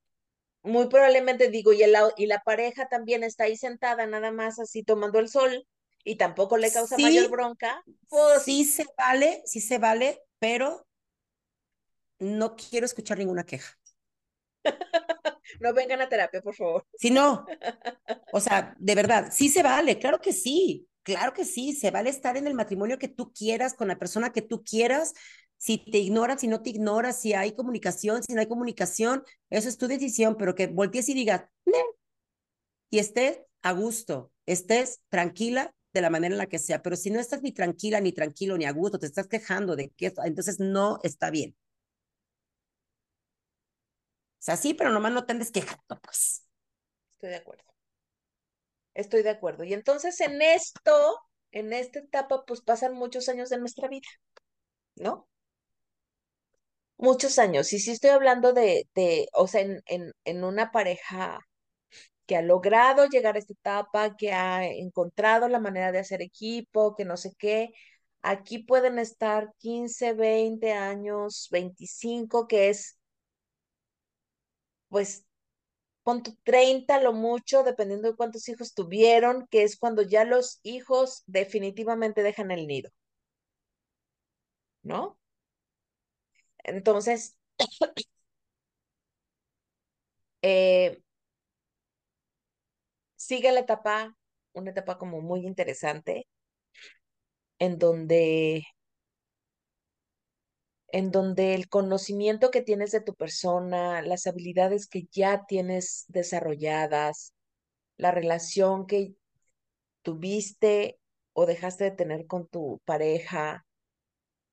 muy 0.63 0.87
probablemente 0.87 1.49
digo, 1.49 1.73
y, 1.73 1.83
el, 1.83 1.95
y 2.17 2.25
la 2.25 2.39
pareja 2.39 2.87
también 2.87 3.23
está 3.23 3.43
ahí 3.43 3.55
sentada 3.55 4.07
nada 4.07 4.31
más 4.31 4.59
así 4.59 4.81
tomando 4.81 5.19
el 5.19 5.29
sol 5.29 5.67
y 6.03 6.15
tampoco 6.15 6.57
le 6.57 6.71
causa 6.71 6.97
mayor 6.97 7.29
bronca. 7.29 7.83
Pues 8.09 8.41
sí 8.41 8.65
se 8.65 8.85
vale, 8.97 9.43
sí 9.45 9.61
se 9.61 9.77
vale, 9.77 10.23
pero 10.39 10.87
no 12.17 12.55
quiero 12.55 12.87
escuchar 12.87 13.19
ninguna 13.19 13.45
queja. 13.45 13.77
no 15.59 15.73
vengan 15.73 16.01
a 16.01 16.09
terapia, 16.09 16.41
por 16.41 16.55
favor. 16.55 16.85
Si 16.97 17.11
no, 17.11 17.45
o 18.33 18.39
sea, 18.39 18.75
de 18.77 18.95
verdad, 18.95 19.29
sí 19.31 19.49
se 19.49 19.63
vale, 19.63 19.99
claro 19.99 20.19
que 20.19 20.33
sí, 20.33 20.87
claro 21.03 21.33
que 21.33 21.45
sí, 21.45 21.73
se 21.73 21.91
vale 21.91 22.09
estar 22.09 22.37
en 22.37 22.47
el 22.47 22.53
matrimonio 22.53 22.97
que 22.97 23.07
tú 23.07 23.31
quieras, 23.33 23.73
con 23.73 23.87
la 23.87 23.97
persona 23.97 24.31
que 24.31 24.41
tú 24.41 24.63
quieras, 24.63 25.13
si 25.57 25.77
te 25.77 25.99
ignoras, 25.99 26.41
si 26.41 26.47
no 26.47 26.61
te 26.61 26.69
ignoras, 26.69 27.19
si 27.19 27.33
hay 27.33 27.53
comunicación, 27.53 28.23
si 28.23 28.33
no 28.33 28.41
hay 28.41 28.47
comunicación, 28.47 29.23
eso 29.49 29.69
es 29.69 29.77
tu 29.77 29.87
decisión, 29.87 30.35
pero 30.37 30.55
que 30.55 30.67
voltees 30.67 31.09
y 31.09 31.13
digas, 31.13 31.45
y 32.89 32.99
estés 32.99 33.39
a 33.61 33.71
gusto, 33.71 34.31
estés 34.45 35.01
tranquila 35.09 35.73
de 35.93 36.01
la 36.01 36.09
manera 36.09 36.33
en 36.33 36.39
la 36.39 36.47
que 36.47 36.59
sea, 36.59 36.81
pero 36.81 36.95
si 36.95 37.09
no 37.09 37.19
estás 37.19 37.41
ni 37.41 37.51
tranquila, 37.51 38.01
ni 38.01 38.11
tranquilo, 38.11 38.57
ni 38.57 38.65
a 38.65 38.71
gusto, 38.71 38.99
te 38.99 39.05
estás 39.05 39.27
quejando 39.27 39.75
de 39.75 39.89
que 39.91 40.13
entonces 40.25 40.59
no 40.59 40.99
está 41.03 41.29
bien 41.29 41.55
sea, 44.45 44.57
sí, 44.57 44.73
pero 44.73 44.91
nomás 44.91 45.11
no 45.13 45.25
te 45.25 45.33
andes 45.33 45.51
quejando, 45.51 45.99
pues. 46.01 46.45
Estoy 47.13 47.29
de 47.31 47.35
acuerdo. 47.37 47.63
Estoy 48.95 49.21
de 49.23 49.29
acuerdo. 49.29 49.63
Y 49.63 49.73
entonces 49.73 50.19
en 50.21 50.41
esto, 50.41 50.91
en 51.51 51.71
esta 51.73 51.99
etapa, 51.99 52.45
pues 52.45 52.61
pasan 52.61 52.93
muchos 52.95 53.29
años 53.29 53.49
de 53.49 53.59
nuestra 53.59 53.87
vida, 53.87 54.07
¿no? 54.95 55.27
Muchos 56.97 57.39
años. 57.39 57.73
Y 57.73 57.79
sí 57.79 57.91
estoy 57.91 58.11
hablando 58.11 58.53
de, 58.53 58.87
de 58.95 59.27
o 59.33 59.47
sea, 59.47 59.61
en, 59.61 59.81
en, 59.87 60.11
en 60.25 60.43
una 60.43 60.71
pareja 60.71 61.39
que 62.27 62.37
ha 62.37 62.41
logrado 62.41 63.07
llegar 63.07 63.35
a 63.35 63.39
esta 63.39 63.53
etapa, 63.53 64.15
que 64.17 64.33
ha 64.33 64.65
encontrado 64.67 65.47
la 65.49 65.59
manera 65.59 65.91
de 65.91 65.99
hacer 65.99 66.21
equipo, 66.21 66.95
que 66.95 67.05
no 67.05 67.17
sé 67.17 67.33
qué. 67.37 67.71
Aquí 68.23 68.59
pueden 68.59 68.99
estar 68.99 69.53
15, 69.59 70.13
20 70.13 70.73
años, 70.73 71.47
25, 71.51 72.47
que 72.47 72.69
es 72.69 72.97
pues 74.95 75.25
pon 76.03 76.23
30 76.43 77.01
lo 77.01 77.11
mucho, 77.13 77.63
dependiendo 77.63 78.09
de 78.09 78.15
cuántos 78.15 78.47
hijos 78.49 78.73
tuvieron, 78.73 79.45
que 79.51 79.63
es 79.63 79.77
cuando 79.77 80.03
ya 80.03 80.23
los 80.23 80.61
hijos 80.63 81.23
definitivamente 81.27 82.23
dejan 82.23 82.49
el 82.51 82.65
nido. 82.65 82.91
¿No? 84.83 85.17
Entonces, 86.63 87.37
eh, 90.41 91.01
sigue 93.17 93.51
la 93.51 93.59
etapa, 93.61 94.15
una 94.53 94.71
etapa 94.71 94.97
como 94.97 95.21
muy 95.21 95.45
interesante, 95.45 96.27
en 97.59 97.77
donde 97.79 98.65
en 100.89 101.11
donde 101.11 101.55
el 101.55 101.67
conocimiento 101.67 102.51
que 102.51 102.61
tienes 102.61 102.91
de 102.91 103.01
tu 103.01 103.15
persona, 103.15 104.01
las 104.01 104.27
habilidades 104.27 104.87
que 104.87 105.07
ya 105.11 105.45
tienes 105.47 106.05
desarrolladas, 106.07 107.33
la 107.97 108.11
relación 108.11 108.85
que 108.87 109.15
tuviste 110.01 110.99
o 111.33 111.45
dejaste 111.45 111.85
de 111.85 111.91
tener 111.91 112.27
con 112.27 112.47
tu 112.47 112.81
pareja, 112.85 113.65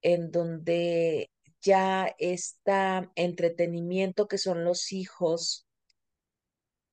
en 0.00 0.30
donde 0.30 1.30
ya 1.60 2.14
está 2.18 3.12
entretenimiento 3.14 4.26
que 4.26 4.38
son 4.38 4.64
los 4.64 4.92
hijos, 4.92 5.66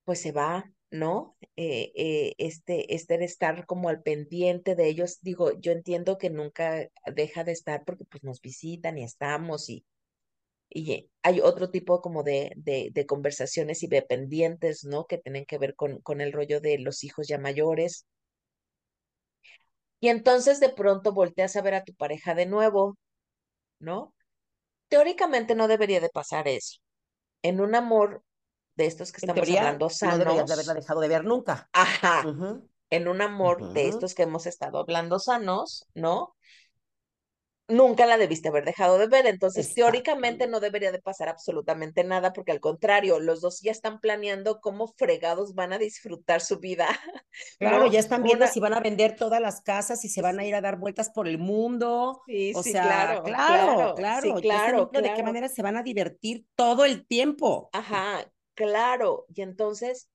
pues 0.04 0.22
se 0.22 0.32
va, 0.32 0.72
¿no? 0.92 1.36
Eh, 1.62 1.92
eh, 1.96 2.36
este, 2.38 2.96
este 2.96 3.22
estar 3.26 3.66
como 3.66 3.90
al 3.90 4.02
pendiente 4.02 4.76
de 4.76 4.88
ellos, 4.88 5.20
digo, 5.22 5.52
yo 5.60 5.74
entiendo 5.74 6.18
que 6.18 6.30
nunca 6.30 6.88
deja 7.14 7.44
de 7.44 7.52
estar 7.52 7.84
porque 7.86 8.06
pues 8.06 8.24
nos 8.24 8.40
visitan 8.42 8.98
y 8.98 9.04
estamos 9.04 9.70
y, 9.70 9.86
y 10.70 11.10
hay 11.24 11.42
otro 11.42 11.72
tipo 11.72 12.02
como 12.02 12.24
de, 12.24 12.54
de, 12.58 12.90
de 12.94 13.06
conversaciones 13.08 13.84
y 13.84 13.88
de 13.88 14.02
pendientes, 14.04 14.86
¿no? 14.86 15.06
Que 15.08 15.18
tienen 15.20 15.46
que 15.46 15.58
ver 15.60 15.76
con, 15.76 16.02
con 16.02 16.22
el 16.22 16.34
rollo 16.34 16.62
de 16.62 16.80
los 16.80 17.04
hijos 17.04 17.28
ya 17.28 17.40
mayores. 17.40 18.06
Y 20.00 20.10
entonces 20.10 20.60
de 20.60 20.70
pronto 20.70 21.14
volteas 21.14 21.56
a 21.56 21.62
ver 21.62 21.74
a 21.76 21.84
tu 21.84 21.94
pareja 21.94 22.36
de 22.36 22.46
nuevo, 22.46 22.98
¿no? 23.80 24.14
Teóricamente 24.90 25.56
no 25.56 25.68
debería 25.70 26.02
de 26.02 26.10
pasar 26.10 26.48
eso. 26.48 26.80
En 27.44 27.62
un 27.62 27.76
amor 27.76 28.24
de 28.80 28.88
estos 28.88 29.12
que 29.14 29.20
En 29.22 29.30
estamos 29.30 29.34
teoría, 29.34 29.64
hablando 29.68 29.90
no 30.02 30.18
deberías 30.18 30.48
de 30.48 30.54
haberla 30.56 30.74
sanos, 30.74 30.76
dejado 30.76 31.02
de 31.02 31.10
ver 31.10 31.26
nunca. 31.26 31.70
ajá, 31.74 32.34
en 32.92 33.08
un 33.08 33.22
amor 33.22 33.66
de 33.74 33.88
estos 33.88 34.14
que 34.16 34.24
hemos 34.24 34.46
estado 34.46 34.78
hablando 34.80 35.20
sanos, 35.20 35.88
¿no? 35.96 36.36
nunca 37.68 38.06
la 38.06 38.18
debiste 38.18 38.50
haber 38.50 38.66
dejado 38.66 38.98
de 38.98 39.08
ver. 39.08 39.26
Entonces, 39.28 39.74
teóricamente 39.74 40.48
no 40.48 40.60
debería 40.60 40.92
de 40.92 41.00
pasar 41.02 41.30
absolutamente 41.30 42.04
nada, 42.04 42.34
porque 42.34 42.52
al 42.52 42.60
contrario, 42.60 43.20
los 43.20 43.42
dos 43.42 43.62
ya 43.62 43.72
están 43.72 44.00
planeando 44.00 44.60
cómo 44.62 44.88
fregados 44.98 45.54
van 45.56 45.74
a 45.74 45.78
disfrutar 45.78 46.42
su 46.42 46.60
vida, 46.60 46.88
Claro, 47.60 47.86
¿no? 47.86 47.88
ya 47.88 48.00
están 48.00 48.24
viendo 48.24 48.48
Una, 48.48 48.48
si 48.48 48.60
van 48.62 48.74
a 48.74 48.80
vender 48.80 49.18
todas 49.18 49.42
las 49.42 49.60
casas 49.62 50.06
y 50.06 50.10
se 50.10 50.22
van 50.22 50.40
a 50.40 50.46
ir 50.46 50.56
a 50.56 50.62
dar 50.62 50.78
vueltas 50.80 51.10
por 51.10 51.28
el 51.28 51.38
mundo. 51.38 52.22
sí, 52.26 52.54
O 52.54 52.64
sí, 52.64 52.72
sea, 52.72 52.80
claro, 52.80 53.24
claro, 53.24 53.94
claro, 53.94 53.94
sí, 54.08 54.34
claro, 54.36 54.90
claro, 54.90 54.90
de 55.02 55.12
qué 55.14 55.24
claro. 55.24 55.24
manera 55.24 55.50
se 55.50 55.62
van 55.62 55.76
a 55.76 55.84
divertir 55.84 56.46
todo 56.56 56.86
el 56.86 57.06
tiempo. 57.06 57.74
Ajá, 57.74 58.32
claro. 58.60 59.26
Y 59.34 59.42
entonces, 59.42 60.10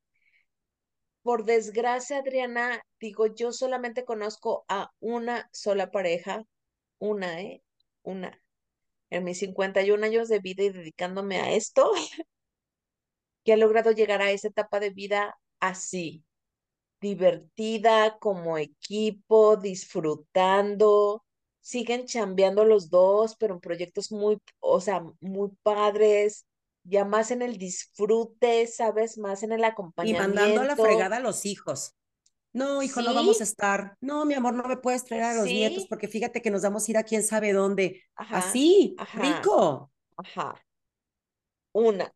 por 1.23 1.45
desgracia, 1.45 2.19
Adriana, 2.19 2.83
digo, 3.01 3.27
yo 3.27 3.53
solamente 3.53 4.05
conozco 4.05 4.65
a 4.69 4.91
una 5.01 5.49
sola 5.53 5.91
pareja, 5.91 6.45
una, 6.99 7.41
¿eh? 7.43 7.63
Una. 8.03 8.41
En 9.11 9.25
mis 9.25 9.39
51 9.39 10.05
años 10.05 10.29
de 10.29 10.41
vida 10.41 10.65
y 10.65 10.71
dedicándome 10.71 11.41
a 11.41 11.53
esto, 11.55 11.93
que 13.45 13.53
ha 13.53 13.57
logrado 13.57 13.93
llegar 13.93 14.23
a 14.23 14.31
esa 14.31 14.49
etapa 14.49 14.81
de 14.81 14.91
vida 14.91 15.37
así, 15.61 16.25
divertida, 17.01 18.19
como 18.19 18.59
equipo, 18.59 19.57
disfrutando, 19.57 21.25
siguen 21.61 22.07
chambeando 22.07 22.65
los 22.65 22.91
dos, 22.91 23.37
pero 23.37 23.55
en 23.55 23.61
proyectos 23.61 24.13
muy, 24.13 24.39
o 24.61 24.81
sea, 24.81 25.05
muy 25.21 25.51
padres, 25.63 26.47
ya 26.85 27.05
más 27.05 27.31
en 27.31 27.43
el 27.43 27.59
disfrute, 27.59 28.67
¿sabes? 28.67 29.19
Más 29.19 29.43
en 29.43 29.53
el 29.53 29.65
Y 30.01 30.15
mandando 30.15 30.61
a 30.61 30.65
la 30.65 30.75
acompañamiento. 30.75 30.77
fregada 30.77 31.17
a 31.17 31.21
los 31.21 31.45
hijos. 31.47 31.95
No, 32.53 32.83
hijo, 32.83 33.03
no 33.03 33.15
vamos 33.15 33.41
a 33.41 33.45
estar. 33.45 33.97
No, 34.01 34.25
mi 34.27 34.35
amor, 34.35 34.55
no 34.55 34.65
me 34.69 34.77
puedes 34.79 35.05
traer 35.05 35.25
a 35.25 35.35
los 35.35 35.53
nietos 35.53 35.87
porque 35.89 36.09
fíjate 36.09 36.43
que 36.43 36.51
nos 36.51 36.63
vamos 36.63 36.89
a 36.89 36.91
ir 36.93 36.99
a 36.99 37.05
quién 37.05 37.23
sabe 37.25 37.53
dónde. 37.53 38.03
ajá, 38.17 38.39
Así, 38.39 38.97
ajá, 38.97 39.21
rico. 39.21 39.93
ajá, 40.17 40.55
una. 41.75 42.13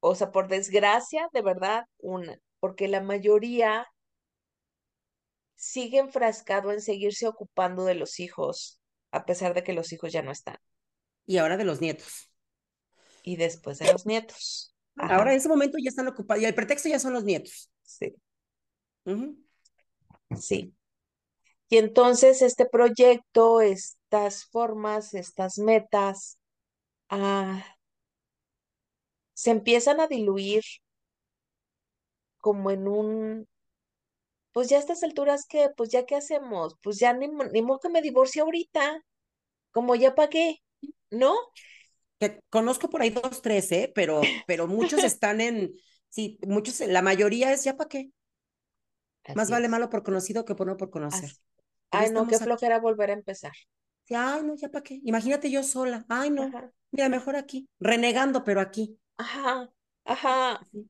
O 0.00 0.14
sea, 0.16 0.32
por 0.32 0.48
desgracia, 0.48 1.28
de 1.32 1.42
verdad, 1.42 1.84
una. 1.98 2.36
Porque 2.60 2.88
la 2.88 3.00
mayoría 3.00 3.86
sigue 5.56 5.98
enfrascado 5.98 6.72
en 6.72 6.80
seguirse 6.80 7.26
ocupando 7.28 7.84
de 7.84 7.94
los 7.94 8.18
hijos, 8.20 8.80
a 9.12 9.26
pesar 9.26 9.52
de 9.54 9.62
que 9.62 9.74
los 9.74 9.92
hijos 9.92 10.10
ya 10.12 10.22
no 10.22 10.30
están. 10.32 10.56
Y 11.26 11.36
ahora 11.38 11.56
de 11.56 11.64
los 11.64 11.80
nietos. 11.80 12.27
Y 13.28 13.36
después 13.36 13.78
de 13.78 13.92
los 13.92 14.06
nietos. 14.06 14.74
Ahora 14.96 15.32
en 15.32 15.36
ese 15.36 15.50
momento 15.50 15.76
ya 15.78 15.90
están 15.90 16.08
ocupados 16.08 16.42
y 16.42 16.46
el 16.46 16.54
pretexto 16.54 16.88
ya 16.88 16.98
son 16.98 17.12
los 17.12 17.24
nietos. 17.24 17.70
sí, 17.82 18.14
sí. 20.40 20.74
Y 21.68 21.76
entonces 21.76 22.40
este 22.40 22.64
proyecto, 22.64 23.60
estas 23.60 24.46
formas, 24.46 25.12
estas 25.12 25.58
metas, 25.58 26.38
ah, 27.10 27.62
se 29.34 29.50
empiezan 29.50 30.00
a 30.00 30.06
diluir 30.06 30.62
como 32.38 32.70
en 32.70 32.88
un, 32.88 33.48
pues 34.52 34.70
ya 34.70 34.78
a 34.78 34.80
estas 34.80 35.02
alturas 35.02 35.44
que, 35.46 35.68
pues 35.76 35.90
ya 35.90 36.06
qué 36.06 36.16
hacemos, 36.16 36.76
pues 36.82 36.98
ya 36.98 37.12
ni, 37.12 37.28
ni 37.28 37.60
modo 37.60 37.80
que 37.80 37.90
me 37.90 38.00
divorcie 38.00 38.40
ahorita, 38.40 39.02
como 39.70 39.94
ya 39.96 40.14
pagué, 40.14 40.62
¿no? 41.10 41.34
Que 42.18 42.40
conozco 42.50 42.90
por 42.90 43.02
ahí 43.02 43.10
dos, 43.10 43.42
tres, 43.42 43.70
¿eh? 43.72 43.92
Pero, 43.94 44.20
pero 44.46 44.66
muchos 44.66 45.04
están 45.04 45.40
en, 45.40 45.72
sí, 46.08 46.38
muchos, 46.46 46.80
la 46.80 47.02
mayoría 47.02 47.52
es 47.52 47.64
ya 47.64 47.76
para 47.76 47.88
qué. 47.88 48.10
Más 49.34 49.50
vale 49.50 49.68
malo 49.68 49.90
por 49.90 50.02
conocido 50.02 50.44
que 50.44 50.54
por 50.54 50.66
no 50.66 50.76
por 50.76 50.90
conocer. 50.90 51.30
Así. 51.30 51.36
Ay, 51.90 52.10
no, 52.10 52.26
qué 52.26 52.36
aquí. 52.36 52.44
flojera 52.44 52.78
volver 52.80 53.10
a 53.10 53.14
empezar. 53.14 53.52
Sí, 54.04 54.14
ay, 54.14 54.42
no, 54.42 54.54
ya 54.56 54.68
para 54.70 54.82
qué. 54.82 55.00
Imagínate 55.04 55.50
yo 55.50 55.62
sola. 55.62 56.04
Ay, 56.08 56.30
no. 56.30 56.42
Ajá, 56.44 56.72
Mira, 56.90 57.08
mejor 57.08 57.36
aquí. 57.36 57.68
Renegando, 57.78 58.42
pero 58.44 58.60
aquí. 58.60 58.98
ajá, 59.16 59.70
ajá, 60.04 60.60
Sí. 60.70 60.88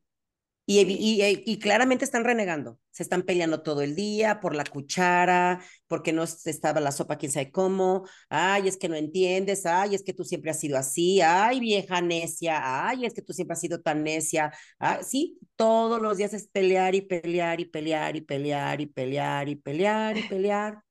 Sí. 0.68 1.42
y, 1.46 1.58
claramente 1.60 2.04
están 2.04 2.24
renegando. 2.24 2.78
Se 2.90 3.02
están 3.02 3.22
peleando 3.22 3.62
todo 3.62 3.80
el 3.80 3.94
día 3.94 4.38
por 4.40 4.54
la 4.54 4.64
cuchara, 4.64 5.62
porque 5.86 6.12
no 6.12 6.24
estaba 6.24 6.80
la 6.80 6.92
sopa, 6.92 7.16
quién 7.16 7.32
sabe 7.32 7.50
cómo. 7.50 8.06
Ay, 8.28 8.68
es 8.68 8.76
que 8.76 8.88
no 8.90 8.94
entiendes. 8.96 9.64
Ay, 9.64 9.94
es 9.94 10.02
que 10.02 10.12
tú 10.12 10.24
siempre 10.24 10.50
has 10.50 10.60
sido 10.60 10.76
así. 10.76 11.22
Ay, 11.22 11.60
vieja 11.60 12.02
necia. 12.02 12.60
Ay, 12.86 13.06
es 13.06 13.14
que 13.14 13.22
tú 13.22 13.32
siempre 13.32 13.54
has 13.54 13.60
sido 13.60 13.80
tan 13.80 14.02
necia. 14.04 14.52
Ay, 14.78 14.98
sí, 15.04 15.38
todos 15.56 16.02
los 16.02 16.18
días 16.18 16.34
es 16.34 16.48
pelear 16.48 16.94
y 16.94 17.00
pelear 17.00 17.60
y 17.60 17.64
pelear 17.64 18.16
y 18.16 18.20
pelear 18.20 18.80
y 18.80 18.86
pelear 18.86 19.48
y 19.48 19.56
pelear 19.56 20.18
y 20.18 20.22
pelear. 20.28 20.82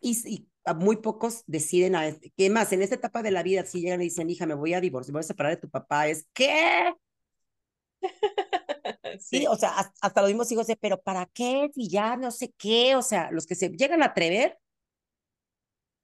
Y, 0.00 0.48
muy 0.76 0.96
pocos 0.96 1.44
deciden, 1.46 1.94
a, 1.96 2.12
¿qué 2.36 2.50
más? 2.50 2.72
En 2.72 2.82
esta 2.82 2.96
etapa 2.96 3.22
de 3.22 3.30
la 3.30 3.42
vida, 3.42 3.64
si 3.64 3.80
llegan 3.80 4.00
y 4.02 4.04
dicen, 4.04 4.30
hija, 4.30 4.46
me 4.46 4.54
voy 4.54 4.74
a 4.74 4.80
divorciar, 4.80 5.12
me 5.12 5.18
voy 5.18 5.20
a 5.20 5.28
separar 5.28 5.52
de 5.54 5.60
tu 5.60 5.70
papá, 5.70 6.08
es, 6.08 6.26
¿qué? 6.32 6.92
Sí, 9.20 9.40
Sí, 9.40 9.46
o 9.46 9.56
sea, 9.56 9.70
hasta, 9.78 9.92
hasta 10.00 10.20
los 10.22 10.30
mismos 10.30 10.50
hijos 10.52 10.66
de, 10.66 10.76
pero 10.76 11.00
¿para 11.00 11.26
qué? 11.26 11.70
Si 11.74 11.88
ya 11.88 12.16
no 12.16 12.30
sé 12.30 12.52
qué, 12.58 12.96
o 12.96 13.02
sea, 13.02 13.30
los 13.30 13.46
que 13.46 13.54
se 13.54 13.68
llegan 13.70 14.02
a 14.02 14.06
atrever, 14.06 14.58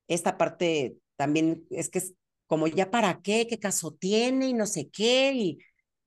esta 0.09 0.39
parte 0.39 0.99
también 1.17 1.67
es 1.71 1.91
que 1.91 1.99
es 1.99 2.15
como 2.47 2.67
ya 2.69 2.91
para 2.91 3.21
qué, 3.23 3.47
qué 3.49 3.59
caso 3.59 3.93
tiene 3.93 4.49
y 4.49 4.55
no 4.55 4.67
sé 4.67 4.89
qué, 4.91 5.33
y, 5.35 5.59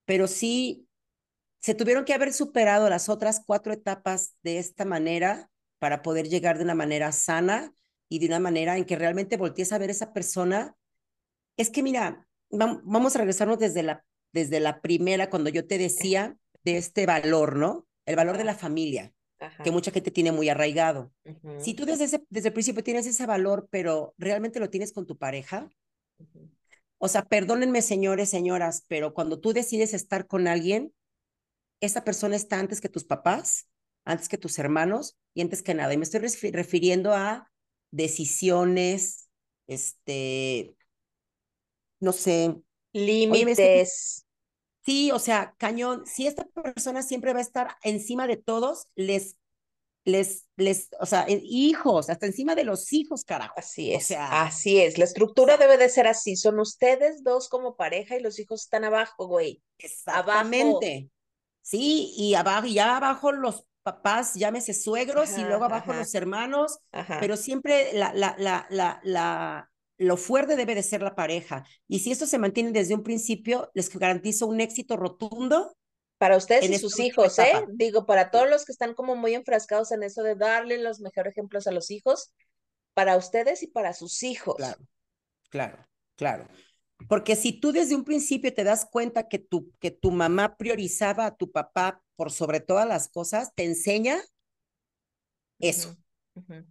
pero 0.06 0.28
sí, 0.28 0.88
se 1.62 1.76
tuvieron 1.76 2.06
que 2.06 2.14
haber 2.14 2.34
superado 2.34 2.90
las 2.90 3.10
otras 3.10 3.42
cuatro 3.46 3.74
etapas 3.74 4.36
de 4.44 4.60
esta 4.60 4.86
manera 4.86 5.50
para 5.80 6.02
poder 6.04 6.30
llegar 6.30 6.58
de 6.58 6.66
una 6.66 6.76
manera 6.76 7.12
sana 7.14 7.74
y 8.10 8.20
de 8.20 8.28
una 8.28 8.40
manera 8.40 8.78
en 8.78 8.86
que 8.86 8.98
realmente 8.98 9.38
voltees 9.38 9.74
a 9.74 9.80
ver 9.80 9.90
a 9.90 9.94
esa 9.94 10.14
persona. 10.14 10.76
Es 11.58 11.70
que 11.70 11.84
mira, 11.84 12.28
vam- 12.52 12.82
vamos 12.84 13.16
a 13.16 13.20
regresarnos 13.20 13.60
desde 13.60 13.84
la, 13.84 14.06
desde 14.32 14.60
la 14.60 14.82
primera, 14.82 15.30
cuando 15.30 15.50
yo 15.50 15.66
te 15.66 15.78
decía 15.78 16.38
de 16.64 16.78
este 16.78 17.06
valor, 17.06 17.56
¿no? 17.56 17.88
El 18.06 18.16
valor 18.16 18.38
de 18.38 18.44
la 18.44 18.56
familia, 18.56 19.14
que 19.38 19.46
ajá. 19.46 19.72
mucha 19.72 19.92
gente 19.92 20.12
tiene 20.12 20.32
muy 20.32 20.50
arraigado. 20.50 21.12
Si 21.58 21.74
tú 21.74 21.86
desde, 21.86 22.06
ese, 22.06 22.24
desde 22.30 22.50
el 22.50 22.54
principio 22.54 22.84
tienes 22.84 23.06
ese 23.06 23.26
valor, 23.26 23.68
pero 23.72 24.14
realmente 24.18 24.60
lo 24.60 24.70
tienes 24.70 24.92
con 24.92 25.06
tu 25.06 25.18
pareja, 25.18 25.70
ujú. 26.18 26.50
o 26.98 27.08
sea, 27.08 27.26
perdónenme 27.26 27.82
señores, 27.82 28.30
señoras, 28.30 28.86
pero 28.88 29.14
cuando 29.14 29.40
tú 29.40 29.54
decides 29.54 29.94
estar 29.94 30.28
con 30.28 30.48
alguien, 30.48 30.94
esa 31.82 32.04
persona 32.04 32.36
está 32.36 32.60
antes 32.60 32.82
que 32.82 32.90
tus 32.90 33.06
papás, 33.06 33.68
antes 34.06 34.28
que 34.28 34.38
tus 34.38 34.60
hermanos 34.60 35.18
y 35.34 35.42
antes 35.42 35.62
que 35.62 35.74
nada. 35.74 35.94
Y 35.94 35.98
me 35.98 36.04
estoy 36.04 36.22
refiriendo 36.52 37.14
a 37.14 37.50
decisiones, 37.92 39.30
este, 39.68 40.76
no 42.00 42.12
sé, 42.12 42.62
Límites, 42.94 44.26
sí, 44.86 45.12
o 45.12 45.20
sea, 45.20 45.54
cañón, 45.58 46.06
si 46.06 46.28
esta 46.28 46.46
persona 46.46 47.02
siempre 47.04 47.34
va 47.34 47.40
a 47.40 47.44
estar 47.44 47.76
encima 47.84 48.28
de 48.28 48.38
todos, 48.38 48.88
les, 48.96 49.38
les, 50.06 50.48
les, 50.56 50.90
o 51.00 51.06
sea, 51.06 51.26
hijos, 51.30 52.10
hasta 52.10 52.26
encima 52.26 52.56
de 52.56 52.64
los 52.64 52.92
hijos, 52.94 53.24
carajo. 53.24 53.54
así 53.58 53.94
O 53.94 53.98
es, 53.98 54.08
sea, 54.08 54.42
así 54.44 54.80
es. 54.80 54.98
La 54.98 55.06
estructura 55.06 55.58
debe 55.58 55.78
de 55.78 55.90
ser 55.90 56.08
así. 56.08 56.36
Son 56.36 56.60
ustedes 56.60 57.24
dos 57.24 57.50
como 57.50 57.76
pareja 57.76 58.18
y 58.18 58.22
los 58.22 58.40
hijos 58.40 58.64
están 58.64 58.84
abajo, 58.84 59.28
güey. 59.28 59.62
Abajo. 60.12 60.40
exactamente. 60.40 61.10
Sí, 61.62 62.14
y 62.18 62.34
abajo, 62.34 62.68
ya 62.68 62.98
abajo 62.98 63.32
los 63.32 63.66
papás, 63.84 64.34
llámese 64.36 64.74
suegros, 64.74 65.38
y 65.38 65.44
luego 65.44 65.66
abajo 65.66 65.92
ajá, 65.92 66.00
los 66.00 66.14
hermanos, 66.16 66.80
ajá. 66.92 67.18
pero 67.20 67.38
siempre 67.38 67.94
la, 67.94 68.14
la, 68.14 68.36
la, 68.38 68.68
la, 68.70 69.00
la, 69.04 69.69
lo 70.00 70.18
fuerte 70.18 70.56
debe 70.56 70.74
de 70.74 70.82
ser 70.82 71.04
la 71.04 71.14
pareja. 71.14 71.66
Y 71.88 72.00
si 72.00 72.12
esto 72.12 72.26
se 72.26 72.40
mantiene 72.40 72.72
desde 72.72 72.96
un 72.96 73.04
principio, 73.04 73.70
les 73.76 73.90
garantizo 73.90 74.48
un 74.48 74.62
éxito 74.62 74.96
rotundo 74.96 75.76
Para 76.18 76.38
ustedes 76.38 76.70
y 76.70 76.76
sus 76.78 77.00
hijos, 77.00 77.38
¿eh? 77.38 77.54
Digo, 77.74 78.06
para 78.06 78.32
todos 78.32 78.50
los 78.50 78.66
que 78.66 78.72
están 78.72 78.94
como 78.94 79.16
muy 79.16 79.34
enfrascados 79.34 79.92
en 79.92 80.04
eso 80.04 80.24
de 80.24 80.36
darle 80.36 80.78
los 80.78 81.02
mejores 81.02 81.32
ejemplos 81.34 81.68
a 81.68 81.72
los 81.72 81.92
hijos, 81.92 82.32
para 82.94 83.18
ustedes 83.18 83.62
y 83.62 83.68
para 83.68 83.94
sus 83.94 84.24
hijos. 84.24 84.56
claro, 84.56 84.88
claro, 85.50 85.88
claro. 86.16 86.48
Porque 87.08 87.36
si 87.36 87.60
tú 87.60 87.72
desde 87.72 87.96
un 87.96 88.04
principio 88.04 88.54
te 88.54 88.64
das 88.64 88.86
cuenta 88.90 89.28
que 89.28 89.40
tu, 89.40 89.72
que 89.80 89.92
tu 89.92 90.12
mamá 90.12 90.58
priorizaba 90.58 91.26
a 91.26 91.36
tu 91.36 91.52
papá 91.52 92.02
por 92.16 92.32
sobre 92.32 92.60
todas 92.60 92.88
las 92.88 93.10
cosas, 93.10 93.54
te 93.56 93.66
enseña 93.66 94.20
eso. 95.60 95.96
Ujú. 96.36 96.66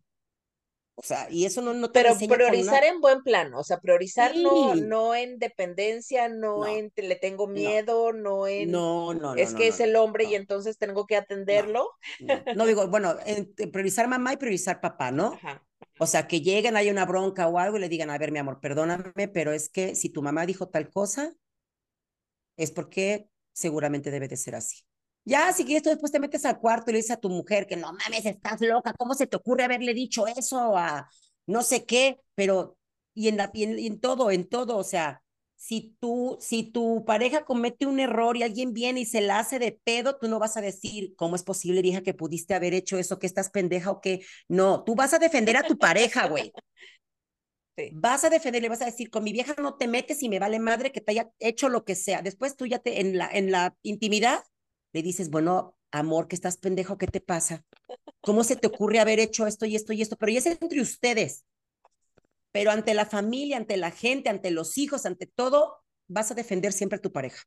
O 1.00 1.02
sea, 1.04 1.28
y 1.30 1.44
eso 1.44 1.62
no, 1.62 1.74
no 1.74 1.92
te 1.92 2.02
Pero 2.02 2.18
priorizar 2.18 2.82
en 2.82 3.00
buen 3.00 3.22
plan, 3.22 3.54
o 3.54 3.62
sea, 3.62 3.78
priorizar 3.78 4.34
no, 4.34 4.74
no 4.74 5.14
en 5.14 5.38
dependencia, 5.38 6.28
no, 6.28 6.66
en 6.66 6.92
le 6.96 7.14
tengo 7.14 7.46
miedo, 7.46 8.12
no, 8.12 8.48
en 8.48 8.72
no, 8.72 9.14
no, 9.14 9.36
es 9.36 9.54
que 9.54 9.68
es 9.68 9.78
el 9.78 9.94
hombre 9.94 10.24
y 10.24 10.34
entonces 10.34 10.76
tengo 10.76 11.06
que 11.06 11.14
atenderlo. 11.14 11.92
No, 12.56 12.66
digo, 12.66 12.88
bueno, 12.88 13.14
priorizar 13.70 14.08
mamá 14.08 14.32
y 14.32 14.38
priorizar 14.38 14.80
papá, 14.80 15.12
¿no? 15.12 15.38
O 16.00 16.06
sea, 16.06 16.26
que 16.26 16.40
lleguen, 16.40 16.76
hay 16.76 16.90
una 16.90 17.06
bronca 17.06 17.46
o 17.46 17.60
algo 17.60 17.76
y 17.76 17.80
le 17.80 17.88
digan, 17.88 18.10
a 18.10 18.18
ver, 18.18 18.32
mi 18.32 18.40
amor, 18.40 18.58
perdóname, 18.60 19.28
pero 19.28 19.52
es 19.52 19.68
que 19.68 19.94
si 19.94 20.10
tu 20.10 20.20
mamá 20.20 20.46
dijo 20.46 20.68
tal 20.68 20.90
cosa, 20.90 21.32
es 22.56 22.72
porque 22.72 23.28
seguramente 23.52 24.10
debe 24.10 24.26
de 24.26 24.36
ser 24.36 24.56
así. 24.56 24.82
Ya, 25.28 25.52
si 25.52 25.66
quieres, 25.66 25.82
tú 25.82 25.90
después 25.90 26.10
te 26.10 26.20
metes 26.20 26.46
al 26.46 26.58
cuarto 26.58 26.90
y 26.90 26.94
le 26.94 26.98
dices 27.00 27.10
a 27.10 27.20
tu 27.20 27.28
mujer 27.28 27.66
que 27.66 27.76
no 27.76 27.92
mames, 27.92 28.24
estás 28.24 28.62
loca, 28.62 28.94
¿cómo 28.96 29.12
se 29.12 29.26
te 29.26 29.36
ocurre 29.36 29.64
haberle 29.64 29.92
dicho 29.92 30.26
eso 30.26 30.74
a 30.74 31.10
no 31.46 31.62
sé 31.62 31.84
qué? 31.84 32.18
Pero, 32.34 32.78
y 33.12 33.28
en, 33.28 33.36
la, 33.36 33.50
y 33.52 33.86
en, 33.86 34.00
todo, 34.00 34.30
en 34.30 34.48
todo, 34.48 34.78
o 34.78 34.84
sea, 34.84 35.22
si 35.54 35.94
tú, 36.00 36.38
si 36.40 36.62
tu 36.62 37.04
pareja 37.04 37.44
comete 37.44 37.84
un 37.84 38.00
error 38.00 38.38
y 38.38 38.42
alguien 38.42 38.72
viene 38.72 39.00
y 39.00 39.04
se 39.04 39.20
la 39.20 39.40
hace 39.40 39.58
de 39.58 39.78
pedo, 39.84 40.16
tú 40.16 40.28
no 40.28 40.38
vas 40.38 40.56
a 40.56 40.62
decir, 40.62 41.14
¿cómo 41.14 41.36
es 41.36 41.42
posible, 41.42 41.86
hija, 41.86 42.00
que 42.02 42.14
pudiste 42.14 42.54
haber 42.54 42.72
hecho 42.72 42.96
eso, 42.96 43.18
que 43.18 43.26
estás 43.26 43.50
pendeja 43.50 43.90
o 43.90 44.00
qué? 44.00 44.20
No, 44.48 44.82
tú 44.82 44.94
vas 44.94 45.12
a 45.12 45.18
defender 45.18 45.58
a 45.58 45.62
tu 45.62 45.76
pareja, 45.76 46.26
güey. 46.28 46.52
Vas 47.92 48.24
a 48.24 48.30
defenderle, 48.30 48.70
vas 48.70 48.80
a 48.82 48.86
decir, 48.86 49.10
con 49.10 49.24
mi 49.24 49.32
vieja 49.32 49.54
no 49.58 49.76
te 49.76 49.88
metes 49.88 50.22
y 50.22 50.30
me 50.30 50.38
vale 50.38 50.58
madre 50.58 50.90
que 50.90 51.02
te 51.02 51.12
haya 51.12 51.30
hecho 51.38 51.68
lo 51.68 51.84
que 51.84 51.94
sea. 51.96 52.22
Después 52.22 52.56
tú 52.56 52.64
ya 52.64 52.78
te, 52.78 53.00
en 53.00 53.18
la, 53.18 53.28
en 53.30 53.50
la 53.50 53.76
intimidad, 53.82 54.42
le 54.92 55.02
dices, 55.02 55.30
bueno, 55.30 55.76
amor, 55.90 56.28
que 56.28 56.36
estás 56.36 56.56
pendejo, 56.58 56.98
¿qué 56.98 57.06
te 57.06 57.20
pasa? 57.20 57.64
¿Cómo 58.20 58.44
se 58.44 58.56
te 58.56 58.66
ocurre 58.68 59.00
haber 59.00 59.20
hecho 59.20 59.46
esto 59.46 59.66
y 59.66 59.76
esto 59.76 59.92
y 59.92 60.02
esto? 60.02 60.16
Pero 60.16 60.32
ya 60.32 60.38
es 60.40 60.46
entre 60.46 60.80
ustedes. 60.80 61.44
Pero 62.52 62.70
ante 62.70 62.94
la 62.94 63.06
familia, 63.06 63.56
ante 63.56 63.76
la 63.76 63.90
gente, 63.90 64.28
ante 64.28 64.50
los 64.50 64.78
hijos, 64.78 65.06
ante 65.06 65.26
todo, 65.26 65.76
vas 66.08 66.30
a 66.30 66.34
defender 66.34 66.72
siempre 66.72 66.98
a 66.98 67.02
tu 67.02 67.12
pareja. 67.12 67.42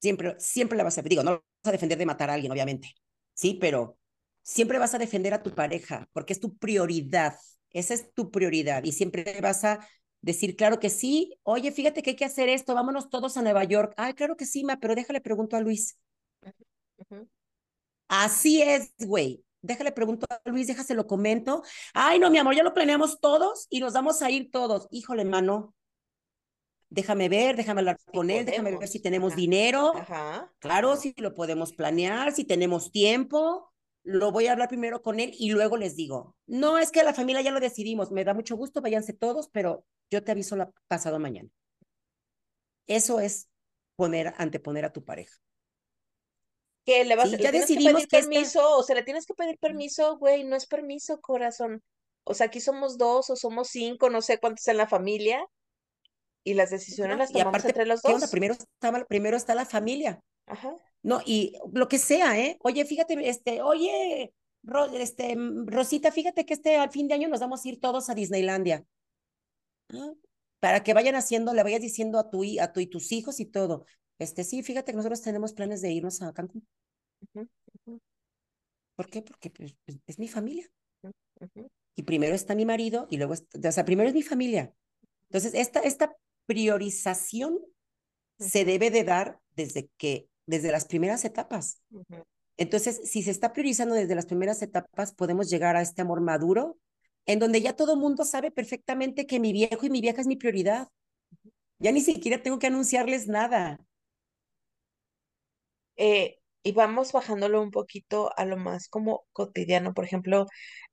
Siempre, 0.00 0.34
siempre 0.38 0.76
la 0.78 0.84
vas 0.84 0.98
a, 0.98 1.02
digo, 1.02 1.22
no 1.22 1.32
vas 1.32 1.42
a 1.64 1.72
defender 1.72 1.98
de 1.98 2.06
matar 2.06 2.30
a 2.30 2.34
alguien, 2.34 2.52
obviamente, 2.52 2.94
sí, 3.34 3.58
pero 3.60 3.98
siempre 4.42 4.78
vas 4.78 4.94
a 4.94 4.98
defender 4.98 5.34
a 5.34 5.42
tu 5.42 5.54
pareja 5.54 6.08
porque 6.12 6.32
es 6.32 6.40
tu 6.40 6.56
prioridad. 6.56 7.36
Esa 7.70 7.94
es 7.94 8.12
tu 8.14 8.30
prioridad 8.30 8.84
y 8.84 8.92
siempre 8.92 9.38
vas 9.40 9.64
a 9.64 9.86
decir, 10.20 10.56
claro 10.56 10.78
que 10.78 10.90
sí, 10.90 11.38
oye, 11.42 11.72
fíjate 11.72 12.02
que 12.02 12.10
hay 12.10 12.16
que 12.16 12.24
hacer 12.24 12.48
esto, 12.48 12.74
vámonos 12.74 13.08
todos 13.10 13.36
a 13.36 13.42
Nueva 13.42 13.64
York. 13.64 13.94
Ay, 13.96 14.14
claro 14.14 14.36
que 14.36 14.46
sí, 14.46 14.64
ma, 14.64 14.78
pero 14.78 14.94
déjale 14.94 15.20
pregunto 15.20 15.56
a 15.56 15.60
Luis. 15.60 15.98
Así 18.08 18.62
es, 18.62 18.92
güey. 18.98 19.44
Déjale 19.62 19.92
pregunto 19.92 20.26
a 20.28 20.48
Luis, 20.48 20.66
déjase 20.66 20.94
lo 20.94 21.06
comento. 21.06 21.62
Ay, 21.92 22.18
no, 22.18 22.30
mi 22.30 22.38
amor, 22.38 22.54
ya 22.54 22.62
lo 22.62 22.74
planeamos 22.74 23.20
todos 23.20 23.66
y 23.68 23.80
nos 23.80 23.92
vamos 23.92 24.22
a 24.22 24.30
ir 24.30 24.50
todos. 24.50 24.86
Híjole, 24.90 25.24
mano. 25.24 25.74
Déjame 26.88 27.28
ver, 27.28 27.56
déjame 27.56 27.80
hablar 27.80 27.98
con 28.12 28.30
él, 28.30 28.46
déjame 28.46 28.76
ver 28.76 28.88
si 28.88 29.00
tenemos 29.00 29.34
dinero. 29.34 29.92
Claro, 30.60 30.96
si 30.96 31.14
lo 31.16 31.34
podemos 31.34 31.72
planear, 31.72 32.32
si 32.32 32.44
tenemos 32.44 32.92
tiempo 32.92 33.72
lo 34.06 34.30
voy 34.30 34.46
a 34.46 34.52
hablar 34.52 34.68
primero 34.68 35.02
con 35.02 35.18
él 35.18 35.32
y 35.36 35.50
luego 35.50 35.76
les 35.76 35.96
digo, 35.96 36.36
no, 36.46 36.78
es 36.78 36.92
que 36.92 37.02
la 37.02 37.12
familia 37.12 37.42
ya 37.42 37.50
lo 37.50 37.58
decidimos, 37.58 38.12
me 38.12 38.22
da 38.22 38.34
mucho 38.34 38.56
gusto, 38.56 38.80
váyanse 38.80 39.12
todos, 39.12 39.48
pero 39.48 39.84
yo 40.10 40.22
te 40.22 40.32
aviso 40.32 40.56
la, 40.56 40.70
pasado 40.88 41.18
mañana. 41.18 41.48
Eso 42.86 43.20
es 43.20 43.48
poner, 43.96 44.34
anteponer 44.38 44.84
a 44.84 44.92
tu 44.92 45.04
pareja. 45.04 45.36
Que 46.84 47.04
le 47.04 47.16
vas 47.16 47.30
ya 47.32 47.50
decidimos 47.50 48.02
que 48.02 48.18
pedir 48.18 48.28
permiso, 48.28 48.76
o 48.76 48.82
sea, 48.82 48.94
le 48.94 49.02
tienes 49.02 49.26
que 49.26 49.34
pedir 49.34 49.58
permiso, 49.58 50.18
güey, 50.18 50.44
no 50.44 50.54
es 50.54 50.66
permiso, 50.66 51.20
corazón. 51.20 51.82
O 52.24 52.34
sea, 52.34 52.46
aquí 52.46 52.60
somos 52.60 52.96
dos 52.96 53.28
o 53.30 53.36
somos 53.36 53.68
cinco, 53.68 54.08
no 54.08 54.22
sé 54.22 54.38
cuántos 54.38 54.66
en 54.68 54.76
la 54.76 54.86
familia, 54.86 55.44
y 56.46 56.54
las 56.54 56.70
decisiones 56.70 57.18
las 57.18 57.32
tomamos 57.32 57.64
entre 57.64 57.86
los 57.86 58.02
dos. 58.02 58.30
Primero, 58.30 58.54
estaba, 58.54 59.04
primero 59.04 59.36
está 59.36 59.54
la 59.56 59.66
familia. 59.66 60.20
Ajá. 60.46 60.76
No, 61.02 61.20
y 61.24 61.58
lo 61.72 61.88
que 61.88 61.98
sea, 61.98 62.38
¿eh? 62.38 62.56
Oye, 62.62 62.84
fíjate, 62.84 63.28
este, 63.28 63.62
oye, 63.62 64.32
este, 64.94 65.36
mm, 65.36 65.66
Rosita, 65.66 66.12
fíjate 66.12 66.46
que 66.46 66.54
este 66.54 66.76
al 66.76 66.90
fin 66.90 67.08
de 67.08 67.14
año 67.14 67.28
nos 67.28 67.40
vamos 67.40 67.64
a 67.64 67.68
ir 67.68 67.80
todos 67.80 68.10
a 68.10 68.14
Disneylandia. 68.14 68.84
Para 70.60 70.82
que 70.82 70.94
vayan 70.94 71.14
haciendo, 71.14 71.54
le 71.54 71.62
vayas 71.62 71.80
diciendo 71.80 72.18
a 72.18 72.30
tu, 72.30 72.42
a 72.60 72.72
tu 72.72 72.80
y 72.80 72.86
tus 72.86 73.12
hijos 73.12 73.40
y 73.40 73.46
todo. 73.46 73.86
Este, 74.18 74.44
sí, 74.44 74.62
fíjate 74.62 74.92
que 74.92 74.96
nosotros 74.96 75.22
tenemos 75.22 75.52
planes 75.52 75.82
de 75.82 75.92
irnos 75.92 76.22
a 76.22 76.32
Cancún. 76.32 76.66
¿Por 78.94 79.08
qué? 79.08 79.22
Porque 79.22 79.50
pues, 79.50 79.74
pues, 79.84 79.98
es 80.06 80.18
mi 80.18 80.28
familia. 80.28 80.66
Y 81.94 82.02
primero 82.02 82.34
está 82.34 82.54
mi 82.54 82.64
marido 82.64 83.06
y 83.10 83.18
luego, 83.18 83.34
o 83.34 83.72
sea, 83.72 83.84
primero 83.84 84.08
es 84.08 84.14
mi 84.14 84.22
familia. 84.22 84.72
Entonces, 85.28 85.54
esta, 85.54 85.80
esta 85.80 86.16
priorización 86.46 87.58
se 88.38 88.64
debe 88.64 88.90
de 88.90 89.04
dar 89.04 89.38
desde 89.54 89.88
que 89.96 90.28
desde 90.46 90.72
las 90.72 90.86
primeras 90.86 91.24
etapas. 91.24 91.82
Entonces, 92.56 93.00
si 93.04 93.22
se 93.22 93.30
está 93.30 93.52
priorizando 93.52 93.94
desde 93.94 94.14
las 94.14 94.26
primeras 94.26 94.62
etapas, 94.62 95.12
podemos 95.12 95.50
llegar 95.50 95.76
a 95.76 95.82
este 95.82 96.02
amor 96.02 96.20
maduro, 96.20 96.78
en 97.26 97.38
donde 97.38 97.60
ya 97.60 97.74
todo 97.76 97.96
mundo 97.96 98.24
sabe 98.24 98.50
perfectamente 98.50 99.26
que 99.26 99.40
mi 99.40 99.52
viejo 99.52 99.84
y 99.86 99.90
mi 99.90 100.00
vieja 100.00 100.20
es 100.20 100.26
mi 100.26 100.36
prioridad. 100.36 100.88
Ya 101.78 101.92
ni 101.92 102.00
siquiera 102.00 102.42
tengo 102.42 102.58
que 102.58 102.68
anunciarles 102.68 103.28
nada. 103.28 103.78
Eh, 105.96 106.38
y 106.62 106.72
vamos 106.72 107.12
bajándolo 107.12 107.62
un 107.62 107.70
poquito 107.70 108.30
a 108.36 108.44
lo 108.44 108.56
más 108.56 108.88
como 108.88 109.24
cotidiano, 109.32 109.94
por 109.94 110.04
ejemplo, 110.04 110.46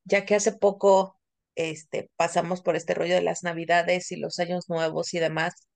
ya 0.06 0.26
que 0.26 0.36
hace 0.36 0.54
poco 0.54 1.20
este, 1.56 2.10
pasamos 2.16 2.62
por 2.62 2.76
este 2.76 2.94
rollo 2.94 3.16
de 3.16 3.22
las 3.22 3.44
navidades 3.44 4.12
y 4.12 4.18
los 4.18 4.40
años 4.40 4.70
nuevos 4.70 5.14
y 5.14 5.20
demás, 5.20 5.68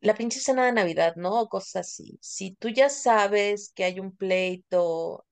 la 0.00 0.14
pinche 0.14 0.40
cena 0.40 0.66
de 0.66 0.72
Navidad, 0.72 1.14
¿no? 1.16 1.46
cosas 1.48 1.88
así. 1.88 2.18
Si 2.22 2.54
tú 2.56 2.68
ya 2.68 2.88
sabes 2.90 3.72
que 3.74 3.84
hay 3.84 4.00
un 4.00 4.16
pleito, 4.16 5.26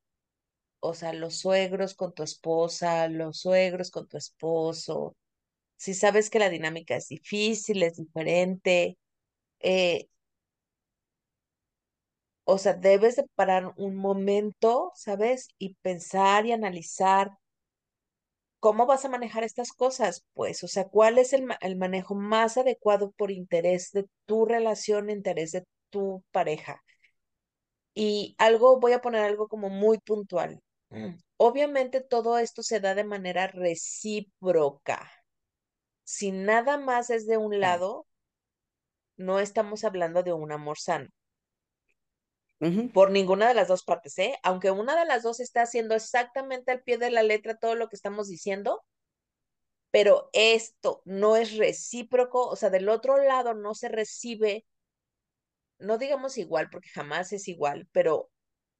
o 0.81 0.95
sea, 0.95 1.13
los 1.13 1.39
suegros 1.39 1.95
con 1.95 2.15
tu 2.15 2.23
esposa, 2.23 3.09
los 3.09 3.41
suegros 3.41 3.91
con 3.91 4.09
tu 4.09 4.17
esposo, 4.17 5.17
si 5.77 5.95
sabes 5.95 6.31
que 6.31 6.41
la 6.41 6.51
dinámica 6.51 6.97
es 6.97 7.09
difícil, 7.09 7.83
es 7.85 7.97
diferente, 7.99 8.99
eh, 9.61 10.09
o 12.45 12.59
sea, 12.59 12.75
debes 12.75 13.17
de 13.17 13.25
parar 13.37 13.73
un 13.77 13.95
momento, 13.97 14.91
¿sabes? 14.97 15.49
Y 15.59 15.75
pensar 15.83 16.47
y 16.47 16.53
analizar 16.53 17.31
¿Cómo 18.61 18.87
vas 18.87 19.05
a 19.05 19.09
manejar 19.09 19.45
estas 19.45 19.73
cosas? 19.73 20.25
Pues, 20.35 20.63
o 20.65 20.69
sea, 20.69 20.89
¿cuál 20.89 21.19
es 21.19 21.33
el, 21.33 21.45
manejo 21.77 22.15
más 22.15 22.57
adecuado 22.57 23.13
por 23.13 23.31
interés 23.31 23.93
de 23.93 24.07
tu 24.27 24.45
relación, 24.47 25.11
interés 25.11 25.53
de 25.53 25.65
tu 25.91 26.25
pareja? 26.33 26.83
Y 27.95 28.35
algo, 28.39 28.79
voy 28.81 28.93
a 28.93 29.01
poner 29.03 29.23
algo 29.25 29.49
como 29.49 29.69
muy 29.69 29.99
puntual. 29.99 30.63
Mm. 30.91 31.17
Obviamente 31.37 32.01
todo 32.01 32.39
esto 32.39 32.63
se 32.63 32.81
da 32.81 32.95
de 32.95 33.05
manera 33.05 33.47
recíproca. 33.47 35.11
Si 36.05 36.33
nada 36.33 36.79
más 36.79 37.11
es 37.11 37.27
de 37.27 37.37
un 37.37 37.61
lado, 37.61 38.07
no 39.17 39.41
estamos 39.41 39.85
hablando 39.85 40.23
de 40.23 40.33
un 40.33 40.53
amor 40.53 40.79
sano. 40.79 41.09
Por 42.93 43.13
ninguna 43.13 43.47
de 43.47 43.55
las 43.55 43.69
dos 43.69 43.85
partes, 43.85 44.19
¿eh? 44.19 44.37
Aunque 44.43 44.73
una 44.73 44.99
de 44.99 45.05
las 45.05 45.23
dos 45.23 45.39
está 45.39 45.63
haciendo 45.63 45.95
exactamente 45.95 46.73
al 46.73 46.83
pie 46.83 46.99
de 46.99 47.13
la 47.13 47.23
letra 47.23 47.57
todo 47.57 47.77
lo 47.77 47.89
que 47.89 47.95
estamos 47.95 48.27
diciendo, 48.27 48.83
pero 49.93 50.29
esto 50.33 51.01
no 51.05 51.37
es 51.37 51.57
recíproco, 51.57 52.49
o 52.49 52.57
sea, 52.57 52.71
del 52.71 52.89
otro 52.89 53.17
lado 53.17 53.55
no 53.55 53.75
se 53.75 53.89
recibe, 53.89 54.67
no 55.79 55.99
digamos 55.99 56.37
igual, 56.37 56.69
porque 56.69 56.89
jamás 56.89 57.33
es 57.33 57.47
igual, 57.47 57.89
pero 57.93 58.29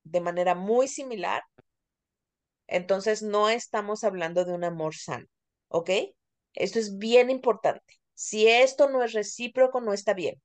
de 0.03 0.21
manera 0.21 0.57
muy 0.57 0.89
similar, 0.89 1.43
entonces 2.69 3.23
no 3.23 3.49
estamos 3.49 4.05
hablando 4.05 4.45
de 4.45 4.53
un 4.53 4.65
amor 4.65 4.95
sano, 4.95 5.27
¿ok? 5.69 5.91
Esto 6.55 6.79
es 6.79 6.99
bien 6.99 7.31
importante. 7.31 8.01
Si 8.15 8.49
esto 8.49 8.89
no 8.91 9.03
es 9.03 9.13
recíproco, 9.13 9.81
no 9.81 9.93
está 9.93 10.15
bien 10.15 10.41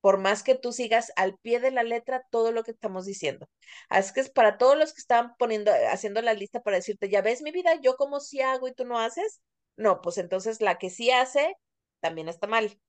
por 0.00 0.18
más 0.18 0.42
que 0.42 0.54
tú 0.54 0.72
sigas 0.72 1.12
al 1.16 1.36
pie 1.38 1.60
de 1.60 1.70
la 1.70 1.82
letra 1.82 2.24
todo 2.30 2.52
lo 2.52 2.62
que 2.62 2.70
estamos 2.70 3.04
diciendo. 3.04 3.48
Así 3.88 4.12
que 4.14 4.20
es 4.20 4.30
para 4.30 4.58
todos 4.58 4.76
los 4.78 4.92
que 4.94 5.00
están 5.00 5.34
poniendo, 5.38 5.72
haciendo 5.90 6.22
la 6.22 6.34
lista 6.34 6.60
para 6.60 6.76
decirte, 6.76 7.08
ya 7.08 7.22
ves 7.22 7.42
mi 7.42 7.50
vida, 7.50 7.74
yo 7.82 7.96
como 7.96 8.20
si 8.20 8.40
hago 8.40 8.68
y 8.68 8.74
tú 8.74 8.84
no 8.84 8.98
haces. 8.98 9.40
No, 9.76 10.00
pues 10.00 10.18
entonces 10.18 10.60
la 10.60 10.78
que 10.78 10.90
sí 10.90 11.10
hace 11.10 11.56
también 12.00 12.28
está 12.28 12.46
mal. 12.46 12.80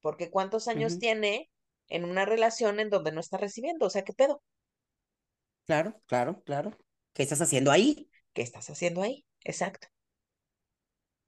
Porque 0.00 0.30
¿cuántos 0.30 0.68
años 0.68 0.98
tiene 0.98 1.50
en 1.88 2.04
una 2.04 2.24
relación 2.24 2.80
en 2.80 2.88
donde 2.88 3.12
no 3.12 3.20
está 3.20 3.36
recibiendo? 3.36 3.86
O 3.86 3.90
sea, 3.90 4.02
¿qué 4.02 4.14
pedo? 4.14 4.42
Claro, 5.66 6.00
claro, 6.06 6.42
claro. 6.42 6.76
¿Qué 7.12 7.22
estás 7.22 7.40
haciendo 7.40 7.70
ahí? 7.70 8.10
¿Qué 8.32 8.42
estás 8.42 8.70
haciendo 8.70 9.02
ahí? 9.02 9.26
Exacto. 9.44 9.88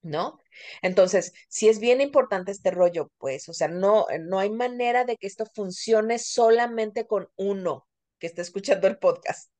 ¿no? 0.02 0.40
Entonces, 0.82 1.32
si 1.48 1.68
es 1.68 1.78
bien 1.78 2.00
importante 2.00 2.50
este 2.52 2.70
rollo, 2.70 3.10
pues, 3.18 3.48
o 3.48 3.54
sea, 3.54 3.68
no, 3.68 4.06
no 4.20 4.38
hay 4.38 4.50
manera 4.50 5.04
de 5.04 5.16
que 5.16 5.26
esto 5.26 5.46
funcione 5.54 6.18
solamente 6.18 7.06
con 7.06 7.28
uno 7.36 7.86
que 8.18 8.26
esté 8.26 8.42
escuchando 8.42 8.86
el 8.88 8.98
podcast. 8.98 9.50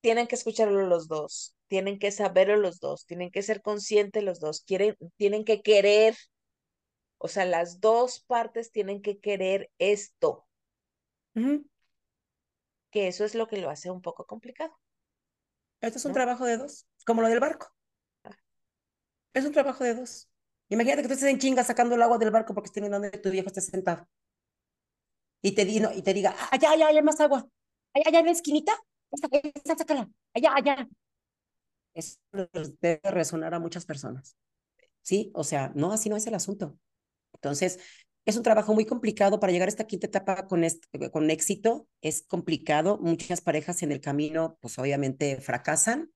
tienen 0.00 0.26
que 0.26 0.34
escucharlo 0.34 0.86
los 0.86 1.08
dos, 1.08 1.54
tienen 1.68 1.98
que 1.98 2.10
saberlo 2.10 2.56
los 2.56 2.80
dos, 2.80 3.06
tienen 3.06 3.30
que 3.30 3.42
ser 3.42 3.62
conscientes 3.62 4.22
los 4.22 4.40
dos, 4.40 4.62
quieren, 4.62 4.96
tienen 5.16 5.44
que 5.44 5.62
querer, 5.62 6.16
o 7.18 7.28
sea, 7.28 7.44
las 7.44 7.80
dos 7.80 8.20
partes 8.26 8.72
tienen 8.72 9.02
que 9.02 9.18
querer 9.20 9.70
esto. 9.78 10.46
Que 12.92 13.08
eso 13.08 13.24
es 13.24 13.34
lo 13.34 13.48
que 13.48 13.56
lo 13.56 13.68
hace 13.68 13.90
un 13.90 14.00
poco 14.00 14.26
complicado. 14.26 14.78
Esto 15.80 15.98
es 15.98 16.04
un 16.04 16.12
trabajo 16.12 16.44
de 16.44 16.58
dos, 16.58 16.86
como 17.06 17.22
lo 17.22 17.28
del 17.28 17.40
barco. 17.40 17.68
Ah. 18.24 18.36
Es 19.32 19.44
un 19.44 19.52
trabajo 19.52 19.84
de 19.84 19.94
dos. 19.94 20.28
Imagínate 20.68 21.02
que 21.02 21.08
tú 21.08 21.14
estés 21.14 21.30
en 21.30 21.38
chinga 21.38 21.64
sacando 21.64 21.94
el 21.94 22.02
agua 22.02 22.18
del 22.18 22.30
barco 22.30 22.54
porque 22.54 22.68
estés 22.68 22.90
donde 22.90 23.10
tu 23.10 23.30
viejo 23.30 23.48
esté 23.48 23.60
sentado. 23.60 24.08
Y 25.42 25.52
te, 25.52 25.62
y 25.62 26.02
te 26.02 26.14
diga, 26.14 26.34
allá, 26.50 26.72
allá, 26.72 26.88
hay 26.88 27.02
más 27.02 27.20
agua. 27.20 27.48
Allá, 27.94 28.04
allá 28.06 28.18
en 28.20 28.26
la 28.26 28.32
esquinita. 28.32 28.72
Esta, 29.10 29.76
sácala. 29.76 30.08
Allá, 30.34 30.54
allá. 30.54 30.88
Eso 31.94 32.18
debe 32.80 33.00
resonar 33.04 33.54
a 33.54 33.58
muchas 33.58 33.84
personas. 33.84 34.36
¿Sí? 35.02 35.32
O 35.34 35.44
sea, 35.44 35.72
no, 35.74 35.92
así 35.92 36.08
no 36.08 36.16
es 36.16 36.26
el 36.26 36.34
asunto. 36.34 36.78
Entonces, 37.32 37.80
es 38.24 38.36
un 38.36 38.42
trabajo 38.42 38.74
muy 38.74 38.84
complicado 38.84 39.40
para 39.40 39.52
llegar 39.52 39.68
a 39.68 39.70
esta 39.70 39.86
quinta 39.86 40.06
etapa 40.06 40.46
con, 40.46 40.62
con 41.12 41.30
éxito. 41.30 41.88
Es 42.00 42.22
complicado. 42.22 42.98
Muchas 42.98 43.40
parejas 43.40 43.82
en 43.82 43.92
el 43.92 44.00
camino, 44.00 44.58
pues 44.60 44.78
obviamente 44.78 45.40
fracasan. 45.40 46.12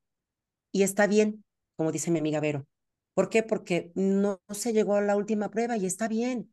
Y 0.72 0.82
está 0.82 1.06
bien, 1.06 1.44
como 1.76 1.92
dice 1.92 2.10
mi 2.10 2.18
amiga 2.18 2.40
Vero. 2.40 2.66
¿Por 3.14 3.28
qué? 3.28 3.42
Porque 3.42 3.92
no, 3.94 4.40
se 4.50 4.72
llegó 4.72 4.96
a 4.96 5.00
la 5.00 5.16
última 5.16 5.50
prueba 5.50 5.76
y 5.76 5.86
está 5.86 6.08
bien. 6.08 6.52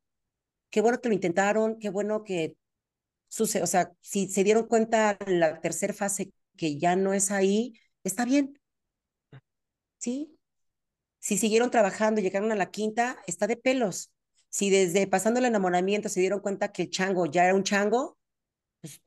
Qué 0.70 0.82
bueno 0.82 1.02
que 1.02 1.10
lo 1.10 1.16
intentaron, 1.16 1.80
qué 1.80 1.90
bueno 1.90 2.24
que 2.24 2.56
sucede, 3.28 3.64
o 3.64 3.68
sea, 3.68 3.94
si 4.02 4.28
se 4.30 4.44
dieron 4.44 4.68
cuenta 4.68 5.18
en 5.26 5.40
la 5.40 5.60
tercera 5.62 5.94
fase 5.94 6.32
que 6.58 6.78
ya 6.78 6.96
no 6.96 7.14
es 7.14 7.32
ahí, 7.32 7.74
está 8.04 8.26
bien. 8.26 8.60
¿Sí? 9.98 10.38
Si 11.20 11.38
siguieron 11.38 11.72
trabajando 11.72 12.20
y 12.20 12.24
llegaron 12.24 12.52
a 12.52 12.56
la 12.56 12.72
quinta, 12.72 13.20
está 13.28 13.48
de 13.48 13.58
pelos. 13.58 14.12
Si 14.52 14.70
desde 14.70 15.08
pasando 15.08 15.40
el 15.40 15.46
enamoramiento 15.48 16.10
se 16.10 16.20
dieron 16.20 16.42
cuenta 16.42 16.72
que 16.72 16.84
el 16.84 16.90
chango 16.92 17.26
ya 17.26 17.46
era 17.46 17.56
un 17.56 17.64
chango, 17.64 18.20
pues 18.82 19.02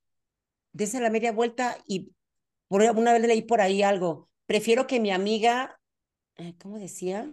desde 0.73 1.01
la 1.01 1.11
media 1.11 1.31
vuelta 1.31 1.79
y 1.87 2.11
por 2.67 2.83
una 2.83 3.13
vez 3.13 3.23
leí 3.23 3.43
por 3.43 3.61
ahí 3.61 3.83
algo. 3.85 4.29
Prefiero 4.47 4.89
que 4.89 4.99
mi 4.99 5.13
amiga, 5.13 5.81
eh, 6.37 6.57
¿cómo 6.59 6.79
decía? 6.79 7.33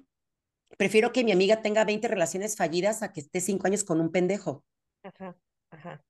prefiero 0.77 1.11
que 1.11 1.23
mi 1.23 1.31
amiga 1.31 1.61
tenga 1.61 1.85
20 1.85 2.07
relaciones 2.07 2.55
fallidas 2.55 3.03
a 3.03 3.11
que 3.11 3.21
esté 3.21 3.39
cinco 3.41 3.67
años 3.67 3.83
con 3.83 4.01
un 4.01 4.11
pendejo. 4.11 4.63
Ajá, 5.03 5.37
ajá. 5.69 6.03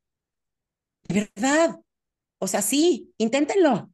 De 1.07 1.29
verdad. 1.35 1.81
O 2.39 2.47
sea, 2.47 2.61
sí, 2.61 3.13
inténtenlo. 3.17 3.90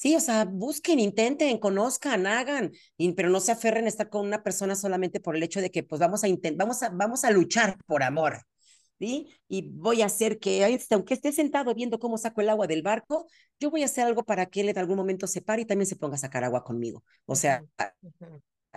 Sí, 0.00 0.16
o 0.16 0.20
sea, 0.20 0.46
busquen, 0.46 0.98
intenten, 0.98 1.58
conozcan, 1.58 2.26
hagan, 2.26 2.72
pero 3.14 3.28
no 3.28 3.38
se 3.38 3.52
aferren 3.52 3.84
a 3.84 3.88
estar 3.88 4.08
con 4.08 4.26
una 4.26 4.42
persona 4.42 4.74
solamente 4.74 5.20
por 5.20 5.36
el 5.36 5.42
hecho 5.42 5.60
de 5.60 5.70
que 5.70 5.82
pues 5.82 6.00
vamos 6.00 6.24
a 6.24 6.28
vamos 6.56 6.82
a, 6.82 6.88
vamos 6.88 7.22
a 7.22 7.30
luchar 7.30 7.76
por 7.84 8.02
amor. 8.02 8.46
¿Sí? 8.98 9.28
Y 9.46 9.68
voy 9.72 10.00
a 10.00 10.06
hacer 10.06 10.38
que, 10.38 10.80
aunque 10.90 11.12
esté 11.12 11.32
sentado 11.32 11.74
viendo 11.74 11.98
cómo 11.98 12.16
saco 12.16 12.40
el 12.40 12.48
agua 12.48 12.66
del 12.66 12.80
barco, 12.80 13.26
yo 13.58 13.70
voy 13.70 13.82
a 13.82 13.86
hacer 13.86 14.06
algo 14.06 14.24
para 14.24 14.46
que 14.46 14.62
él 14.62 14.70
en 14.70 14.78
algún 14.78 14.96
momento 14.96 15.26
se 15.26 15.42
pare 15.42 15.62
y 15.62 15.64
también 15.66 15.86
se 15.86 15.96
ponga 15.96 16.14
a 16.14 16.18
sacar 16.18 16.44
agua 16.44 16.64
conmigo. 16.64 17.04
O 17.26 17.36
sea, 17.36 17.62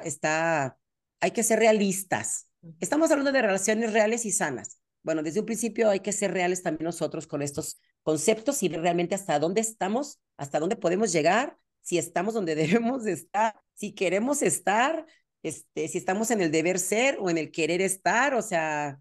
está, 0.04 0.78
hay 1.22 1.32
que 1.32 1.44
ser 1.44 1.60
realistas. 1.60 2.50
Estamos 2.82 3.12
hablando 3.12 3.32
de 3.32 3.42
relaciones 3.42 3.94
reales 3.94 4.26
y 4.26 4.32
sanas. 4.32 4.78
Bueno, 5.04 5.24
desde 5.24 5.40
un 5.40 5.46
principio 5.46 5.90
hay 5.90 6.02
que 6.02 6.12
ser 6.12 6.34
reales 6.34 6.64
también 6.64 6.84
nosotros 6.86 7.28
con 7.28 7.42
estos 7.42 7.80
conceptos 8.04 8.64
y 8.64 8.70
realmente 8.70 9.16
hasta 9.16 9.40
dónde 9.40 9.62
estamos, 9.62 10.20
hasta 10.38 10.60
dónde 10.60 10.76
podemos 10.76 11.12
llegar, 11.12 11.58
si 11.82 11.98
estamos 11.98 12.34
donde 12.34 12.56
debemos 12.56 13.06
estar, 13.08 13.56
si 13.74 13.94
queremos 13.96 14.42
estar, 14.42 15.06
este, 15.44 15.88
si 15.88 15.98
estamos 15.98 16.32
en 16.32 16.42
el 16.42 16.52
deber 16.52 16.80
ser 16.80 17.18
o 17.20 17.30
en 17.30 17.38
el 17.38 17.52
querer 17.52 17.82
estar, 17.82 18.34
o 18.36 18.42
sea, 18.42 19.00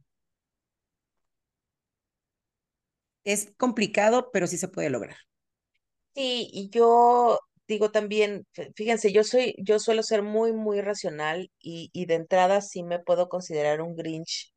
es 3.25 3.53
complicado, 3.57 4.31
pero 4.33 4.47
sí 4.47 4.59
se 4.59 4.69
puede 4.69 4.91
lograr. 4.91 5.17
Sí, 6.15 6.49
y 6.53 6.69
yo 6.71 7.39
digo 7.67 7.91
también, 7.91 8.47
fíjense, 8.77 9.13
yo 9.13 9.25
soy, 9.25 9.55
yo 9.59 9.79
suelo 9.79 10.03
ser 10.03 10.23
muy, 10.23 10.53
muy 10.53 10.81
racional 10.83 11.51
y, 11.59 11.91
y 11.95 12.05
de 12.07 12.15
entrada 12.17 12.61
sí 12.61 12.83
me 12.83 12.99
puedo 12.99 13.29
considerar 13.31 13.81
un 13.81 13.97
Grinch 13.97 14.52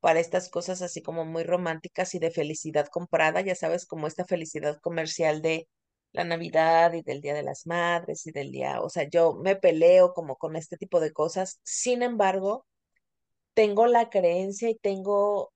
para 0.00 0.20
estas 0.20 0.48
cosas 0.50 0.82
así 0.82 1.02
como 1.02 1.24
muy 1.24 1.44
románticas 1.44 2.14
y 2.14 2.18
de 2.18 2.30
felicidad 2.30 2.88
comprada, 2.88 3.40
ya 3.42 3.54
sabes, 3.54 3.86
como 3.86 4.06
esta 4.06 4.24
felicidad 4.24 4.78
comercial 4.80 5.42
de 5.42 5.68
la 6.12 6.24
Navidad 6.24 6.92
y 6.94 7.02
del 7.02 7.20
Día 7.20 7.34
de 7.34 7.42
las 7.42 7.66
Madres 7.66 8.26
y 8.26 8.32
del 8.32 8.50
día, 8.52 8.80
o 8.82 8.88
sea, 8.90 9.08
yo 9.08 9.34
me 9.34 9.56
peleo 9.56 10.12
como 10.14 10.36
con 10.36 10.56
este 10.56 10.76
tipo 10.76 11.00
de 11.00 11.12
cosas. 11.12 11.60
Sin 11.62 12.02
embargo, 12.02 12.66
tengo 13.54 13.86
la 13.86 14.10
creencia 14.10 14.70
y 14.70 14.76
tengo 14.76 15.52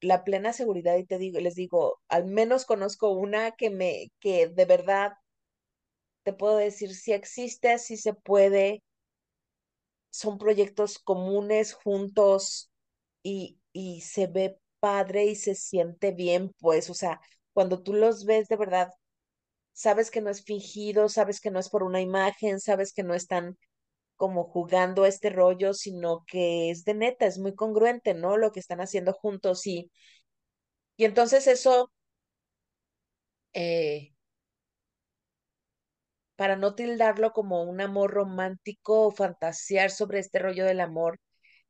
la 0.00 0.24
plena 0.24 0.52
seguridad 0.52 0.96
y 0.96 1.06
te 1.06 1.18
digo, 1.18 1.40
les 1.40 1.54
digo, 1.56 2.00
al 2.08 2.26
menos 2.26 2.66
conozco 2.66 3.10
una 3.10 3.52
que 3.52 3.70
me 3.70 4.12
que 4.20 4.48
de 4.48 4.64
verdad 4.64 5.12
te 6.22 6.32
puedo 6.32 6.56
decir 6.56 6.94
si 6.94 7.12
existe, 7.12 7.78
si 7.78 7.96
se 7.96 8.14
puede. 8.14 8.82
Son 10.10 10.38
proyectos 10.38 10.98
comunes, 10.98 11.72
juntos, 11.74 12.70
y, 13.22 13.57
y 13.72 14.00
se 14.02 14.26
ve 14.26 14.58
padre 14.80 15.26
y 15.26 15.36
se 15.36 15.54
siente 15.54 16.12
bien, 16.12 16.52
pues, 16.60 16.90
o 16.90 16.94
sea, 16.94 17.20
cuando 17.52 17.82
tú 17.82 17.94
los 17.94 18.24
ves 18.24 18.48
de 18.48 18.56
verdad, 18.56 18.90
sabes 19.72 20.10
que 20.10 20.20
no 20.20 20.30
es 20.30 20.44
fingido, 20.44 21.08
sabes 21.08 21.40
que 21.40 21.50
no 21.50 21.58
es 21.60 21.68
por 21.70 21.82
una 21.82 22.00
imagen, 22.00 22.60
sabes 22.60 22.92
que 22.92 23.02
no 23.04 23.14
están 23.14 23.58
como 24.16 24.44
jugando 24.44 25.06
este 25.06 25.30
rollo, 25.30 25.74
sino 25.74 26.24
que 26.28 26.70
es 26.70 26.84
de 26.84 26.94
neta, 26.94 27.26
es 27.26 27.38
muy 27.38 27.54
congruente, 27.54 28.14
¿no? 28.14 28.36
Lo 28.38 28.52
que 28.52 28.60
están 28.60 28.80
haciendo 28.80 29.12
juntos 29.14 29.66
y, 29.66 29.90
y 30.98 31.04
entonces 31.06 31.46
eso 31.46 31.90
eh, 33.52 34.12
para 36.36 36.56
no 36.56 36.74
tildarlo 36.74 37.32
como 37.32 37.62
un 37.64 37.80
amor 37.82 38.10
romántico 38.12 39.06
o 39.06 39.10
fantasear 39.10 39.90
sobre 39.90 40.20
este 40.20 40.38
rollo 40.38 40.64
del 40.64 40.80
amor, 40.80 41.20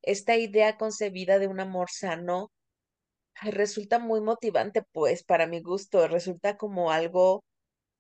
esta 0.03 0.37
idea 0.37 0.77
concebida 0.77 1.39
de 1.39 1.49
un 1.49 1.61
amor 1.61 1.91
sano 1.91 2.51
resulta 3.43 3.99
muy 3.99 4.21
motivante, 4.21 4.83
pues 4.93 5.25
para 5.25 5.47
mi 5.47 5.61
gusto, 5.61 6.09
resulta 6.09 6.57
como 6.57 6.91
algo 6.91 7.45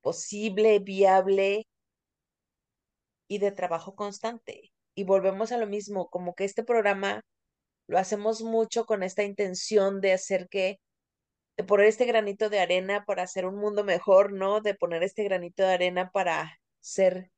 posible, 0.01 0.79
viable 0.81 1.67
y 3.29 3.39
de 3.39 3.53
trabajo 3.53 3.95
constante. 3.95 4.73
Y 4.95 5.05
volvemos 5.05 5.53
a 5.53 5.59
lo 5.59 5.67
mismo, 5.67 6.09
como 6.11 6.35
que 6.35 6.45
este 6.45 6.65
programa 6.65 7.23
lo 7.87 7.99
hacemos 7.99 8.43
mucho 8.43 8.85
con 8.85 9.03
esta 9.03 9.23
intención 9.23 10.01
de 10.01 10.13
hacer 10.13 10.49
que, 10.49 10.81
de 11.57 11.65
poner 11.65 11.87
este 11.87 12.07
granito 12.07 12.51
de 12.51 12.61
arena 12.61 13.05
para 13.05 13.23
hacer 13.25 13.47
un 13.47 13.57
mundo 13.57 13.85
mejor, 13.85 14.33
¿no? 14.33 14.61
De 14.61 14.75
poner 14.75 15.03
este 15.03 15.25
granito 15.25 15.63
de 15.63 15.75
arena 15.75 16.11
para 16.11 16.59
ser 16.81 17.31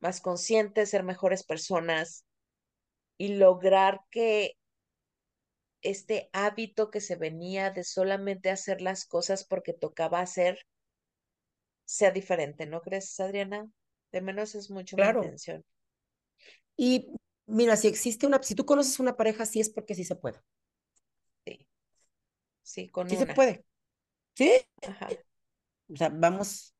más 0.00 0.20
conscientes, 0.20 0.90
ser 0.90 1.04
mejores 1.04 1.44
personas 1.44 2.25
y 3.18 3.34
lograr 3.36 4.00
que 4.10 4.52
este 5.82 6.28
hábito 6.32 6.90
que 6.90 7.00
se 7.00 7.16
venía 7.16 7.70
de 7.70 7.84
solamente 7.84 8.50
hacer 8.50 8.80
las 8.80 9.06
cosas 9.06 9.44
porque 9.44 9.72
tocaba 9.72 10.20
hacer 10.20 10.58
sea 11.84 12.10
diferente, 12.10 12.66
¿no 12.66 12.80
crees, 12.82 13.18
Adriana? 13.20 13.68
De 14.12 14.20
menos 14.20 14.54
es 14.54 14.70
mucho 14.70 14.96
claro. 14.96 15.20
mi 15.20 15.26
intención. 15.26 15.64
Y 16.76 17.12
mira, 17.46 17.76
si 17.76 17.88
existe 17.88 18.26
una, 18.26 18.42
si 18.42 18.54
tú 18.54 18.66
conoces 18.66 18.98
una 18.98 19.16
pareja, 19.16 19.46
sí 19.46 19.60
es 19.60 19.70
porque 19.70 19.94
sí 19.94 20.04
se 20.04 20.16
puede. 20.16 20.40
Sí. 21.44 21.66
Sí, 22.62 22.88
con 22.88 23.08
sí 23.08 23.16
se 23.16 23.26
puede. 23.26 23.64
¿Sí? 24.34 24.52
Ajá. 24.82 25.08
O 25.88 25.96
sea, 25.96 26.08
vamos, 26.08 26.74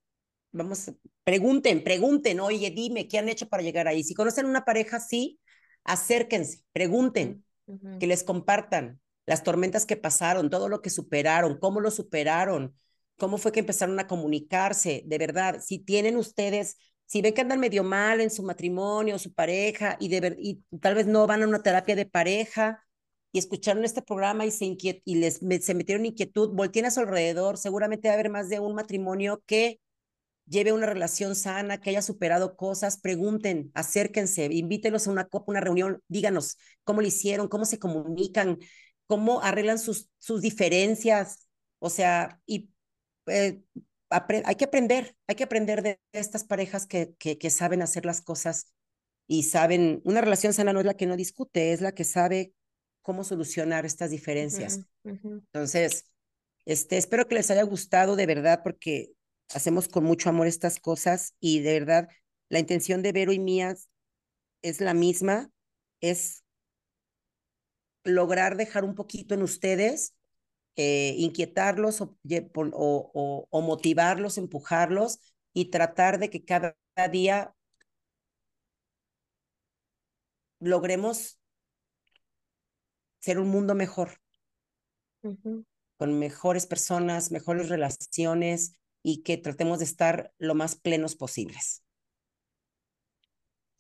vamos, 0.50 0.90
pregunten, 1.22 1.84
pregunten, 1.84 2.40
oye, 2.40 2.70
dime, 2.70 3.06
¿qué 3.06 3.18
han 3.18 3.28
hecho 3.28 3.48
para 3.48 3.62
llegar 3.62 3.86
ahí? 3.86 4.02
Si 4.02 4.14
conocen 4.14 4.46
una 4.46 4.64
pareja, 4.64 4.98
sí, 4.98 5.38
acérquense, 5.86 6.62
pregunten, 6.72 7.44
que 7.98 8.06
les 8.06 8.22
compartan 8.22 9.00
las 9.26 9.42
tormentas 9.42 9.86
que 9.86 9.96
pasaron, 9.96 10.50
todo 10.50 10.68
lo 10.68 10.82
que 10.82 10.90
superaron, 10.90 11.58
cómo 11.58 11.80
lo 11.80 11.90
superaron, 11.90 12.74
cómo 13.16 13.38
fue 13.38 13.50
que 13.50 13.60
empezaron 13.60 13.98
a 13.98 14.06
comunicarse, 14.06 15.02
de 15.04 15.18
verdad, 15.18 15.60
si 15.60 15.78
tienen 15.80 16.16
ustedes, 16.16 16.76
si 17.06 17.22
ven 17.22 17.34
que 17.34 17.40
andan 17.40 17.60
medio 17.60 17.82
mal 17.82 18.20
en 18.20 18.30
su 18.30 18.42
matrimonio, 18.42 19.18
su 19.18 19.32
pareja, 19.32 19.96
y, 19.98 20.08
de 20.08 20.36
y 20.38 20.62
tal 20.80 20.94
vez 20.94 21.06
no 21.06 21.26
van 21.26 21.42
a 21.42 21.48
una 21.48 21.62
terapia 21.62 21.96
de 21.96 22.06
pareja, 22.06 22.84
y 23.32 23.38
escucharon 23.38 23.84
este 23.84 24.00
programa 24.00 24.46
y 24.46 24.50
se 24.50 24.64
inquiet 24.64 25.02
y 25.04 25.16
les 25.16 25.40
se 25.60 25.74
metieron 25.74 26.06
inquietud, 26.06 26.54
volteen 26.54 26.86
a 26.86 26.90
su 26.90 27.00
alrededor, 27.00 27.58
seguramente 27.58 28.08
va 28.08 28.12
a 28.12 28.14
haber 28.14 28.30
más 28.30 28.48
de 28.48 28.60
un 28.60 28.74
matrimonio 28.74 29.42
que 29.44 29.80
lleve 30.46 30.72
una 30.72 30.86
relación 30.86 31.34
sana, 31.34 31.80
que 31.80 31.90
haya 31.90 32.02
superado 32.02 32.56
cosas, 32.56 32.98
pregunten, 32.98 33.70
acérquense, 33.74 34.48
invítelos 34.52 35.06
a 35.06 35.10
una 35.10 35.26
copa, 35.26 35.52
una 35.52 35.60
reunión, 35.60 36.02
díganos 36.08 36.56
cómo 36.84 37.00
lo 37.00 37.06
hicieron, 37.06 37.48
cómo 37.48 37.64
se 37.64 37.78
comunican, 37.78 38.58
cómo 39.06 39.42
arreglan 39.42 39.78
sus, 39.78 40.08
sus 40.18 40.40
diferencias, 40.40 41.48
o 41.78 41.90
sea, 41.90 42.40
y 42.46 42.70
eh, 43.26 43.60
hay 44.08 44.54
que 44.54 44.64
aprender, 44.64 45.16
hay 45.26 45.34
que 45.34 45.44
aprender 45.44 45.82
de 45.82 46.00
estas 46.12 46.44
parejas 46.44 46.86
que, 46.86 47.14
que, 47.18 47.38
que 47.38 47.50
saben 47.50 47.82
hacer 47.82 48.06
las 48.06 48.20
cosas 48.20 48.72
y 49.26 49.44
saben, 49.44 50.00
una 50.04 50.20
relación 50.20 50.52
sana 50.52 50.72
no 50.72 50.80
es 50.80 50.86
la 50.86 50.94
que 50.94 51.06
no 51.06 51.16
discute, 51.16 51.72
es 51.72 51.80
la 51.80 51.92
que 51.92 52.04
sabe 52.04 52.52
cómo 53.02 53.24
solucionar 53.24 53.84
estas 53.84 54.10
diferencias. 54.10 54.80
Entonces, 55.04 56.04
este, 56.64 56.96
espero 56.96 57.26
que 57.26 57.36
les 57.36 57.50
haya 57.50 57.62
gustado 57.62 58.16
de 58.16 58.26
verdad 58.26 58.60
porque 58.62 59.12
hacemos 59.54 59.88
con 59.88 60.04
mucho 60.04 60.28
amor 60.28 60.46
estas 60.46 60.80
cosas 60.80 61.34
y 61.40 61.60
de 61.60 61.80
verdad 61.80 62.08
la 62.48 62.58
intención 62.58 63.02
de 63.02 63.12
Vero 63.12 63.32
y 63.32 63.38
mía 63.38 63.74
es 64.62 64.80
la 64.80 64.94
misma, 64.94 65.50
es 66.00 66.44
lograr 68.04 68.56
dejar 68.56 68.84
un 68.84 68.94
poquito 68.94 69.34
en 69.34 69.42
ustedes, 69.42 70.14
eh, 70.76 71.14
inquietarlos 71.18 72.00
o, 72.00 72.16
o, 72.72 73.46
o, 73.50 73.60
motivarlos, 73.62 74.38
empujarlos 74.38 75.20
y 75.52 75.70
tratar 75.70 76.18
de 76.18 76.30
que 76.30 76.44
cada 76.44 76.76
día 77.10 77.54
logremos 80.60 81.38
ser 83.20 83.38
un 83.38 83.48
mundo 83.48 83.74
mejor, 83.74 84.20
con 85.96 86.18
mejores 86.18 86.66
personas, 86.66 87.32
mejores 87.32 87.68
relaciones 87.68 88.78
y 89.08 89.22
que 89.22 89.36
tratemos 89.36 89.78
de 89.78 89.84
estar 89.84 90.32
lo 90.36 90.56
más 90.56 90.74
plenos 90.74 91.14
posibles. 91.14 91.84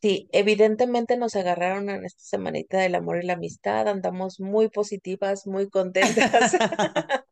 Sí, 0.00 0.28
evidentemente 0.30 1.16
nos 1.16 1.34
agarraron 1.34 1.90
en 1.90 2.04
esta 2.04 2.22
semanita 2.22 2.78
del 2.78 2.94
amor 2.94 3.20
y 3.20 3.26
la 3.26 3.32
amistad, 3.32 3.88
andamos 3.88 4.38
muy 4.38 4.68
positivas, 4.68 5.48
muy 5.48 5.68
contentas. 5.68 6.52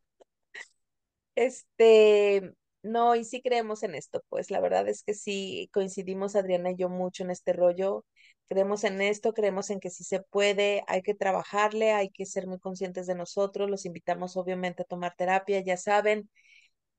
este, 1.35 2.51
no, 2.83 3.15
y 3.15 3.23
sí 3.23 3.41
creemos 3.41 3.81
en 3.83 3.95
esto, 3.95 4.21
pues 4.27 4.51
la 4.51 4.59
verdad 4.59 4.89
es 4.89 5.01
que 5.03 5.13
sí 5.13 5.69
coincidimos 5.71 6.35
Adriana 6.35 6.71
y 6.71 6.75
yo 6.75 6.89
mucho 6.89 7.23
en 7.23 7.31
este 7.31 7.53
rollo, 7.53 8.03
creemos 8.49 8.83
en 8.83 9.01
esto, 9.01 9.33
creemos 9.33 9.69
en 9.69 9.79
que 9.79 9.89
sí 9.89 10.03
se 10.03 10.19
puede, 10.19 10.83
hay 10.87 11.01
que 11.01 11.13
trabajarle, 11.13 11.93
hay 11.93 12.09
que 12.09 12.25
ser 12.25 12.45
muy 12.45 12.59
conscientes 12.59 13.07
de 13.07 13.15
nosotros, 13.15 13.69
los 13.69 13.85
invitamos 13.85 14.35
obviamente 14.35 14.81
a 14.83 14.85
tomar 14.85 15.15
terapia, 15.15 15.61
ya 15.61 15.77
saben, 15.77 16.29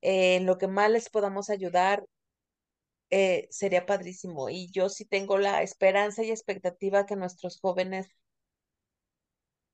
en 0.01 0.47
lo 0.47 0.59
que 0.59 0.69
más 0.69 0.91
les 0.91 1.11
podamos 1.11 1.51
ayudar, 1.51 2.05
eh, 3.11 3.47
sería 3.51 3.87
padrísimo. 3.87 4.49
Y 4.51 4.71
yo 4.71 4.89
sí 4.89 5.05
tengo 5.05 5.39
la 5.39 5.63
esperanza 5.63 6.23
y 6.25 6.31
expectativa 6.31 7.07
que 7.07 7.17
nuestros 7.17 7.61
jóvenes 7.61 8.09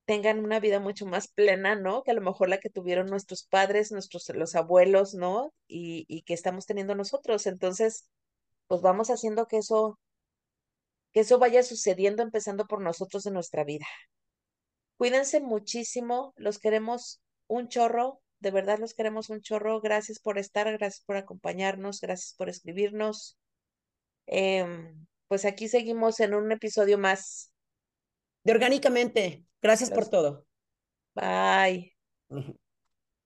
tengan 0.05 0.39
una 0.45 0.61
vida 0.61 0.81
mucho 0.81 1.07
más 1.07 1.29
plena, 1.29 1.75
¿no? 1.77 2.03
Que 2.03 2.11
a 2.13 2.15
lo 2.15 2.21
mejor 2.21 2.49
la 2.49 2.59
que 2.59 2.71
tuvieron 2.71 3.07
nuestros 3.07 3.45
padres, 3.45 3.93
nuestros, 3.93 4.29
los 4.35 4.55
abuelos, 4.55 5.15
¿no? 5.15 5.53
Y, 5.69 6.05
y 6.09 6.23
que 6.23 6.35
estamos 6.35 6.67
teniendo 6.67 6.95
nosotros. 6.95 7.47
Entonces, 7.47 8.09
pues 8.69 8.83
vamos 8.83 9.11
haciendo 9.11 9.47
que 9.49 9.59
eso, 9.59 9.99
que 11.13 11.21
eso 11.21 11.39
vaya 11.39 11.63
sucediendo, 11.63 12.23
empezando 12.23 12.67
por 12.67 12.81
nosotros 12.83 13.27
en 13.27 13.35
nuestra 13.35 13.65
vida. 13.65 13.87
Cuídense 14.97 15.41
muchísimo, 15.41 16.33
los 16.37 16.59
queremos 16.59 17.21
un 17.47 17.69
chorro, 17.69 18.21
de 18.43 18.51
verdad 18.51 18.79
los 18.79 18.93
queremos 18.93 19.31
un 19.31 19.41
chorro. 19.41 19.81
Gracias 19.81 20.19
por 20.19 20.37
estar, 20.37 20.71
gracias 20.73 21.05
por 21.07 21.17
acompañarnos, 21.17 22.01
gracias 22.01 22.35
por 22.37 22.49
escribirnos. 22.49 23.39
Em, 24.27 25.07
pues 25.29 25.45
aquí 25.45 25.69
seguimos 25.69 26.19
en 26.21 26.35
un 26.35 26.51
episodio 26.51 26.99
más. 26.99 27.53
De 28.45 28.53
Orgánicamente. 28.53 29.45
Gracias 29.63 29.91
por 29.91 30.11
todo. 30.11 30.45
Bye. 31.15 31.97